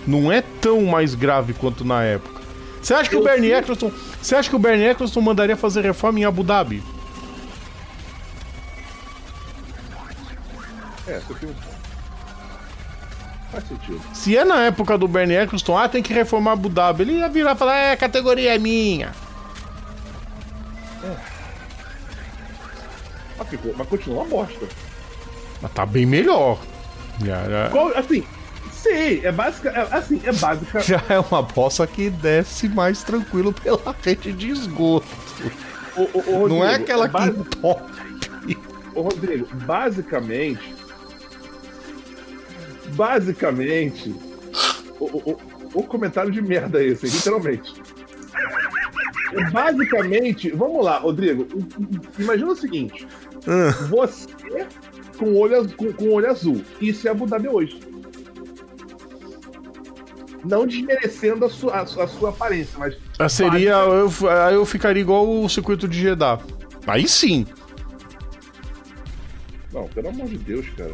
[0.08, 2.39] Não é tão mais grave quanto na época.
[2.82, 3.58] Você acha que o Eu Bernie sei.
[3.60, 3.92] Eccleston.
[4.22, 6.84] Você acha que o Bernie Eccleston mandaria fazer reforma em Abu Dhabi?
[11.08, 11.80] É, você tem um ponto.
[13.52, 14.02] Faz sentido.
[14.14, 17.28] Se é na época do Bernie Eccleston, ah, tem que reformar Abu Dhabi, ele ia
[17.30, 19.12] virar e falar, é, a categoria é minha.
[23.38, 24.68] Mas ficou- Mas continua uma bosta.
[25.62, 26.60] Mas tá bem melhor.
[27.72, 28.24] Qual- assim,
[28.82, 29.70] sim, é básica.
[29.70, 30.80] É, assim, é básica.
[30.82, 35.08] já é uma bossa que desce mais tranquilo pela rede de esgoto.
[35.96, 37.84] O, o- o Não é Rodrigo, aquela basi- que top.
[38.96, 40.76] Ô, Rodrigo, basicamente.
[42.96, 44.16] Basicamente.
[45.00, 45.38] O,
[45.74, 47.74] o, comentário de merda é esse, literalmente.
[49.52, 51.48] Basicamente, vamos lá, Rodrigo.
[52.18, 53.08] Imagina o seguinte:
[53.48, 54.28] Ah, você
[55.18, 56.64] com olho, com, com olho azul.
[56.82, 57.80] Isso é Abu Dhabi hoje.
[60.44, 62.96] Não desmerecendo a sua, a sua, a sua aparência, mas.
[63.18, 63.72] Ah, Seria.
[63.74, 64.10] Eu,
[64.46, 66.40] aí eu ficaria igual o circuito de Jeddah.
[66.88, 67.46] Aí sim.
[69.74, 70.94] Não, pelo amor de Deus, cara.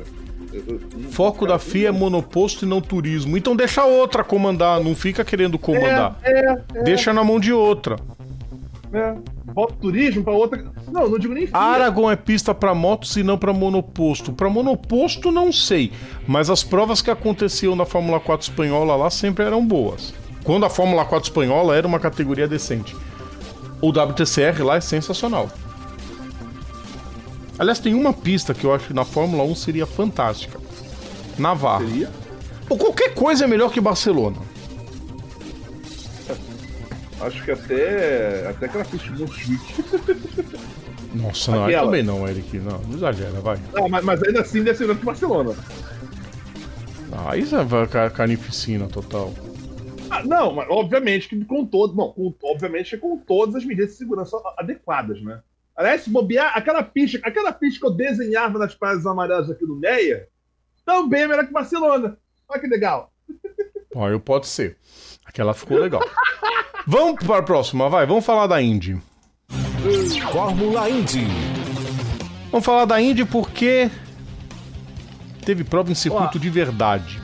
[0.52, 0.80] Eu- eu-
[1.12, 3.38] Foco da FIA é monoposto e não turismo.
[3.38, 6.20] Então deixa outra comandar, não fica querendo comandar.
[6.24, 7.96] É, é, é, Deixa na mão de outra.
[8.98, 9.16] É.
[9.54, 10.72] Bota turismo pra outra.
[10.92, 11.58] Não, não digo nem FIA.
[11.58, 14.34] Aragon é pista pra motos e não pra monoposto.
[14.34, 15.92] Pra monoposto não sei,
[16.28, 20.14] mas as provas que aconteciam na Fórmula 4 espanhola lá sempre eram boas.
[20.44, 22.96] Quando a Fórmula 4 espanhola era uma categoria decente.
[23.82, 25.50] O WTCR lá é sensacional.
[27.58, 30.60] Aliás, tem uma pista que eu acho que na Fórmula 1 seria fantástica.
[31.38, 31.86] Navarra.
[31.86, 32.12] Seria?
[32.70, 34.38] Ou qualquer coisa é melhor que Barcelona.
[37.22, 38.48] Acho que até.
[38.50, 39.84] Até aquela pista de Montjuic.
[41.14, 41.86] Nossa, não, Aquela.
[41.86, 42.58] também não, Eric.
[42.60, 43.58] Não, não exagera, vai.
[43.74, 45.54] Não, mas, mas ainda assim deve ser que Barcelona.
[47.38, 49.34] Você vai ca- carnificina total.
[50.10, 51.96] Ah, não, mas obviamente que com todo.
[51.96, 55.42] Não, com, obviamente com todas as medidas de segurança adequadas, né?
[55.76, 59.76] Aliás, se bobear, aquela pista, aquela pista que eu desenhava nas praias amarelas aqui do
[59.76, 60.28] Meia,
[60.86, 62.18] também é melhor que Barcelona.
[62.48, 63.12] Olha que legal.
[63.94, 64.78] Olha, pode ser.
[65.36, 66.02] Aquela ficou legal.
[66.88, 68.06] Vamos para a próxima, vai.
[68.06, 68.98] Vamos falar da Indy.
[70.32, 71.28] Fórmula Indy.
[72.50, 73.92] Vamos falar da Indy porque
[75.46, 77.22] teve prova em circuito Ó, de verdade.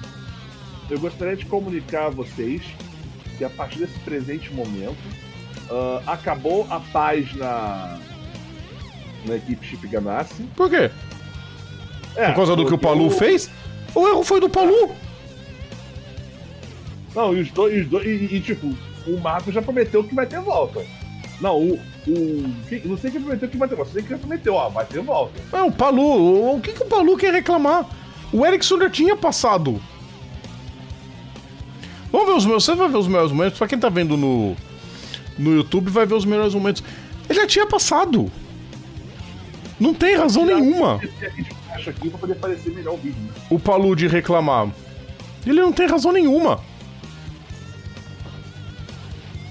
[0.89, 2.61] Eu gostaria de comunicar a vocês
[3.37, 4.99] que a partir desse presente momento
[5.69, 7.97] uh, acabou a paz na,
[9.25, 10.43] na equipe Chip Ganassi.
[10.57, 10.91] Por quê?
[12.17, 13.09] É, Por causa do que o Palu o...
[13.09, 13.49] fez?
[13.95, 14.93] O erro foi do Palu.
[17.15, 18.73] Não, e os dois, os dois e, e, tipo,
[19.07, 20.85] o Marco já prometeu que vai ter volta.
[21.39, 21.73] Não, o.
[22.07, 25.01] o não sei quem prometeu que vai ter volta, sei quem prometeu, ó, vai ter
[25.01, 25.39] volta.
[25.51, 27.85] É, o Palu, o, o que, que o Palu quer reclamar?
[28.31, 29.81] O Erickson já tinha passado.
[32.11, 32.65] Vamos ver os meus.
[32.65, 33.57] Você vai ver os melhores momentos.
[33.57, 34.55] Pra quem tá vendo no,
[35.37, 36.83] no YouTube, vai ver os melhores momentos.
[37.29, 38.31] Ele já tinha passado.
[39.79, 40.99] Não tem razão nenhuma.
[43.49, 44.69] O Palu de reclamar.
[45.45, 46.59] Ele não tem razão nenhuma.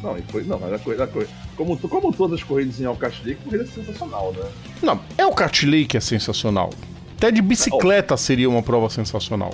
[0.03, 3.65] Não, foi, não, a coisa, coisa, como, como todas as corridas em Alcast Lake, corrida
[3.65, 4.49] é sensacional, né?
[4.83, 6.71] Não, é o Lake é sensacional.
[7.17, 9.53] Até de bicicleta seria uma prova sensacional.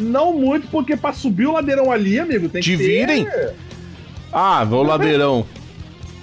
[0.00, 3.24] Não muito, porque pra subir o ladeirão ali, amigo, tem que virem?
[3.26, 3.54] ter...
[4.32, 5.46] Ah, o ladeirão.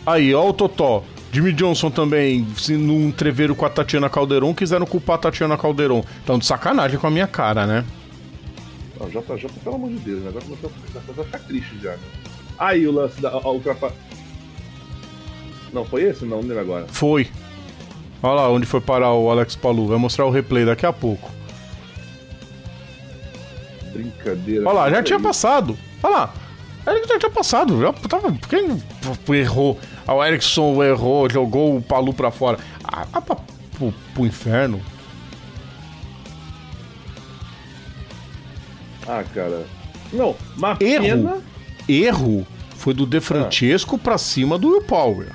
[0.05, 1.03] Aí, ó o Totó.
[1.31, 6.03] Jimmy Johnson também, num treveiro com a Tatiana Calderon, quiseram culpar a Tatiana Calderon.
[6.21, 7.85] Então, de sacanagem com a minha cara, né?
[8.99, 11.91] Não, já tá, tá, pelo amor de Deus, o negócio começou a ficar triste já,
[11.91, 11.97] né?
[12.61, 13.97] Aí o lance da ultrapassagem.
[15.73, 16.23] Não, foi esse?
[16.23, 16.85] Não, não lembro agora.
[16.89, 17.27] Foi.
[18.21, 19.87] Olha lá onde foi parar o Alex Palu.
[19.87, 21.31] Vai mostrar o replay daqui a pouco.
[23.91, 24.69] Brincadeira.
[24.69, 25.75] Olha lá, já tinha passado.
[26.03, 26.33] Olha lá.
[26.85, 27.81] Ele já tinha passado.
[27.81, 28.31] Já tava.
[28.47, 29.79] Quem errou?
[30.07, 32.59] O Erickson errou, jogou o Palu pra fora.
[32.83, 33.37] Ah, ah pra,
[33.75, 34.79] pro, pro inferno.
[39.07, 39.65] Ah, cara.
[40.13, 41.03] Não, uma Erro.
[41.03, 41.50] pena
[41.87, 42.45] erro
[42.75, 43.99] foi do De Francesco ah.
[43.99, 45.31] pra cima do Will Power.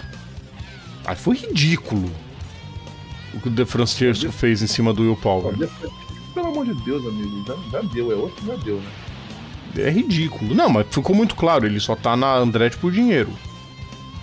[1.04, 2.10] Aí foi ridículo
[3.32, 5.54] o que o De Francesco fez em cima do Will Power.
[6.34, 8.90] Pelo amor de Deus, amigo, já, já deu, é outro já deu, né?
[9.78, 10.54] É ridículo.
[10.54, 13.30] Não, mas ficou muito claro, ele só tá na Andretti por dinheiro.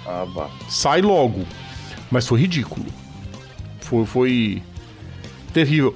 [0.06, 0.50] Ah, vá.
[0.68, 1.46] Sai logo.
[2.12, 2.86] Mas foi ridículo.
[3.80, 4.64] Foi, foi
[5.54, 5.94] terrível.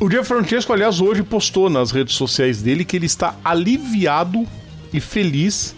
[0.00, 4.46] O Jeff Francesco, aliás, hoje postou nas redes sociais dele que ele está aliviado
[4.92, 5.74] e feliz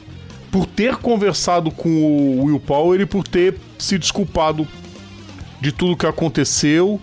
[0.50, 4.66] por ter conversado com o Will Power e por ter se desculpado
[5.60, 7.00] de tudo que aconteceu.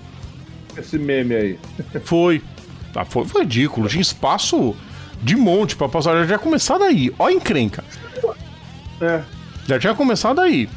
[0.77, 1.59] Esse meme aí.
[2.03, 2.41] Foi.
[2.95, 3.87] Ah, foi, foi ridículo.
[3.87, 4.75] Tinha espaço
[5.21, 6.19] de monte pra passar.
[6.19, 7.13] Já tinha começado aí.
[7.17, 7.83] Ó a encrenca.
[8.99, 9.21] É.
[9.67, 10.67] Já tinha começado aí.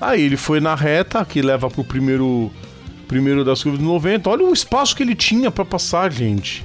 [0.00, 2.50] Aí ele foi na reta que leva pro primeiro
[3.06, 4.28] primeiro das curvas de 90.
[4.28, 6.64] Olha o espaço que ele tinha para passar, gente.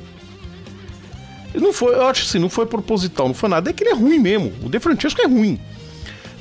[1.54, 3.70] Não foi, eu acho assim, não foi proposital, não foi nada.
[3.70, 4.54] É que ele é ruim mesmo.
[4.64, 5.60] O De Francesco é ruim.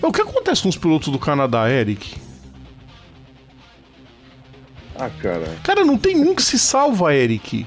[0.01, 2.16] Mas o que acontece com os pilotos do Canadá, Eric?
[4.99, 5.47] Ah, cara.
[5.62, 7.66] Cara, não tem um que se salva, Eric.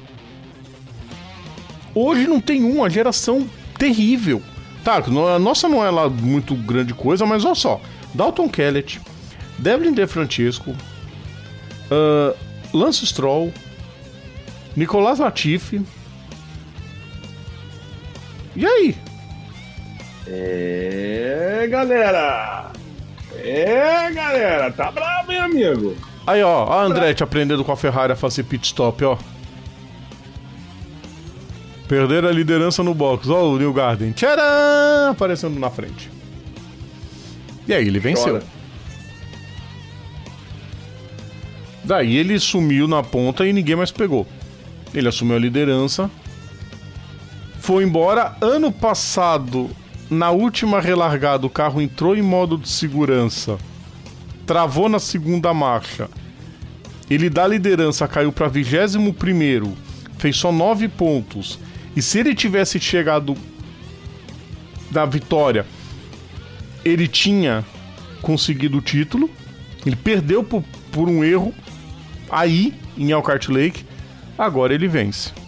[1.94, 4.42] Hoje não tem um, a geração terrível.
[4.84, 7.82] Tá, a nossa não é lá muito grande coisa, mas olha só.
[8.14, 9.02] Dalton Kellett,
[9.58, 12.36] Devlin De Francesco, uh,
[12.74, 13.54] Lance Stroll,
[14.76, 15.82] Nicolas Latifi,
[18.56, 18.96] e aí?
[20.28, 22.72] É, galera!
[23.44, 24.72] É, galera!
[24.72, 25.96] Tá bravo, hein, amigo?
[26.28, 29.18] Aí, ó, a Andretti aprendendo com a Ferrari a fazer pit stop, ó.
[31.88, 33.28] Perder a liderança no box.
[33.30, 34.12] Ó, o New Garden.
[34.12, 35.10] Tcharam!
[35.10, 36.12] Aparecendo na frente.
[37.68, 38.34] E aí, ele venceu.
[38.34, 38.60] Chora.
[41.84, 44.28] Daí ele sumiu na ponta e ninguém mais pegou.
[44.94, 46.12] Ele assumiu a liderança
[47.70, 48.36] foi embora.
[48.42, 49.70] Ano passado,
[50.10, 53.60] na última relargada, o carro entrou em modo de segurança,
[54.44, 56.10] travou na segunda marcha.
[57.08, 59.72] Ele da liderança caiu para 21 primeiro,
[60.18, 61.60] fez só 9 pontos.
[61.96, 63.38] E se ele tivesse chegado
[64.90, 65.64] na vitória,
[66.84, 67.64] ele tinha
[68.24, 69.30] conseguido o título.
[69.86, 71.54] Ele perdeu por, por um erro
[72.32, 73.86] aí em Elkhart Lake.
[74.40, 75.39] Agora ele vence.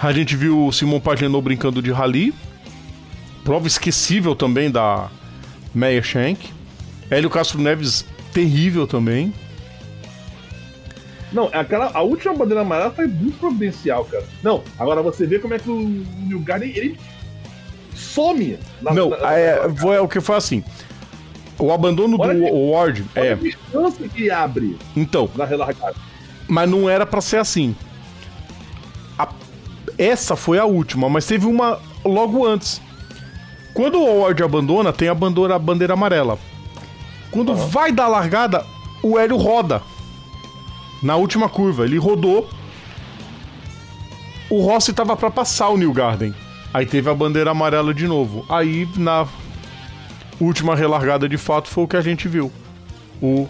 [0.00, 2.32] A gente viu o Simon Pagenaud brincando de rally.
[3.44, 5.08] Prova esquecível também da
[5.74, 6.50] Meia Shank.
[7.10, 9.32] Hélio Castro Neves, terrível também.
[11.32, 14.24] Não, aquela, a última bandeira amarela foi muito providencial, cara.
[14.42, 15.78] Não, agora você vê como é que o
[16.26, 16.98] New Garden, ele,
[17.94, 18.58] some.
[18.80, 20.64] na- Não, na- é, foi, o que foi assim.
[21.58, 23.04] O abandono do Olha que- Ward.
[23.16, 25.28] Olha É, a distância que abre então.
[25.34, 25.96] na relargada.
[26.46, 27.74] Mas não era pra ser assim.
[29.98, 32.80] Essa foi a última, mas teve uma logo antes.
[33.74, 36.38] Quando o Ward abandona, tem a bandeira, a bandeira amarela.
[37.30, 38.64] Quando vai dar a largada,
[39.02, 39.82] o Hélio roda.
[41.02, 42.48] Na última curva, ele rodou.
[44.50, 46.34] O Rossi tava pra passar o New Garden.
[46.72, 48.44] Aí teve a bandeira amarela de novo.
[48.48, 49.26] Aí na
[50.40, 52.50] última relargada de fato foi o que a gente viu.
[53.20, 53.46] O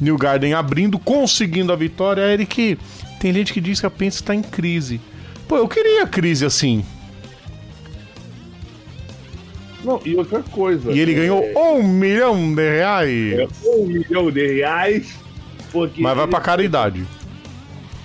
[0.00, 2.22] New Garden abrindo, conseguindo a vitória.
[2.22, 2.78] Eric,
[3.18, 5.00] tem gente que diz que a Pence tá em crise.
[5.46, 6.84] Pô, eu queria crise assim.
[9.84, 10.90] Não, e outra coisa.
[10.92, 13.38] E ele ganhou um milhão de reais.
[13.38, 15.14] é, um milhão de reais.
[15.70, 17.04] Porque Mas vai ele- pra caridade.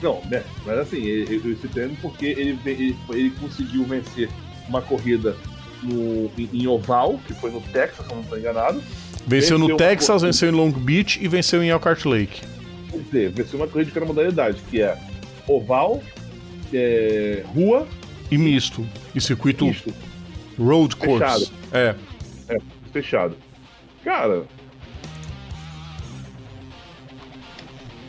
[0.01, 0.43] Não, né?
[0.65, 4.29] Mas assim, ele- eu esse prêmio porque ele, ele, ele conseguiu vencer
[4.67, 5.35] uma corrida
[5.81, 8.81] no, em, oval, que foi no Texas, se eu não estou enganado.
[9.25, 10.27] Venceu no Venceu um Texas, pouquinho.
[10.31, 12.41] venceu em Long Beach e venceu em Elkhart Lake.
[12.93, 14.95] Quer dizer, venceu uma corrida de cada modalidade, que é
[15.47, 16.01] oval,
[16.71, 17.87] é, rua,
[18.29, 18.87] E misto.
[19.15, 19.91] E circuito misto,
[20.57, 21.19] road course.
[21.19, 21.51] Fechado.
[21.73, 21.95] É.
[22.91, 23.35] fechado.
[24.03, 24.43] Cara.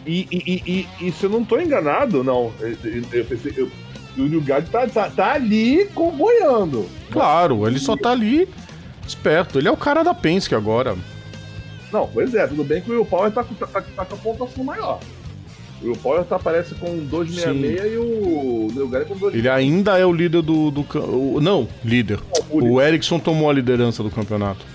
[0.07, 0.63] E, e,
[1.01, 2.53] e, e, se eu não tô enganado, não.
[3.11, 3.55] Eu pensei.
[3.57, 3.71] Eu,
[4.19, 6.89] o New Guard tá, tá, tá ali comboiando.
[7.11, 8.47] Claro, ele só tá ali
[9.07, 9.59] esperto.
[9.59, 10.95] Ele é o cara da Penske agora.
[11.95, 14.15] Não, pois é, tudo bem que o Will Power tá, com- tá, tá, tá com
[14.15, 14.99] a pontuação maior.
[15.81, 19.35] O Will Power tá, aparece com 266 e o Guard com 266.
[19.35, 20.71] Ele ainda é o líder do.
[20.73, 22.19] do cam- o- não, líder.
[22.51, 24.67] O, O Ericsson tomou a liderança do campeonato.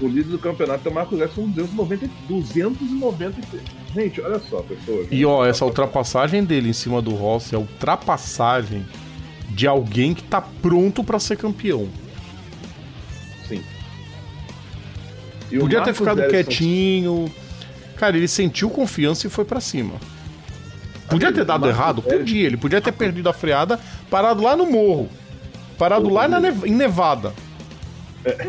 [0.00, 3.62] o líder do campeonato é o Marcos Erickson com 290, 293.
[3.94, 5.06] Gente, olha só, pessoas.
[5.10, 8.84] E ó, essa ultrapassagem dele em cima do Rossi é a ultrapassagem
[9.50, 11.88] de alguém que tá pronto pra ser campeão.
[15.54, 17.32] E Podia ter ficado quietinho.
[17.96, 19.94] Cara, ele sentiu confiança e foi pra cima.
[21.08, 22.02] Podia ter dado errado?
[22.02, 22.46] Podia.
[22.46, 23.78] Ele podia ter perdido a freada,
[24.10, 25.08] parado lá no morro.
[25.78, 27.32] Parado lá na nev- em Nevada.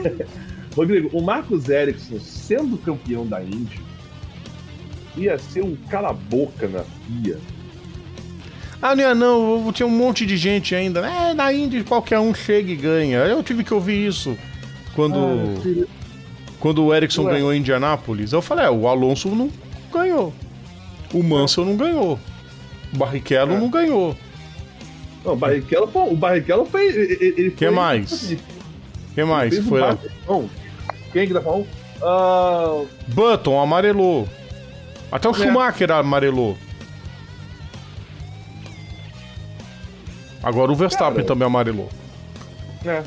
[0.75, 3.79] Rodrigo, o Marcos Erickson, sendo campeão da Indy,
[5.15, 7.37] ia ser um cala-boca na FIA.
[8.81, 10.99] Ah, não, ia não, tinha um monte de gente ainda.
[11.07, 13.19] É, na Indy qualquer um chega e ganha.
[13.19, 14.37] Eu tive que ouvir isso
[14.93, 15.85] quando, Ah,
[16.65, 17.33] quando o Ericsson Ué.
[17.33, 18.33] ganhou em Indianápolis.
[18.33, 19.51] Eu falei, é, o Alonso não
[19.93, 20.33] ganhou.
[21.13, 22.19] O Mansell não ganhou.
[22.91, 23.59] O Barrichello É.
[23.59, 24.17] não ganhou.
[25.23, 26.01] Não, o Barrichello foi.
[26.11, 26.87] O Barrichello foi.
[26.87, 28.31] Ele, Que foi- mais?
[28.31, 28.41] ele
[29.13, 29.53] Quem mais?
[29.53, 29.95] fez Foi lá.
[31.13, 31.67] Quem que tá falando?
[32.01, 34.27] Ah, Button amarelou.
[35.11, 35.33] Até o É.
[35.35, 36.57] Schumacher amarelou.
[40.41, 41.27] Agora o Verstappen Cara.
[41.27, 41.89] também amarelou.
[42.85, 43.03] é.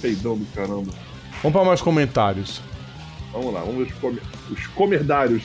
[0.00, 0.90] Peidão do caramba.
[1.42, 2.62] Vamos para mais comentários.
[3.32, 4.18] Vamos lá, vamos ver os, come...
[4.50, 5.42] os comerdários.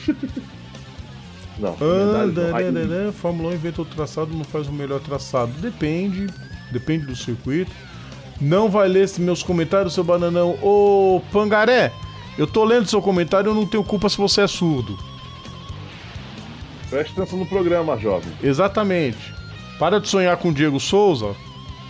[1.58, 3.12] não, Ah, comerdários não.
[3.12, 5.52] Fórmula 1 inventa o traçado, não faz o melhor traçado.
[5.60, 6.26] Depende,
[6.70, 7.70] depende do circuito.
[8.40, 10.50] Não vai ler meus comentários, seu bananão.
[10.62, 11.92] Ô, Pangaré,
[12.36, 14.96] eu tô lendo seu comentário, eu não tenho culpa se você é surdo.
[16.90, 18.32] Preste atenção no programa, jovem.
[18.42, 19.34] Exatamente.
[19.78, 21.34] Para de sonhar com o Diego Souza.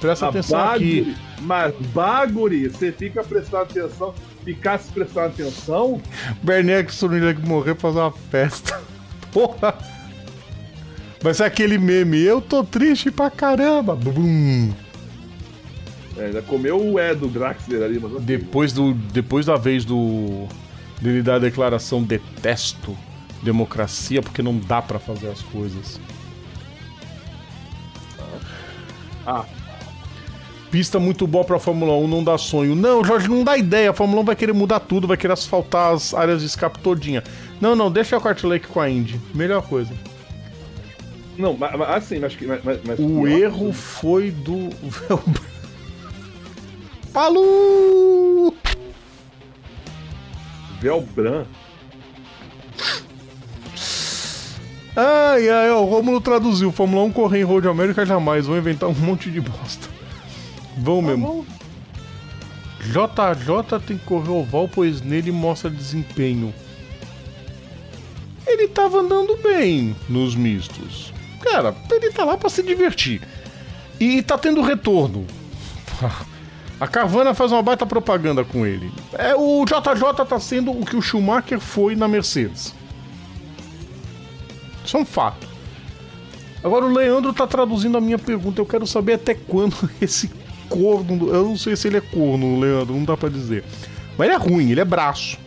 [0.00, 1.16] Presta Ah, atenção baguri- aqui.
[1.42, 4.14] Mas baguri, você fica prestando atenção,
[4.44, 6.00] ficasse prestando atenção,
[6.42, 8.80] Berneck Surunilha que morrer pra fazer uma festa.
[9.32, 9.76] Porra!
[11.20, 12.22] Vai ser aquele meme.
[12.22, 13.96] Eu tô triste pra caramba.
[13.96, 14.72] Bum.
[16.16, 19.84] é, ainda comeu o E do Draxler ali, mas assim, Depois, do, depois da vez
[19.84, 20.46] do
[21.00, 22.96] dele dar a declaração detesto
[23.42, 26.00] democracia porque não dá pra fazer as coisas.
[29.26, 29.44] Ah,
[30.70, 32.74] Pista muito boa pra Fórmula 1, não dá sonho.
[32.74, 33.90] Não, Jorge, não dá ideia.
[33.90, 37.22] A Fórmula 1 vai querer mudar tudo, vai querer asfaltar as áreas de escape todinha.
[37.60, 39.18] Não, não, deixa o Kart Lake com a Indy.
[39.34, 39.92] Melhor coisa.
[41.38, 44.68] não, mas, mas assim, mas, que- mas, mas- O pior- erro foi do.
[47.14, 48.54] Palu!
[50.80, 51.44] Velbran.
[54.94, 56.70] Ai, ai, ó, o Romulo traduziu.
[56.72, 58.46] Fórmula 1 correr em Road América jamais.
[58.46, 59.88] Vão inventar um monte de bosta.
[60.78, 61.46] Vão mesmo.
[62.80, 66.54] JJ tem que correr oval, pois nele mostra desempenho.
[68.46, 71.12] Ele tava andando bem nos mistos.
[71.42, 73.20] Cara, ele tá lá pra se divertir.
[74.00, 75.26] E tá tendo retorno.
[76.80, 78.92] A Carvana faz uma baita propaganda com ele.
[79.12, 82.72] É, o JJ tá sendo o que o Schumacher foi na Mercedes.
[84.84, 85.48] Isso é um fato.
[86.62, 88.60] Agora o Leandro tá traduzindo a minha pergunta.
[88.60, 90.30] Eu quero saber até quando esse
[90.68, 91.28] corno.
[91.28, 93.64] Eu não sei se ele é corno, Leandro, não dá pra dizer.
[94.16, 95.38] Mas ele é ruim, ele é braço.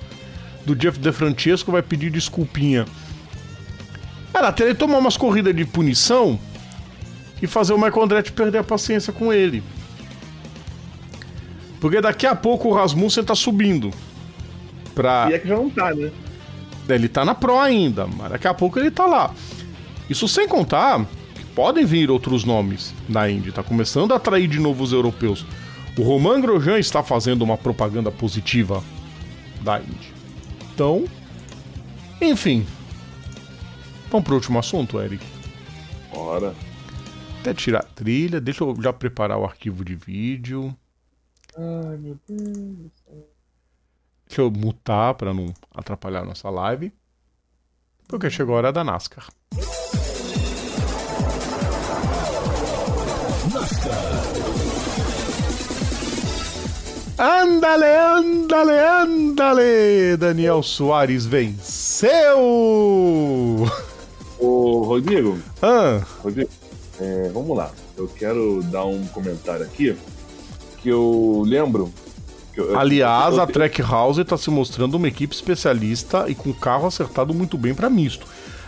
[0.66, 2.86] Do Jeff DeFrancesco vai pedir desculpinha.
[4.34, 6.40] Era até ele tomar umas corridas de punição
[7.42, 9.64] e fazer o Michael Andretti perder a paciência com ele.
[11.80, 13.92] Porque daqui a pouco o Rasmussen tá subindo.
[14.94, 15.28] Pra...
[15.32, 16.12] E é que já não tá, né?
[16.88, 19.34] Ele tá na Pro ainda, mas daqui a pouco ele tá lá.
[20.10, 21.06] Isso sem contar
[21.56, 23.52] podem vir outros nomes na Indy.
[23.52, 25.46] Tá começando a atrair de novo os europeus.
[25.98, 28.84] O Romain Grosjean está fazendo uma propaganda positiva
[29.62, 30.14] da Indy.
[30.74, 31.06] Então,
[32.22, 32.66] enfim.
[34.10, 35.26] Vamos pro último assunto, Eric?
[36.14, 36.54] Bora.
[37.40, 40.76] Até tirar a trilha, deixa eu já preparar o arquivo de vídeo.
[41.58, 42.92] Ai, meu Deus.
[44.28, 46.94] Deixa eu mutar para não atrapalhar a nossa live.
[48.08, 49.28] Porque chegou a hora da NASCAR.
[57.22, 60.18] Andale, andale, andale!
[60.18, 62.40] Daniel Soares venceu!
[64.40, 66.50] Ô, Rodrigo, Ah, Rodrigo,
[67.00, 67.70] é, vamos lá.
[67.96, 69.96] Eu quero dar um comentário aqui
[70.82, 71.94] que eu lembro.
[72.56, 76.88] que eu- aliás, eu- a Trackhouse está se mostrando uma equipe especialista e com carro
[76.88, 78.26] acertado muito bem para misto.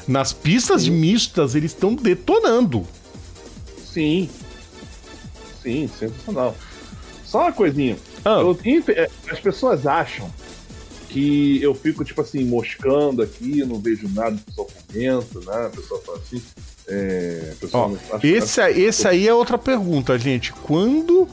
[0.07, 2.85] Nas pistas de mistas, eles estão detonando.
[3.83, 4.29] Sim.
[5.63, 6.55] Sim, sensacional.
[7.25, 7.97] Só uma coisinha.
[8.25, 8.39] Ah.
[8.39, 8.57] Eu-
[8.89, 10.29] é, as pessoas acham
[11.09, 15.67] que eu fico, tipo assim, moscando aqui, não vejo nada, o pessoal comenta, né?
[15.67, 16.41] O pessoal fala assim.
[16.87, 20.51] É, pessoal Ó, não- acha- esse, esse aí é outra pergunta, gente.
[20.51, 21.27] Quando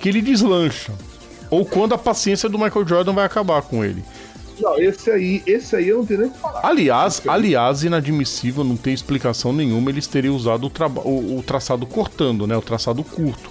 [0.00, 0.92] que ele deslancha?
[1.50, 4.04] Ou quando a paciência do Michael Jordan vai acabar com ele?
[4.60, 6.60] Não, esse aí, esse aí eu não tenho nem o que falar.
[6.64, 12.46] Aliás, aliás, inadmissível, não tem explicação nenhuma eles terem usado o, o- o traçado cortando,
[12.46, 12.56] né?
[12.56, 13.50] O traçado curto.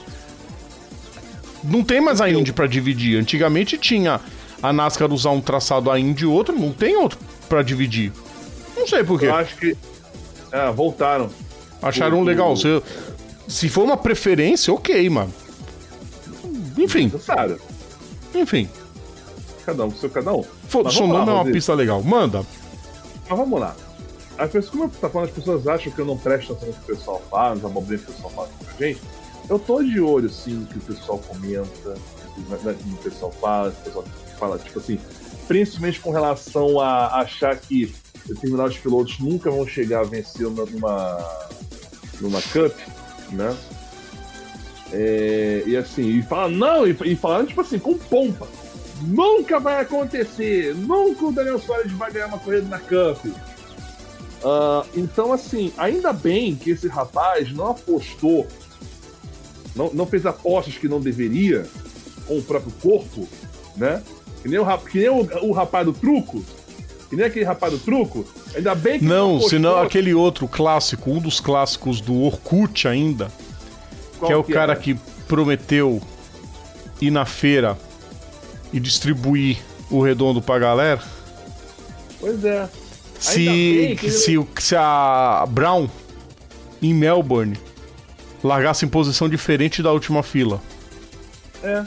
[1.64, 3.19] Não tem mais a Indy pra dividir.
[3.19, 4.19] Antigamente tinha
[4.61, 7.18] a NASCAR usar um traçado a Indy e outro, não tem outro
[7.48, 8.11] pra dividir.
[8.77, 9.27] Não sei por quê.
[9.27, 9.77] Eu acho que.
[10.52, 11.30] Ah, voltaram.
[11.81, 12.56] Acharam o- legal.
[12.56, 12.81] Se,
[13.48, 15.34] se for uma preferência, ok, mano.
[16.77, 17.60] Enfim, Necessário.
[18.34, 18.68] enfim.
[19.65, 20.44] Cada um seu cada um.
[20.68, 22.02] Fo- Mas Seu vamos lá, nome é uma pista legal.
[22.03, 22.44] Manda.
[23.30, 23.76] Mas vamos lá.
[24.38, 26.73] As pessoas, como eu tá falando, as pessoas acham que eu não presto atenção no
[26.85, 29.02] que o pessoal fala, nos abobrinhas que o pessoal fala com a gente.
[29.49, 31.95] Eu tô de olho, sim, no que o pessoal comenta,
[32.38, 34.06] no que o pessoal fala, o pessoal
[34.40, 34.99] fala, tipo assim,
[35.48, 37.94] principalmente com relação a achar que
[38.26, 41.30] determinados pilotos nunca vão chegar a vencer uma- numa,
[42.22, 42.74] numa Cup,
[43.32, 43.56] né?
[44.91, 48.48] É, e assim, e fala, não, e, e falando, tipo assim, com pompa.
[49.02, 50.74] Nunca vai acontecer!
[50.76, 53.26] Nunca o Daniel Soares vai ganhar uma corrida na Cup.
[54.45, 58.48] Ah, então, assim, ainda bem que esse rapaz não apostou,
[59.75, 61.65] não, não fez apostas que não deveria
[62.27, 63.27] com o próprio corpo,
[63.75, 64.01] né?
[64.41, 66.43] Que nem o, que nem o, o rapaz do truco.
[67.09, 68.25] Que nem aquele rapaz do truco.
[68.55, 73.31] Ainda bem que Não, apostou- senão aquele outro clássico, um dos clássicos do Orkut ainda,
[74.17, 74.81] qual que é o cara era?
[74.81, 74.95] que
[75.27, 76.01] prometeu
[77.01, 77.77] ir na feira
[78.71, 79.57] e distribuir
[79.89, 81.01] o redondo pra galera.
[82.19, 82.67] Pois é.
[83.19, 85.87] Se, que se, se a Brown
[86.81, 87.57] em Melbourne
[88.44, 90.61] largasse em posição diferente da última fila.
[91.64, 91.84] É.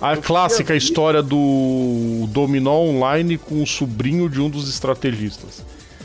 [0.00, 0.84] A clássica queria ver.
[0.84, 5.62] história do Dominó Online com o sobrinho de um dos estrategistas.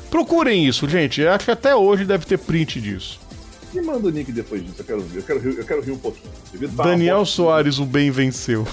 [0.10, 1.22] Procurem isso, gente.
[1.22, 3.20] Eu Acho que até hoje deve ter print disso.
[3.74, 5.20] Me manda o link depois disso, eu quero ver.
[5.20, 6.32] Eu quero rir, eu quero rir um pouquinho.
[6.72, 8.66] Daniel Soares, o bem venceu.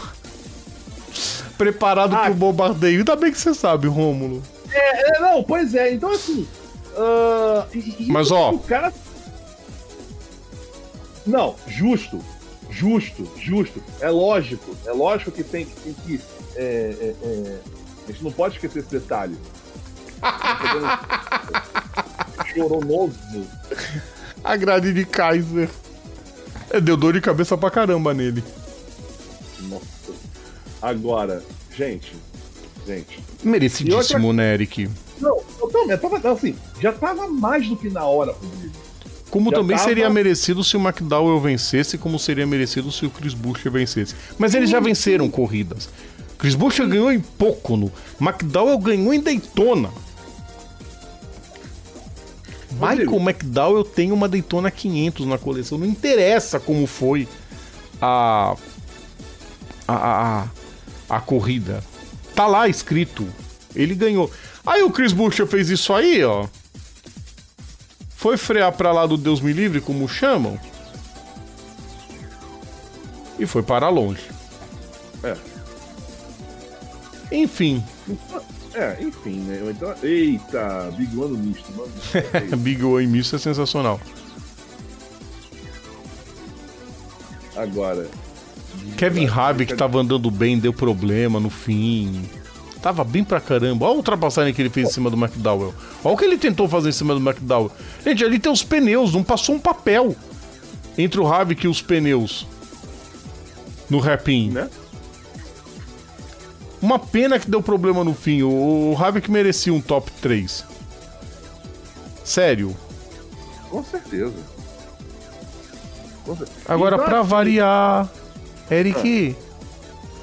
[1.58, 2.24] Preparado Ah.
[2.26, 2.98] pro bombardeio.
[2.98, 4.42] Ainda bem que você sabe, Rômulo.
[4.72, 5.92] É, não, pois é.
[5.94, 6.46] Então, assim.
[7.74, 8.52] e Mas, ó.
[8.66, 8.92] cara.
[11.26, 12.18] Não, justo.
[12.70, 13.82] Justo, justo.
[14.00, 14.74] É lógico.
[14.86, 16.20] É lógico que tem, que- tem que.
[16.56, 17.58] é, é, é,
[18.08, 19.36] a gente não pode esquecer esse detalhe.
[22.52, 23.46] Choronoso.
[24.42, 25.68] A grade de Kaiser.
[26.70, 28.42] É, deu dor de cabeça pra caramba nele.
[29.60, 29.84] Nossa.
[30.80, 31.42] Agora,
[31.76, 32.14] gente.
[32.86, 33.20] Gente.
[33.44, 34.90] Merecidíssimo, né, Eric?
[35.20, 38.74] Não, eu também, eu tava, assim, já tava mais do que na hora, Rodrigo.
[39.32, 43.10] Como Já também tava- seria merecido se o McDowell vencesse, como seria merecido se o
[43.10, 44.14] Chris Buescher vencesse.
[44.38, 45.88] Mas eles já venceram corridas.
[46.38, 47.90] Chris Buescher ganhou em Pocono,
[48.20, 49.88] McDowell ganhou em Daytona.
[52.72, 57.26] Michael McDowell tem uma Daytona 500 na coleção, não interessa como foi
[58.02, 58.54] a
[59.88, 60.42] a, a,
[61.08, 61.82] a, a corrida.
[62.34, 63.26] Tá lá escrito,
[63.74, 64.30] ele ganhou.
[64.66, 66.46] Aí o Chris Buescher fez isso aí, ó.
[68.22, 70.56] Foi frear pra lá do Deus me livre, como chamam.
[73.36, 74.30] E foi para longe.
[75.24, 75.36] É.
[77.32, 77.82] Enfim,
[78.74, 79.60] É, enfim, né?
[79.68, 81.90] Então, eita, Big One no misto, mano.
[82.58, 84.00] Big O em misto é sensacional.
[87.56, 88.08] Agora.
[88.96, 92.22] Kevin Harvick tava andando bem, deu problema no fim.
[92.82, 93.86] Tava bem pra caramba.
[93.86, 95.72] Olha a ultrapassagem que ele fez em cima do McDowell.
[96.02, 97.70] Olha o que ele tentou fazer em cima do McDowell.
[98.04, 100.16] Gente, ali tem os pneus, não passou um papel
[100.98, 102.44] entre o Harvick e os pneus.
[103.88, 104.50] No rapin.
[104.50, 104.68] Né?
[106.80, 108.42] Uma pena que deu problema no fim.
[108.42, 110.64] O, o Harvick merecia um top 3.
[112.24, 112.76] Sério.
[113.70, 114.34] Com certeza.
[116.24, 116.60] Com certeza.
[116.66, 118.10] Agora, Então, pra assim, variar.
[118.70, 119.36] Eric,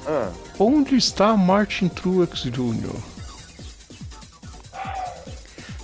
[0.06, 0.30] ah,
[0.60, 2.94] onde está Martin Truex Jr.?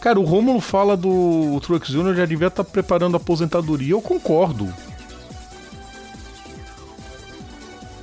[0.01, 2.15] Cara, o Romulo fala do Truex Jr.
[2.15, 3.93] já devia estar preparando a aposentadoria.
[3.93, 4.73] Eu concordo.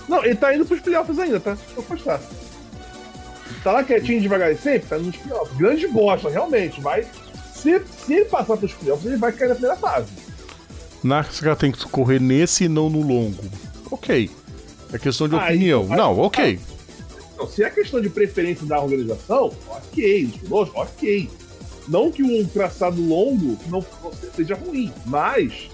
[0.09, 1.57] Não, ele tá indo pros playoffs ainda, tá?
[1.75, 2.19] Vou postar.
[3.63, 5.57] Tá lá quietinho devagar e sempre, tá nos playoffs.
[5.57, 6.81] Grande bosta, realmente.
[6.81, 7.07] Vai.
[7.53, 10.11] Se, se ele passar pros playoffs, ele vai cair na primeira fase.
[11.03, 13.43] NASCAR tem que correr nesse e não no longo.
[13.89, 14.29] Ok.
[14.93, 15.83] É questão de Ah, opinião.
[15.85, 16.59] então, Não, ok.
[17.33, 20.29] Então, se é questão de preferência da organização, ok.
[20.39, 21.29] Pilotos, ok.
[21.87, 23.83] Não que um traçado longo não
[24.35, 25.69] seja ruim, mas.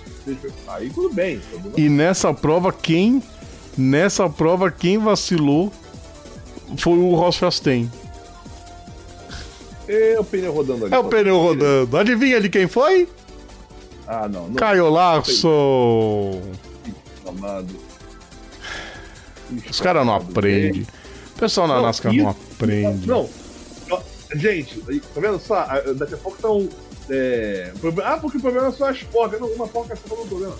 [0.68, 1.40] Aí tudo bem.
[1.52, 1.86] tudo bem.
[1.86, 3.22] E nessa prova, quem.
[3.78, 5.72] Nessa prova, quem vacilou
[6.78, 7.90] foi o Ross Chastain.
[9.88, 10.94] É o pneu rodando ali.
[10.94, 11.98] É o pneu rodando.
[11.98, 13.08] Adivinha de quem foi?
[14.08, 14.48] Ah, não.
[14.48, 16.42] não Caio Larson.
[17.28, 17.76] amado.
[19.70, 20.82] Os caras não aprendem.
[21.36, 23.08] O pessoal na Não, NASCAR isso- não aprende.
[23.08, 23.30] Não.
[24.36, 25.56] Gente, tá vendo só?
[25.68, 26.70] Ah, Daqui a pouco estão.
[27.10, 27.72] É...
[27.82, 29.40] problema- Ah, porque o problema é só as porcas.
[29.40, 30.56] Não, uma porca só não é problema.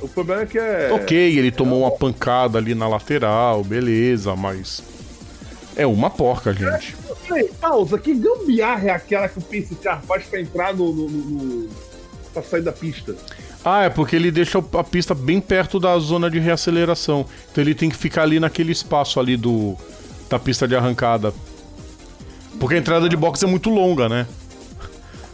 [0.00, 0.90] O problema é que é.
[0.92, 4.80] Ok, ele tomou uma pancada ali na lateral, beleza, mas.
[5.76, 6.96] É uma porca, gente.
[7.26, 7.98] Peraí, pausa.
[7.98, 10.92] Que gambiarra é aquela que o Pace Car faz pra entrar no.
[10.92, 11.68] no, no,
[12.32, 13.14] pra sair da pista?
[13.64, 17.26] Ah, é porque ele deixa a pista bem perto da zona de reaceleração.
[17.50, 19.76] Então ele tem que ficar ali naquele espaço ali do
[20.28, 21.34] da pista de arrancada.
[22.58, 24.26] Porque a entrada de box é muito longa, né?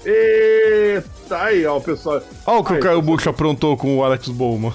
[0.05, 2.23] Eita, aí, ó, o pessoal.
[2.47, 4.73] Olha o que Aí, o Caio você- Bush aprontou com o Alex Bowman.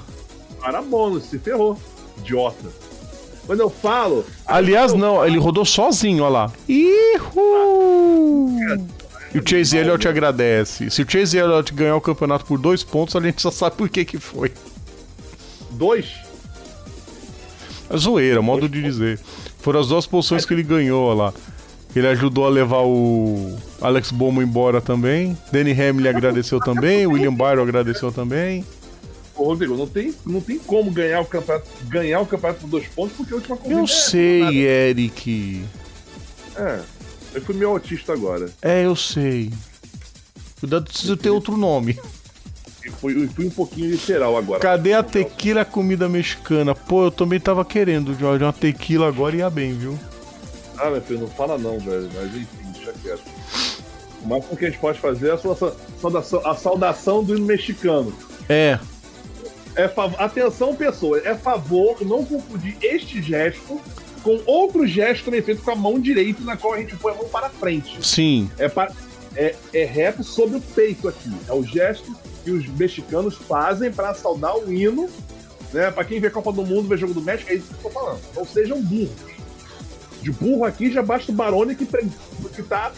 [0.59, 1.79] Para bônus, se ferrou.
[2.19, 2.69] Idiota.
[3.47, 4.23] Quando eu falo.
[4.45, 6.51] Aliás, não, ele rodou sozinho, olha lá.
[6.67, 8.49] Ihu!
[9.33, 10.89] E o Chase Elliott agradece.
[10.89, 13.89] Se o Chase Elliott ganhar o campeonato por dois pontos, a gente já sabe por
[13.89, 14.51] que que foi.
[15.71, 16.15] Dois?
[17.89, 19.19] É zoeira, modo de dizer.
[19.59, 21.33] Foram as duas posições que ele ganhou lá.
[21.95, 25.37] Ele ajudou a levar o Alex Bowman embora também.
[25.51, 27.05] Danny Hamlin agradeceu também.
[27.05, 28.65] William Byron agradeceu também.
[29.35, 32.87] Ô, Rodrigo, não tem, não tem como ganhar o campeonato, ganhar o campeonato por dois
[32.87, 35.65] pontos, porque a última corrida Eu é sei, Eric.
[36.55, 36.79] É,
[37.33, 38.49] eu fui meio autista agora.
[38.61, 39.51] É, eu sei.
[40.59, 41.97] Cuidado eu ter outro nome.
[42.85, 44.59] E fui, e fui um pouquinho literal agora.
[44.59, 46.73] Cadê a tequila comida mexicana?
[46.73, 48.43] Pô, eu também tava querendo, Jorge.
[48.43, 49.97] Uma tequila agora ia bem, viu?
[50.77, 52.09] Ah, meu filho, não fala não, velho.
[52.15, 53.21] Mas enfim, deixa quieto.
[54.23, 57.45] O máximo que a gente pode fazer é a, sua- saudação, a saudação do hino
[57.45, 58.13] mexicano.
[58.49, 58.79] É.
[59.75, 61.25] É Atenção, pessoas.
[61.25, 63.79] É favor não confundir este gesto
[64.23, 67.15] com outro gesto também feito com a mão direita, na qual a gente põe a
[67.15, 67.97] mão para frente.
[68.05, 68.49] Sim.
[68.57, 68.91] É, para,
[69.35, 71.31] é, é reto sobre o peito aqui.
[71.47, 75.09] É o gesto que os mexicanos fazem para saudar o hino.
[75.73, 75.89] Né?
[75.91, 77.99] Para quem vê Copa do Mundo, vê jogo do México, é isso que eu tô
[77.99, 78.19] falando.
[78.35, 79.09] Não sejam burros.
[80.21, 82.05] De burro aqui já basta o Barone que, pre-
[82.55, 82.91] que tá.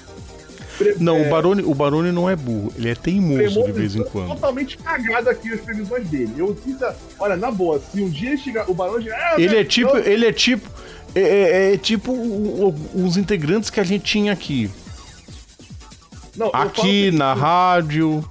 [0.77, 2.73] pre- Não, é, o Barone, o Barone não é burro.
[2.75, 4.29] Ele é teimoso de vez em quando.
[4.29, 6.33] Totalmente cagado aqui as previsões dele.
[6.35, 8.69] Eu a, Olha, na boa, se um dia ele chegar.
[8.69, 9.09] O Barone.
[9.09, 9.93] "Ah, Ele é tipo.
[9.93, 10.67] Deus", Ele é tipo.
[10.67, 14.69] É, é- é tipo o- o- os integrantes que a gente tinha aqui.
[16.35, 18.27] Não, Aqui assim, na rádio.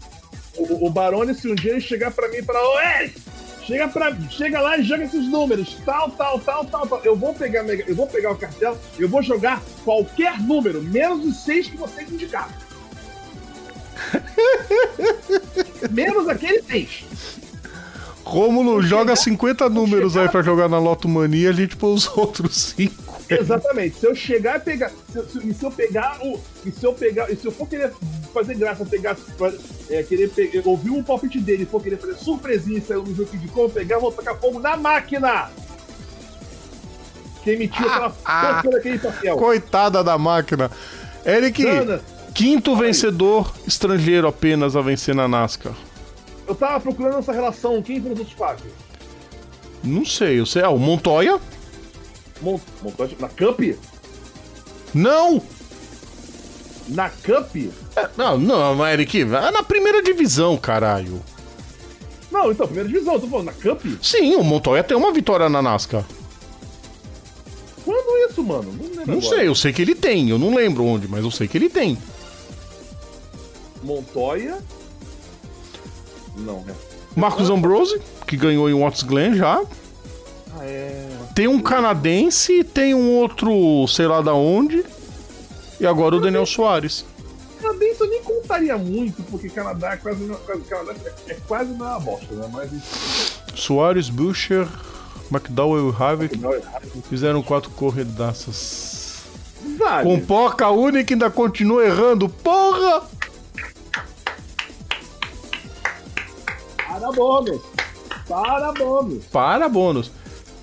[0.56, 3.20] O, o Barone, se um dia ele chegar pra mim e falar, ô Eric,
[3.64, 7.00] chega, pra, chega lá e joga esses números, tal, tal, tal, tal, tal.
[7.04, 11.44] Eu vou pegar, eu vou pegar o cartel, eu vou jogar qualquer número, menos os
[11.44, 12.50] seis que você indicar.
[15.90, 17.04] menos aquele seis.
[18.24, 22.74] Rômulo joga 50 números aí pra jogar na Loto Mania, a gente põe os outros
[22.76, 23.12] 5.
[23.28, 23.98] Exatamente.
[23.98, 24.90] Se eu chegar e pegar.
[25.12, 26.38] Se, se- e se eu pegar o.
[26.64, 27.30] E se eu pegar.
[27.30, 27.92] E se eu for querer
[28.32, 29.16] fazer graça, pegar.
[29.90, 33.14] É, querer pe- ouvir um palpite dele e for querer fazer surpresinha e sair no
[33.14, 35.50] jogo de como pegar, eu vou tacar fogo na máquina!
[37.42, 39.36] Que emitiu aquela porca daquele papel.
[39.36, 40.70] Coitada da máquina.
[41.26, 42.00] Eric, Ana,
[42.34, 45.72] quinto vencedor estrangeiro apenas a vencer na NASCAR.
[46.52, 47.82] Eu tava procurando essa relação.
[47.82, 48.66] Quem foram os outros quatro?
[49.82, 50.62] Não sei, eu sei.
[50.62, 51.40] Ah, o Montoya?
[52.40, 53.60] Mon Montoya na Cup?
[54.94, 55.42] Não!
[56.88, 57.56] Na Cup?
[57.96, 61.22] É, não, não, Eric, é na primeira divisão, caralho.
[62.30, 63.84] Não, então, primeira divisão, eu tô falando, na Cup?
[64.02, 66.04] Sim, o Montoya tem uma vitória na NASCAR.
[67.84, 68.72] Quando isso, mano?
[69.06, 71.48] Não, não sei, eu sei que ele tem, eu não lembro onde, mas eu sei
[71.48, 71.98] que ele tem.
[73.82, 74.58] Montoya?
[76.36, 76.72] Não, é.
[77.14, 79.62] Marcos Ambrose, que ganhou em Watts Glen já.
[80.56, 81.08] Ah, é.
[81.34, 84.84] Tem um canadense, tem um outro, sei lá da onde.
[85.80, 87.04] E agora o Daniel Soares.
[87.60, 90.26] Canadense eu nem contaria muito, porque Canadá é quase,
[90.68, 90.94] Canadá
[91.26, 92.48] é, é quase uma bosta, né?
[92.52, 92.70] Mas.
[93.54, 94.66] Soares, Bucher,
[95.30, 96.40] McDowell e Havik
[97.08, 99.22] fizeram quatro corredaças.
[99.78, 100.04] Vale.
[100.04, 102.28] Com Poca única ainda continua errando.
[102.28, 103.02] Porra!
[107.02, 107.60] Para bônus!
[108.28, 109.24] Para bônus!
[109.24, 110.12] Para bônus.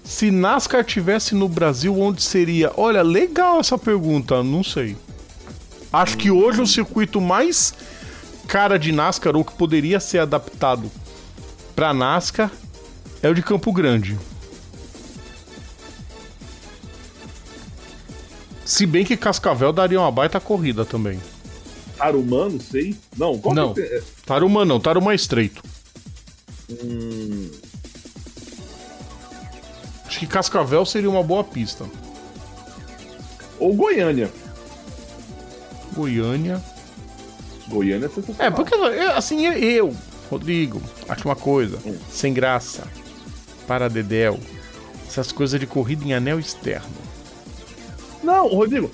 [0.06, 2.72] Se NASCAR tivesse no Brasil, onde seria?
[2.78, 4.95] Olha, legal essa pergunta, não sei.
[5.91, 7.74] Acho que hoje o circuito mais
[8.48, 10.90] cara de NASCAR, ou que poderia ser adaptado
[11.76, 12.49] para NASCAR,
[13.22, 14.18] é o de Campo Grande.
[18.64, 21.20] Se bem que Cascavel daria uma baita corrida também.
[21.98, 22.95] Tarumã, não sei.
[23.18, 23.74] Não, qual não.
[23.74, 24.02] Que é?
[24.26, 25.61] Tarumã não, Tarumã é estreito.
[26.71, 27.49] Hum...
[30.05, 31.85] Acho que Cascavel seria uma boa pista.
[33.59, 34.31] Ou Goiânia.
[35.93, 36.63] Goiânia.
[37.67, 38.47] Goiânia é sensacional.
[38.47, 38.73] É, porque
[39.15, 39.95] assim, eu,
[40.29, 41.97] Rodrigo, acho uma coisa, hum.
[42.09, 42.87] sem graça,
[43.67, 44.39] para Dedel,
[45.07, 46.89] essas coisas de corrida em anel externo.
[48.23, 48.89] Não, Rodrigo,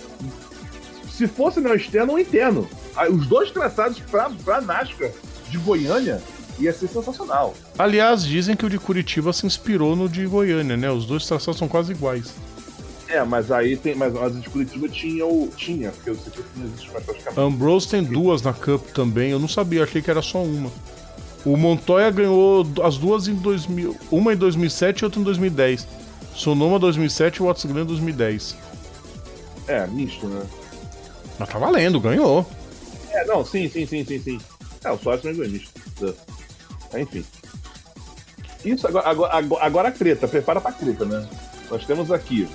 [1.10, 2.68] se fosse anel externo ou interno,
[3.10, 5.12] os dois traçados pra, pra NASCAR
[5.50, 6.22] de Goiânia
[6.60, 7.54] ia ser sensacional.
[7.78, 10.90] Aliás, dizem que o de Curitiba se inspirou no de Goiânia, né?
[10.90, 12.34] Os dois traçados são quase iguais.
[13.08, 13.96] É, mas aí tem.
[13.96, 15.50] Mas a de Curitiba tinha o.
[15.56, 17.40] Tinha, porque eu sei que não existe mais praticamente.
[17.40, 20.72] Ambrose tem duas na Cup também, eu não sabia, achei que era só uma.
[21.46, 23.96] O Montoya ganhou as duas em 2000.
[24.10, 25.88] Uma em 2007 e outra em 2010.
[26.34, 28.58] Sonoma 2007 e Watts Glen 2010.
[29.68, 30.42] É, misto, né?
[31.38, 32.46] Mas tá valendo, ganhou.
[33.12, 34.40] É, não, sim, sim, sim, sim, sim.
[34.84, 35.72] É, o Soares também ganhou misto.
[37.00, 37.26] Enfim.
[38.64, 41.28] Isso, agora, agora, agora a treta, prepara pra treta, né?
[41.70, 42.48] Nós temos aqui.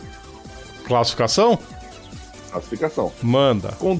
[0.85, 1.57] Classificação?
[2.51, 3.13] Classificação.
[3.23, 3.73] Manda.
[3.79, 3.99] Com,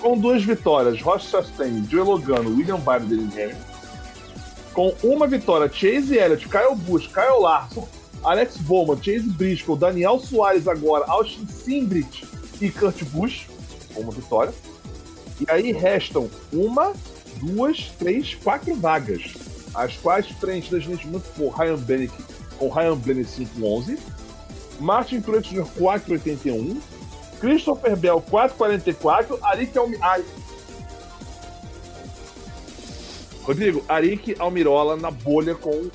[0.00, 3.72] com duas vitórias, Ross Chastain, Joe Logano, William Byron e Hamilton.
[4.72, 7.86] Com uma vitória, Chase Elliott, Kyle Busch, Kyle Larson,
[8.24, 12.24] Alex Bowman, Chase Briscoe, Daniel Soares agora, Austin Simbrick
[12.60, 13.46] e Kurt Busch.
[13.94, 14.52] Uma vitória.
[15.40, 16.92] E aí restam uma,
[17.40, 19.34] duas, três, quatro vagas
[19.74, 22.12] as quais preenchidas neste momento por Ryan Bennett
[22.58, 23.98] com Ryan Bennett 511,
[24.78, 25.66] Martin Truex Jr.
[25.78, 26.80] 481,
[27.40, 30.24] Christopher Bell 444, Arik Almirola.
[33.42, 35.90] Rodrigo, Arik Almirola na bolha com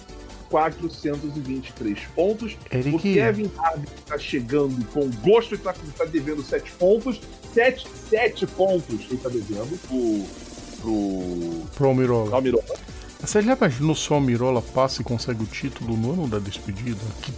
[0.50, 2.58] 423 pontos.
[2.72, 2.96] Eric...
[2.96, 7.22] O Kevin Harvick está chegando com gosto e está tá devendo 7 pontos.
[7.54, 12.36] 7, 7 pontos ele está devendo pro, pro, pro Almirola.
[12.36, 12.97] Almirola.
[13.20, 17.02] Você já imaginou se o Almirola passa e consegue o título no ano da despedida?
[17.22, 17.32] Que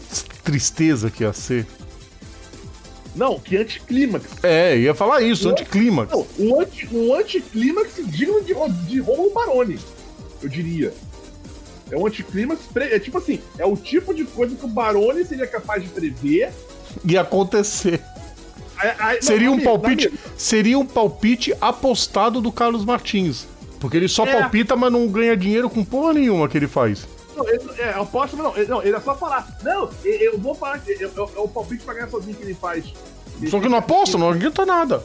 [0.44, 1.66] tristeza que ia ser.
[3.16, 4.26] Não, que anticlímax.
[4.44, 6.12] É, ia falar isso, um, anticlímax.
[6.12, 8.54] Não, um, anti, um anticlímax digno de,
[8.88, 9.80] de Romulo Baroni,
[10.42, 10.94] eu diria.
[11.92, 12.62] É um anticlímax.
[12.76, 16.54] É tipo assim, é o tipo de coisa que o Baroni seria capaz de prever.
[17.04, 18.02] E acontecer.
[19.22, 23.48] seria, um palpite, seria um palpite apostado do Carlos Martins.
[23.80, 24.40] Porque ele só é.
[24.40, 27.08] palpita, mas não ganha dinheiro com porra nenhuma que ele faz.
[27.36, 29.48] Não, ele, é, aposta, mas não ele, não, ele é só falar.
[29.64, 31.08] Não, eu, vou falar que é
[31.38, 32.86] o palpite pra ganhar sozinho que ele faz.
[33.40, 35.02] Ele só que não aposta, não adianta nada.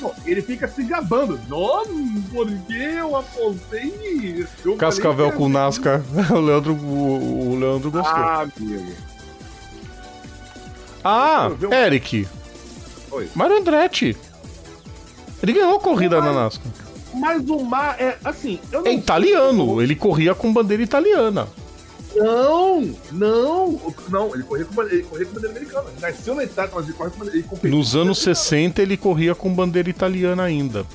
[0.00, 1.40] Não, ele fica se gabando.
[1.48, 1.90] Nossa,
[2.32, 4.44] porque eu apostei.
[4.64, 6.02] Eu Cascavel com NASCAR.
[6.34, 8.12] o Leandro, o, o Leandro gostou.
[8.12, 8.92] Ah, amigo.
[11.04, 11.72] Ah, um...
[11.72, 12.26] Eric.
[13.12, 13.28] Oi.
[13.36, 14.16] Mário Andretti.
[15.40, 16.87] Ele ganhou corrida na NASCAR.
[17.14, 18.60] Mas o mar é assim.
[18.84, 21.48] é italiano, ele corria com bandeira italiana.
[22.14, 22.80] Não,
[23.12, 25.88] não, não, ele corria com, ele corria com bandeira americana.
[25.90, 27.46] Ele nasceu na Itália, mas ele corria com bandeira.
[27.62, 30.86] Ele Nos anos 60 ele corria com bandeira italiana ainda.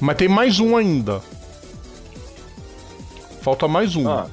[0.00, 1.20] Mas tem mais um ainda.
[3.42, 4.08] Falta mais um.
[4.08, 4.28] Ah.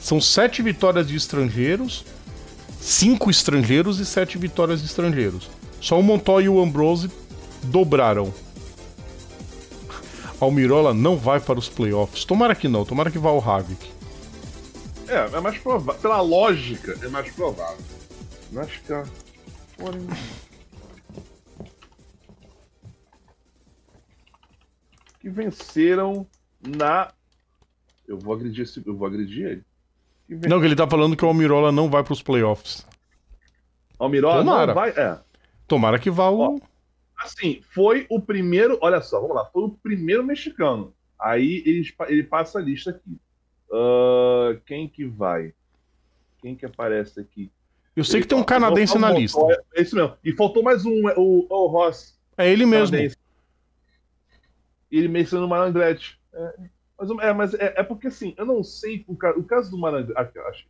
[0.00, 2.04] São sete vitórias de estrangeiros
[2.88, 5.50] cinco estrangeiros e sete vitórias de estrangeiros.
[5.78, 7.10] Só o Montoya e o Ambrose
[7.64, 8.32] dobraram.
[10.40, 12.24] Almirola não vai para os playoffs.
[12.24, 13.90] Tomara que não, tomara que vá o Havik.
[15.06, 16.00] É, é mais provável.
[16.00, 17.84] Pela lógica, é mais provável.
[18.50, 19.06] NASCAR.
[19.76, 20.06] Porém.
[25.20, 26.26] Que venceram
[26.66, 27.12] na.
[28.06, 28.82] Eu vou agredir esse.
[28.86, 29.67] Eu vou agredir ele.
[30.28, 32.86] Não, que ele tá falando que o Almirola não vai para os playoffs.
[33.98, 34.66] Almirola Tomara.
[34.66, 34.90] não vai.
[34.90, 35.18] É.
[35.66, 36.40] Tomara que vá o.
[36.40, 36.58] Ó.
[37.16, 38.78] Assim, foi o primeiro.
[38.80, 39.44] Olha só, vamos lá.
[39.46, 40.94] Foi o primeiro mexicano.
[41.18, 43.18] Aí ele, ele passa a lista aqui.
[43.70, 45.52] Uh, quem que vai?
[46.40, 47.50] Quem que aparece aqui?
[47.96, 49.40] Eu sei que tem um canadense na lista.
[49.74, 50.14] É isso mesmo.
[50.22, 52.16] E faltou mais um, o, o Ross.
[52.36, 52.92] É ele mesmo.
[52.92, 53.16] canadense.
[54.90, 56.18] Ele mencionou o Marandretti.
[56.32, 56.54] É,
[56.98, 59.04] mas, é, mas é, é porque assim, eu não sei.
[59.06, 60.66] O, o caso do eu acho.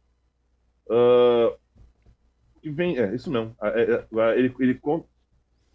[0.90, 1.56] Ah,
[2.60, 2.98] que vem.
[2.98, 3.56] É, isso mesmo.
[3.60, 5.06] Ah, é, é, ele, ele conta.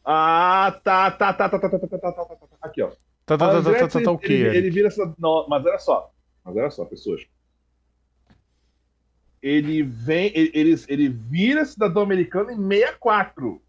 [0.05, 2.47] Ah, tá, tá, tá, tá, tá, tá, tá, tá, tá, tá, tá, tá.
[2.61, 2.89] Aqui, ó.
[3.25, 4.33] Tá, tá, tá, tá, tá, tá, tá, o quê?
[4.33, 5.13] ele, vira essa.
[5.17, 6.11] Não, mas olha só.
[6.43, 7.25] Mas olha só, pessoas.
[9.41, 10.31] Ele vem.
[10.35, 13.61] Ele, ele vira cidadão americano em 64.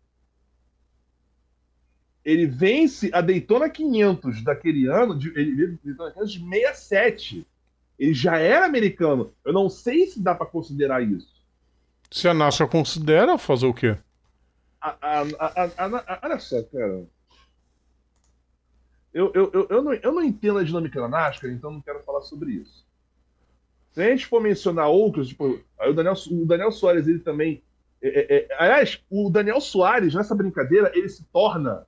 [2.25, 5.17] Ele vence a Daytona 500 daquele ano.
[5.19, 7.47] De, ele vence a Daytona 500 de 67.
[7.99, 9.33] Ele já era americano.
[9.45, 11.33] Eu não sei se dá pra considerar isso.
[12.11, 13.97] Se a NASCAR considera fazer o quê?
[14.81, 17.05] A- a- a- olha só, cara.
[19.13, 22.03] Eu, eu, eu, eu, não, eu não entendo a dinâmica da NASCAR, então não quero
[22.03, 22.85] falar sobre isso.
[23.93, 27.63] Se a gente for mencionar outros, tipo, o Daniel, o Daniel Soares, ele também.
[28.03, 31.87] é, é, é, aliás, o Daniel Soares, nessa brincadeira, ele se torna.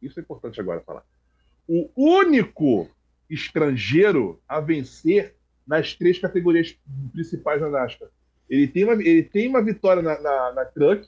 [0.00, 1.04] Isso é importante agora falar.
[1.66, 2.88] O único
[3.28, 5.34] estrangeiro a vencer
[5.66, 6.78] nas três categorias
[7.12, 8.08] principais da NASCAR.
[8.48, 11.06] Ele tem uma, ele tem uma vitória na, na, na Truck,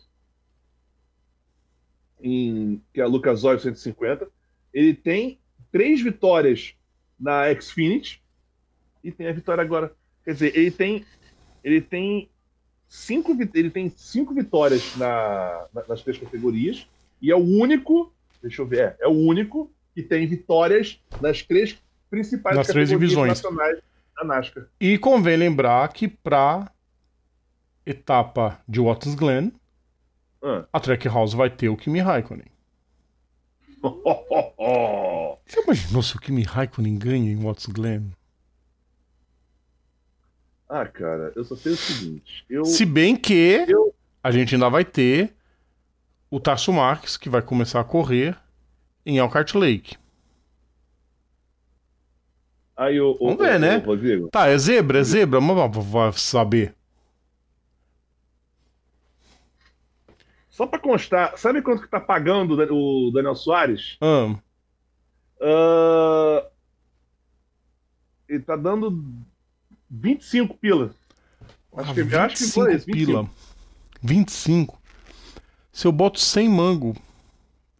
[2.22, 4.28] em, que é a Lucas Oil 150.
[4.72, 5.38] Ele tem
[5.72, 6.74] três vitórias
[7.18, 8.22] na Xfinity
[9.02, 9.94] e tem a vitória agora.
[10.24, 11.04] Quer dizer, ele tem
[11.62, 12.30] ele tem
[12.88, 16.86] cinco, ele tem cinco vitórias na- nas três categorias
[17.20, 18.12] e é o único,
[18.42, 21.76] deixa eu ver, é, é o único que tem vitórias nas três
[22.08, 23.28] principais Nas três divisões.
[23.28, 23.78] nacionais
[24.16, 24.66] da NASCAR.
[24.80, 26.70] E convém lembrar que pra
[27.84, 29.52] etapa de Watkins Glen,
[30.42, 30.64] Ah.
[30.72, 32.46] a Trackhouse vai ter o Kimi Raikkonen.
[35.46, 38.10] Você imaginou se o Kimi Raikkonen ganha em Watkins Glen?
[40.68, 42.44] ah, cara, eu só sei o seguinte.
[42.48, 43.92] Eu, Se bem que Eu-
[44.22, 45.34] a gente ainda vai ter
[46.30, 48.36] o Tarso Marques, que vai começar a correr
[49.04, 49.96] em Elkhart Lake.
[52.76, 53.76] aí, o, Vamos ver, o- né?
[53.78, 56.74] o Rodrigo, Tá, é zebra, é zebra, mas vai saber.
[60.48, 63.96] Só pra constar, sabe quanto que tá pagando o Dan- o Daniel Soares?
[64.00, 64.34] Ah,
[65.42, 66.46] Ah,
[68.28, 69.02] ele tá dando
[69.90, 70.94] 25 pila.
[71.76, 73.06] Acho que, eu acho que foi isso, 25.
[73.06, 73.30] pila.
[74.02, 74.79] 25.
[75.72, 76.96] Se eu boto 100 mango,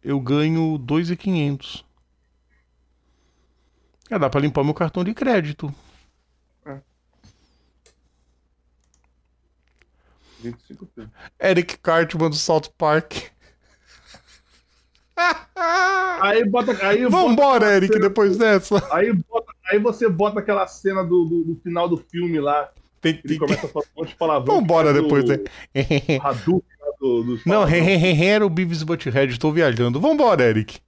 [0.03, 1.85] eu ganho 2,500.
[4.09, 5.73] É, dá pra limpar meu cartão de crédito.
[10.41, 11.11] 25 pila.
[11.39, 13.13] Eric Cartman do South Park.
[16.21, 16.71] Aí bota.
[16.85, 18.87] Aí Vambora, bota- Eric, depois dessa.
[18.95, 22.71] Aí, bota- aí você bota aquela cena do, do, do final do filme lá.
[22.99, 24.55] Tem, Ele tem, começa a falar um monte de palavrão.
[24.55, 25.37] Vambora é depois, do- né?
[25.37, 26.70] do Hadouken
[27.01, 28.23] do, do Não, palavrão.
[28.23, 29.99] era o Beavis Butthead, tô viajando.
[29.99, 30.79] Vambora, Eric.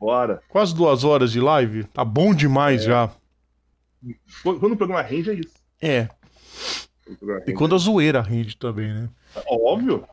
[0.00, 0.42] Bora.
[0.48, 1.84] Quase duas horas de live.
[1.84, 3.10] Tá bom demais já.
[4.42, 5.54] Quando, o programa rende, é isso.
[5.80, 6.08] É.
[7.46, 9.08] E quando a zoeira rende também, né?
[9.36, 10.04] é- Óbvio.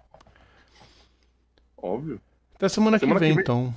[1.77, 2.19] Óbvio.
[2.55, 3.41] Até semana, Semana que vem, que vem.
[3.41, 3.73] então.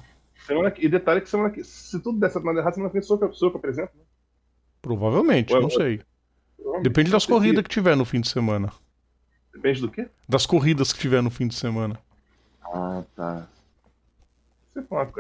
[0.47, 1.63] Semana que, e detalhe que semana que.
[1.63, 3.59] Se tudo der certo na errado, semana que vem sou eu, que- sou eu que
[3.59, 3.93] apresento.
[3.97, 4.03] Né?
[4.83, 5.75] Provavelmente, Ué, não ué.
[5.75, 6.01] sei.
[6.83, 8.73] Depende das corridas que tiver no fim de semana.
[9.55, 10.09] Depende do quê?
[10.29, 11.99] Das corridas que tiver no fim de semana.
[12.63, 13.49] Ah, tá.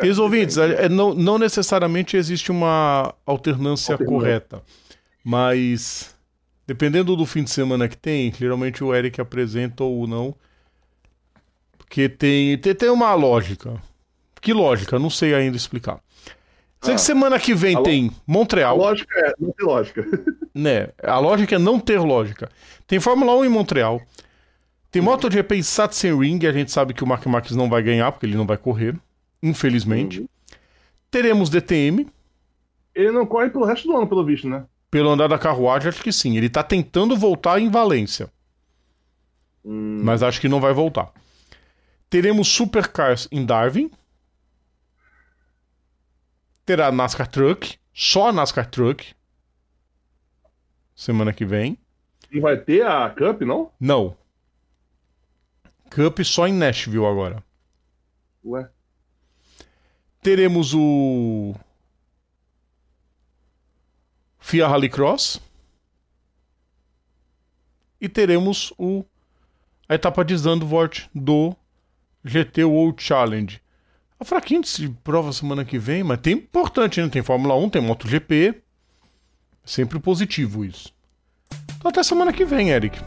[0.02, 4.06] E os ouvintes, é, é, não, não necessariamente existe uma alternância Alternância.
[4.06, 4.62] correta.
[5.22, 6.14] Mas,
[6.66, 10.34] dependendo do fim de semana que tem, geralmente o Eric apresenta ou não.
[11.76, 13.80] Porque tem, tem, tem uma lógica.
[14.40, 14.98] Que lógica?
[14.98, 16.00] Não sei ainda explicar.
[16.82, 16.96] Sei Ah.
[16.96, 18.76] que semana que vem A lo- tem A Montreal.
[18.76, 20.02] lógica é, não tem lógica.
[20.54, 20.88] né?
[21.02, 22.50] A lógica é não ter lógica.
[22.86, 24.00] Tem Fórmula 1 em Montreal.
[24.90, 28.12] Tem MotoGP em Sachsenring, e a gente sabe que o Mark Marques não vai ganhar,
[28.12, 28.94] porque ele não vai correr,
[29.42, 30.20] infelizmente.
[30.20, 30.28] Uhum.
[31.10, 32.06] Teremos DTM,
[32.94, 34.64] Ele não corre pelo resto do ano, pelo visto, né?
[34.90, 36.36] pelo andar da carruagem, acho que sim.
[36.36, 38.28] Ele tá tentando voltar em Valência,
[39.64, 41.10] Hum, mas acho que não vai voltar.
[42.10, 43.90] Teremos Supercars em Darwin.
[46.64, 49.14] Terá NASCAR Truck só a NASCAR Truck.
[50.94, 51.76] Semana que vem.
[52.30, 53.70] Não vai ter a Cup, não?
[53.78, 54.16] Não.
[55.90, 57.44] Cup só em Nashville agora.
[58.44, 58.68] Ué.
[60.22, 61.54] Teremos o
[64.38, 65.40] FIA Rallycross.
[68.00, 69.04] E teremos o
[69.88, 71.54] a etapa de Zandvoort do
[72.24, 73.60] GT World Challenge.
[74.22, 77.08] A fraquinha de prova semana que vem, mas tem importante, né?
[77.08, 78.54] Tem Fórmula 1, tem MotoGP.
[79.64, 80.92] Sempre positivo isso.
[81.76, 83.00] Então até semana que vem, Eric.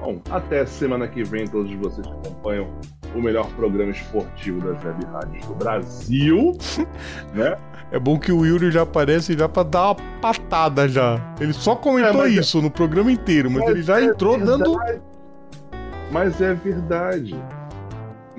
[0.00, 2.70] Bom, até semana que vem, todos vocês que acompanham
[3.14, 6.56] o melhor programa esportivo das web rádios do Brasil,
[7.34, 7.58] né?
[7.92, 11.20] É bom que o Yuri já aparece já pra dar uma patada já.
[11.38, 14.78] Ele só comentou É, mas- isso no programa inteiro, mas, ele já é entrou dando.
[14.78, 15.02] verdade.
[16.10, 17.36] Mas é verdade.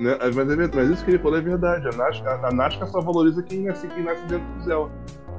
[0.02, 0.18] Né?
[0.34, 1.86] Mas, é isso que ele falou é verdade.
[1.88, 4.90] A NASCAR, a NASCAR só valoriza quem nasce, quem nasce dentro do céu.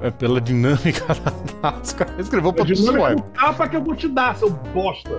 [0.02, 1.06] É pela dinâmica
[1.62, 2.08] da NASCAR.
[2.18, 5.12] Escreveu É pra dinâmica do tapa que eu vou te dar, seu bosta.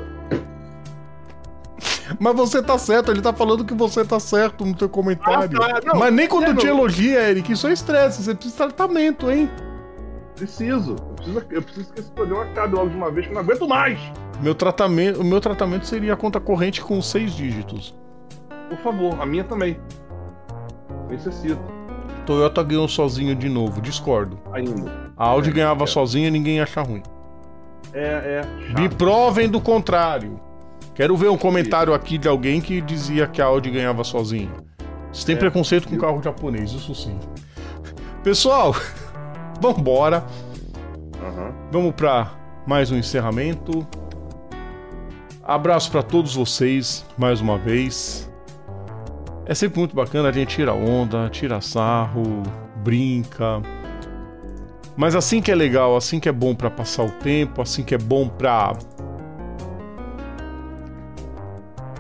[2.19, 5.63] Mas você tá certo, ele tá falando que você tá certo no teu comentário.
[5.63, 6.79] Ah, tá, não, Mas nem quando é, te não.
[6.79, 9.51] elogia, Eric, isso é estresse, você precisa de tratamento, hein?
[10.37, 10.93] Preciso.
[10.93, 13.43] Eu preciso, eu preciso que esse programa acabe logo de uma vez, que eu não
[13.43, 13.99] aguento mais.
[14.43, 17.95] Meu tratamento, o meu tratamento seria a conta corrente com seis dígitos.
[18.77, 19.79] Por favor, a minha também.
[21.09, 21.61] Necessito.
[22.27, 24.39] Toyota ganhou sozinho de novo, discordo.
[24.53, 24.91] Ainda.
[25.17, 25.87] A Audi É, ganhava é.
[25.87, 27.03] sozinha e ninguém acha ruim.
[27.93, 28.73] É, é.
[28.75, 28.97] Me chato.
[28.97, 30.41] provem do contrário.
[30.95, 34.51] Quero ver um comentário aqui de alguém que dizia que a Audi ganhava sozinha.
[35.13, 35.39] Você tem É.
[35.39, 37.19] preconceito com carro japonês, isso sim.
[38.23, 38.75] Pessoal,
[39.61, 40.25] vambora.
[41.23, 41.53] Aham.
[41.71, 42.31] Vamos para
[42.67, 43.87] mais um encerramento.
[45.43, 48.31] Abraço para todos vocês mais uma vez.
[49.47, 52.43] É sempre muito bacana, a gente tira onda, tira sarro,
[52.83, 53.61] brinca.
[54.97, 57.95] Mas assim que é legal, assim que é bom para passar o tempo, assim que
[57.95, 58.73] é bom pra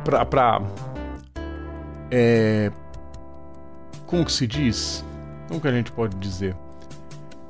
[0.04, 0.62] pra, pra
[2.10, 2.70] é,
[4.06, 5.04] como que se diz?
[5.48, 6.56] Como que a gente pode dizer?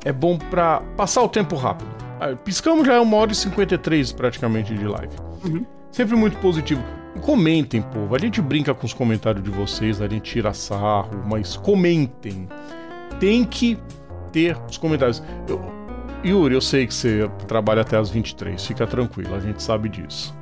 [0.05, 1.91] É bom pra passar o tempo rápido.
[2.21, 5.15] Ah, Piscamos já é uma hora e 53 praticamente de live.
[5.45, 5.67] Uhum.
[5.91, 6.83] Sempre muito positivo.
[7.21, 8.15] Comentem, povo.
[8.15, 12.49] A gente brinca com os comentários de vocês, a gente tira sarro, mas comentem.
[13.21, 13.79] Tem que
[14.33, 15.23] ter os comentários.
[15.49, 15.63] Eu-
[16.25, 20.35] Yuri, eu sei que você trabalha até as 23, fica tranquilo, a gente sabe disso.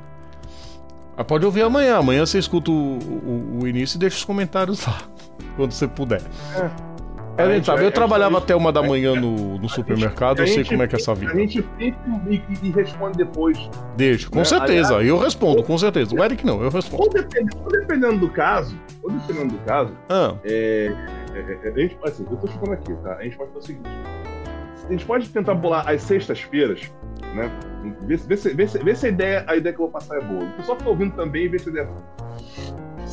[1.17, 4.85] Ah, pode ouvir amanhã, amanhã você escuta o, o- o início e deixa os comentários
[4.85, 4.97] lá,
[5.57, 6.21] quando você puder.
[6.55, 6.69] É,
[7.35, 10.47] A gente sabe, a eu trabalhava gente- até uma da manhã no, no supermercado, eu
[10.47, 11.31] sei como é que é essa vida.
[11.31, 11.99] A gente fica
[12.63, 13.57] e, responde depois.
[13.97, 16.15] Deixa, com né, certeza, eu respondo, com certeza.
[16.15, 17.03] O Eric não, eu respondo.
[17.03, 20.93] Ou dependendo, ou dependendo do caso, ou dependendo do caso, Ah, é,
[21.33, 23.15] é, é, a gente, assim, eu tô chutando aqui, tá?
[23.15, 23.89] A gente pode fazer o seguinte.
[24.87, 26.91] A gente pode tentar bolar as sextas-feiras,
[27.33, 27.49] né?
[28.17, 30.17] Se- ver, se- ver, se- ver se a ideia, a ideia que eu vou passar
[30.17, 30.43] é boa.
[30.43, 32.03] O pessoal que tá ouvindo também, ver se a ideia é boa.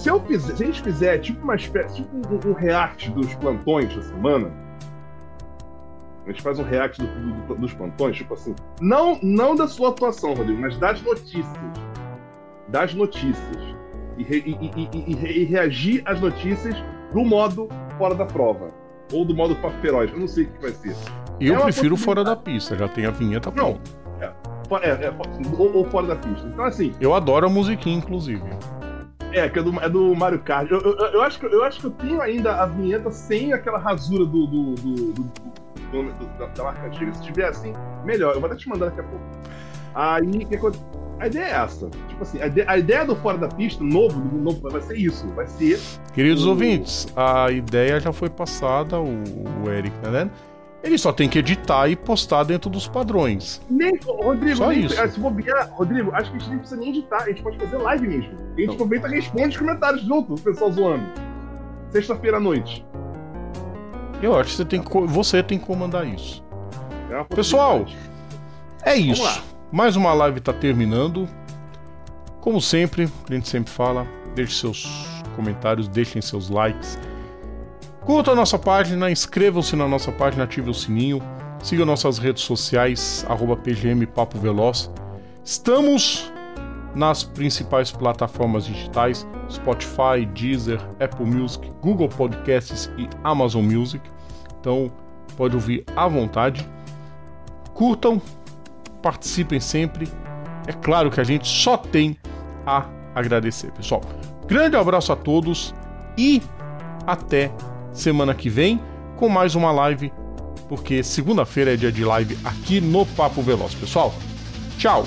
[0.02, 3.34] Se, eu fizer, se a gente fizer tipo uma espécie, tipo um, um react dos
[3.34, 4.50] plantões da semana,
[6.26, 9.66] a gente faz um react do- do- do- dos plantões, tipo assim, não, não da
[9.68, 11.46] sua atuação, Rodrigo, mas das notícias.
[12.68, 13.74] Das notícias.
[14.16, 16.74] E, re- e- e- e- re- reagir às notícias
[17.12, 17.68] do modo
[17.98, 18.68] fora da prova.
[19.12, 20.10] Ou do modo feroz.
[20.12, 20.94] Eu não sei o que vai ser.
[21.40, 23.74] eu é prefiro fora da pista, já tem a vinheta Não.
[23.74, 24.00] pronta.
[24.68, 25.22] Fo- É, é, fo-
[25.62, 26.46] ou, ou fora da pista.
[26.46, 28.42] Então, assim, Eu adoro a musiquinha, inclusive.
[29.32, 30.70] É, que é do, é do Mario Kart.
[30.70, 33.78] Eu, eu, eu acho que, eu acho que eu tenho ainda a vinheta sem aquela
[33.78, 37.12] rasura do, do, do, do- da, da marca antiga.
[37.14, 37.72] Se tiver assim,
[38.04, 38.34] melhor.
[38.34, 39.24] Eu vou até te mandar daqui a pouco.
[39.94, 40.84] Aí, que acontece?
[41.18, 41.90] A ideia é essa.
[42.08, 45.26] Tipo assim, a ideia, a ideia do fora da pista, novo, novo, vai ser isso.
[45.34, 45.78] Vai ser
[46.14, 49.22] Queridos O- ouvintes, a ideia já foi passada, o,
[49.64, 50.30] o Eric, tá vendo?
[50.82, 53.60] Ele só tem que editar e postar dentro dos padrões.
[53.68, 55.00] Nem, Rodrigo, Só nem, isso.
[55.00, 57.58] ah, se bobear, Rodrigo, acho que a gente nem precisa nem editar, a gente pode
[57.58, 58.32] fazer live mesmo.
[58.56, 61.04] A gente aproveita e responde os comentários junto, o pessoal zoando.
[61.90, 62.84] Sexta-feira à noite.
[64.22, 66.42] Eu acho que você tem que, você tem que comandar isso.
[67.10, 67.84] É Pessoal.
[68.82, 69.42] É isso.
[69.70, 71.28] Mais uma live tá terminando.
[72.40, 74.88] Como sempre, a gente sempre fala, deixe seus
[75.36, 76.98] comentários, deixem seus likes.
[78.10, 81.22] Curta a nossa página, inscrevam-se na nossa página, ative o sininho.
[81.62, 84.90] Siga nossas redes sociais, arroba PGM Papo Veloz.
[85.44, 86.32] Estamos
[86.92, 94.02] nas principais plataformas digitais: Spotify, Deezer, Apple Music, Google Podcasts e Amazon Music.
[94.58, 94.90] Então,
[95.36, 96.68] pode ouvir à vontade.
[97.74, 98.20] Curtam,
[99.00, 100.08] participem sempre.
[100.66, 102.16] É claro que a gente só tem
[102.66, 104.00] a agradecer, pessoal.
[104.48, 105.72] Grande abraço a todos
[106.18, 106.42] e
[107.06, 107.52] até
[107.92, 108.80] semana que vem
[109.16, 110.12] com mais uma live
[110.70, 114.14] porque segunda-feira é dia de live aqui no Papo Veloz, pessoal.
[114.78, 115.04] Tchau!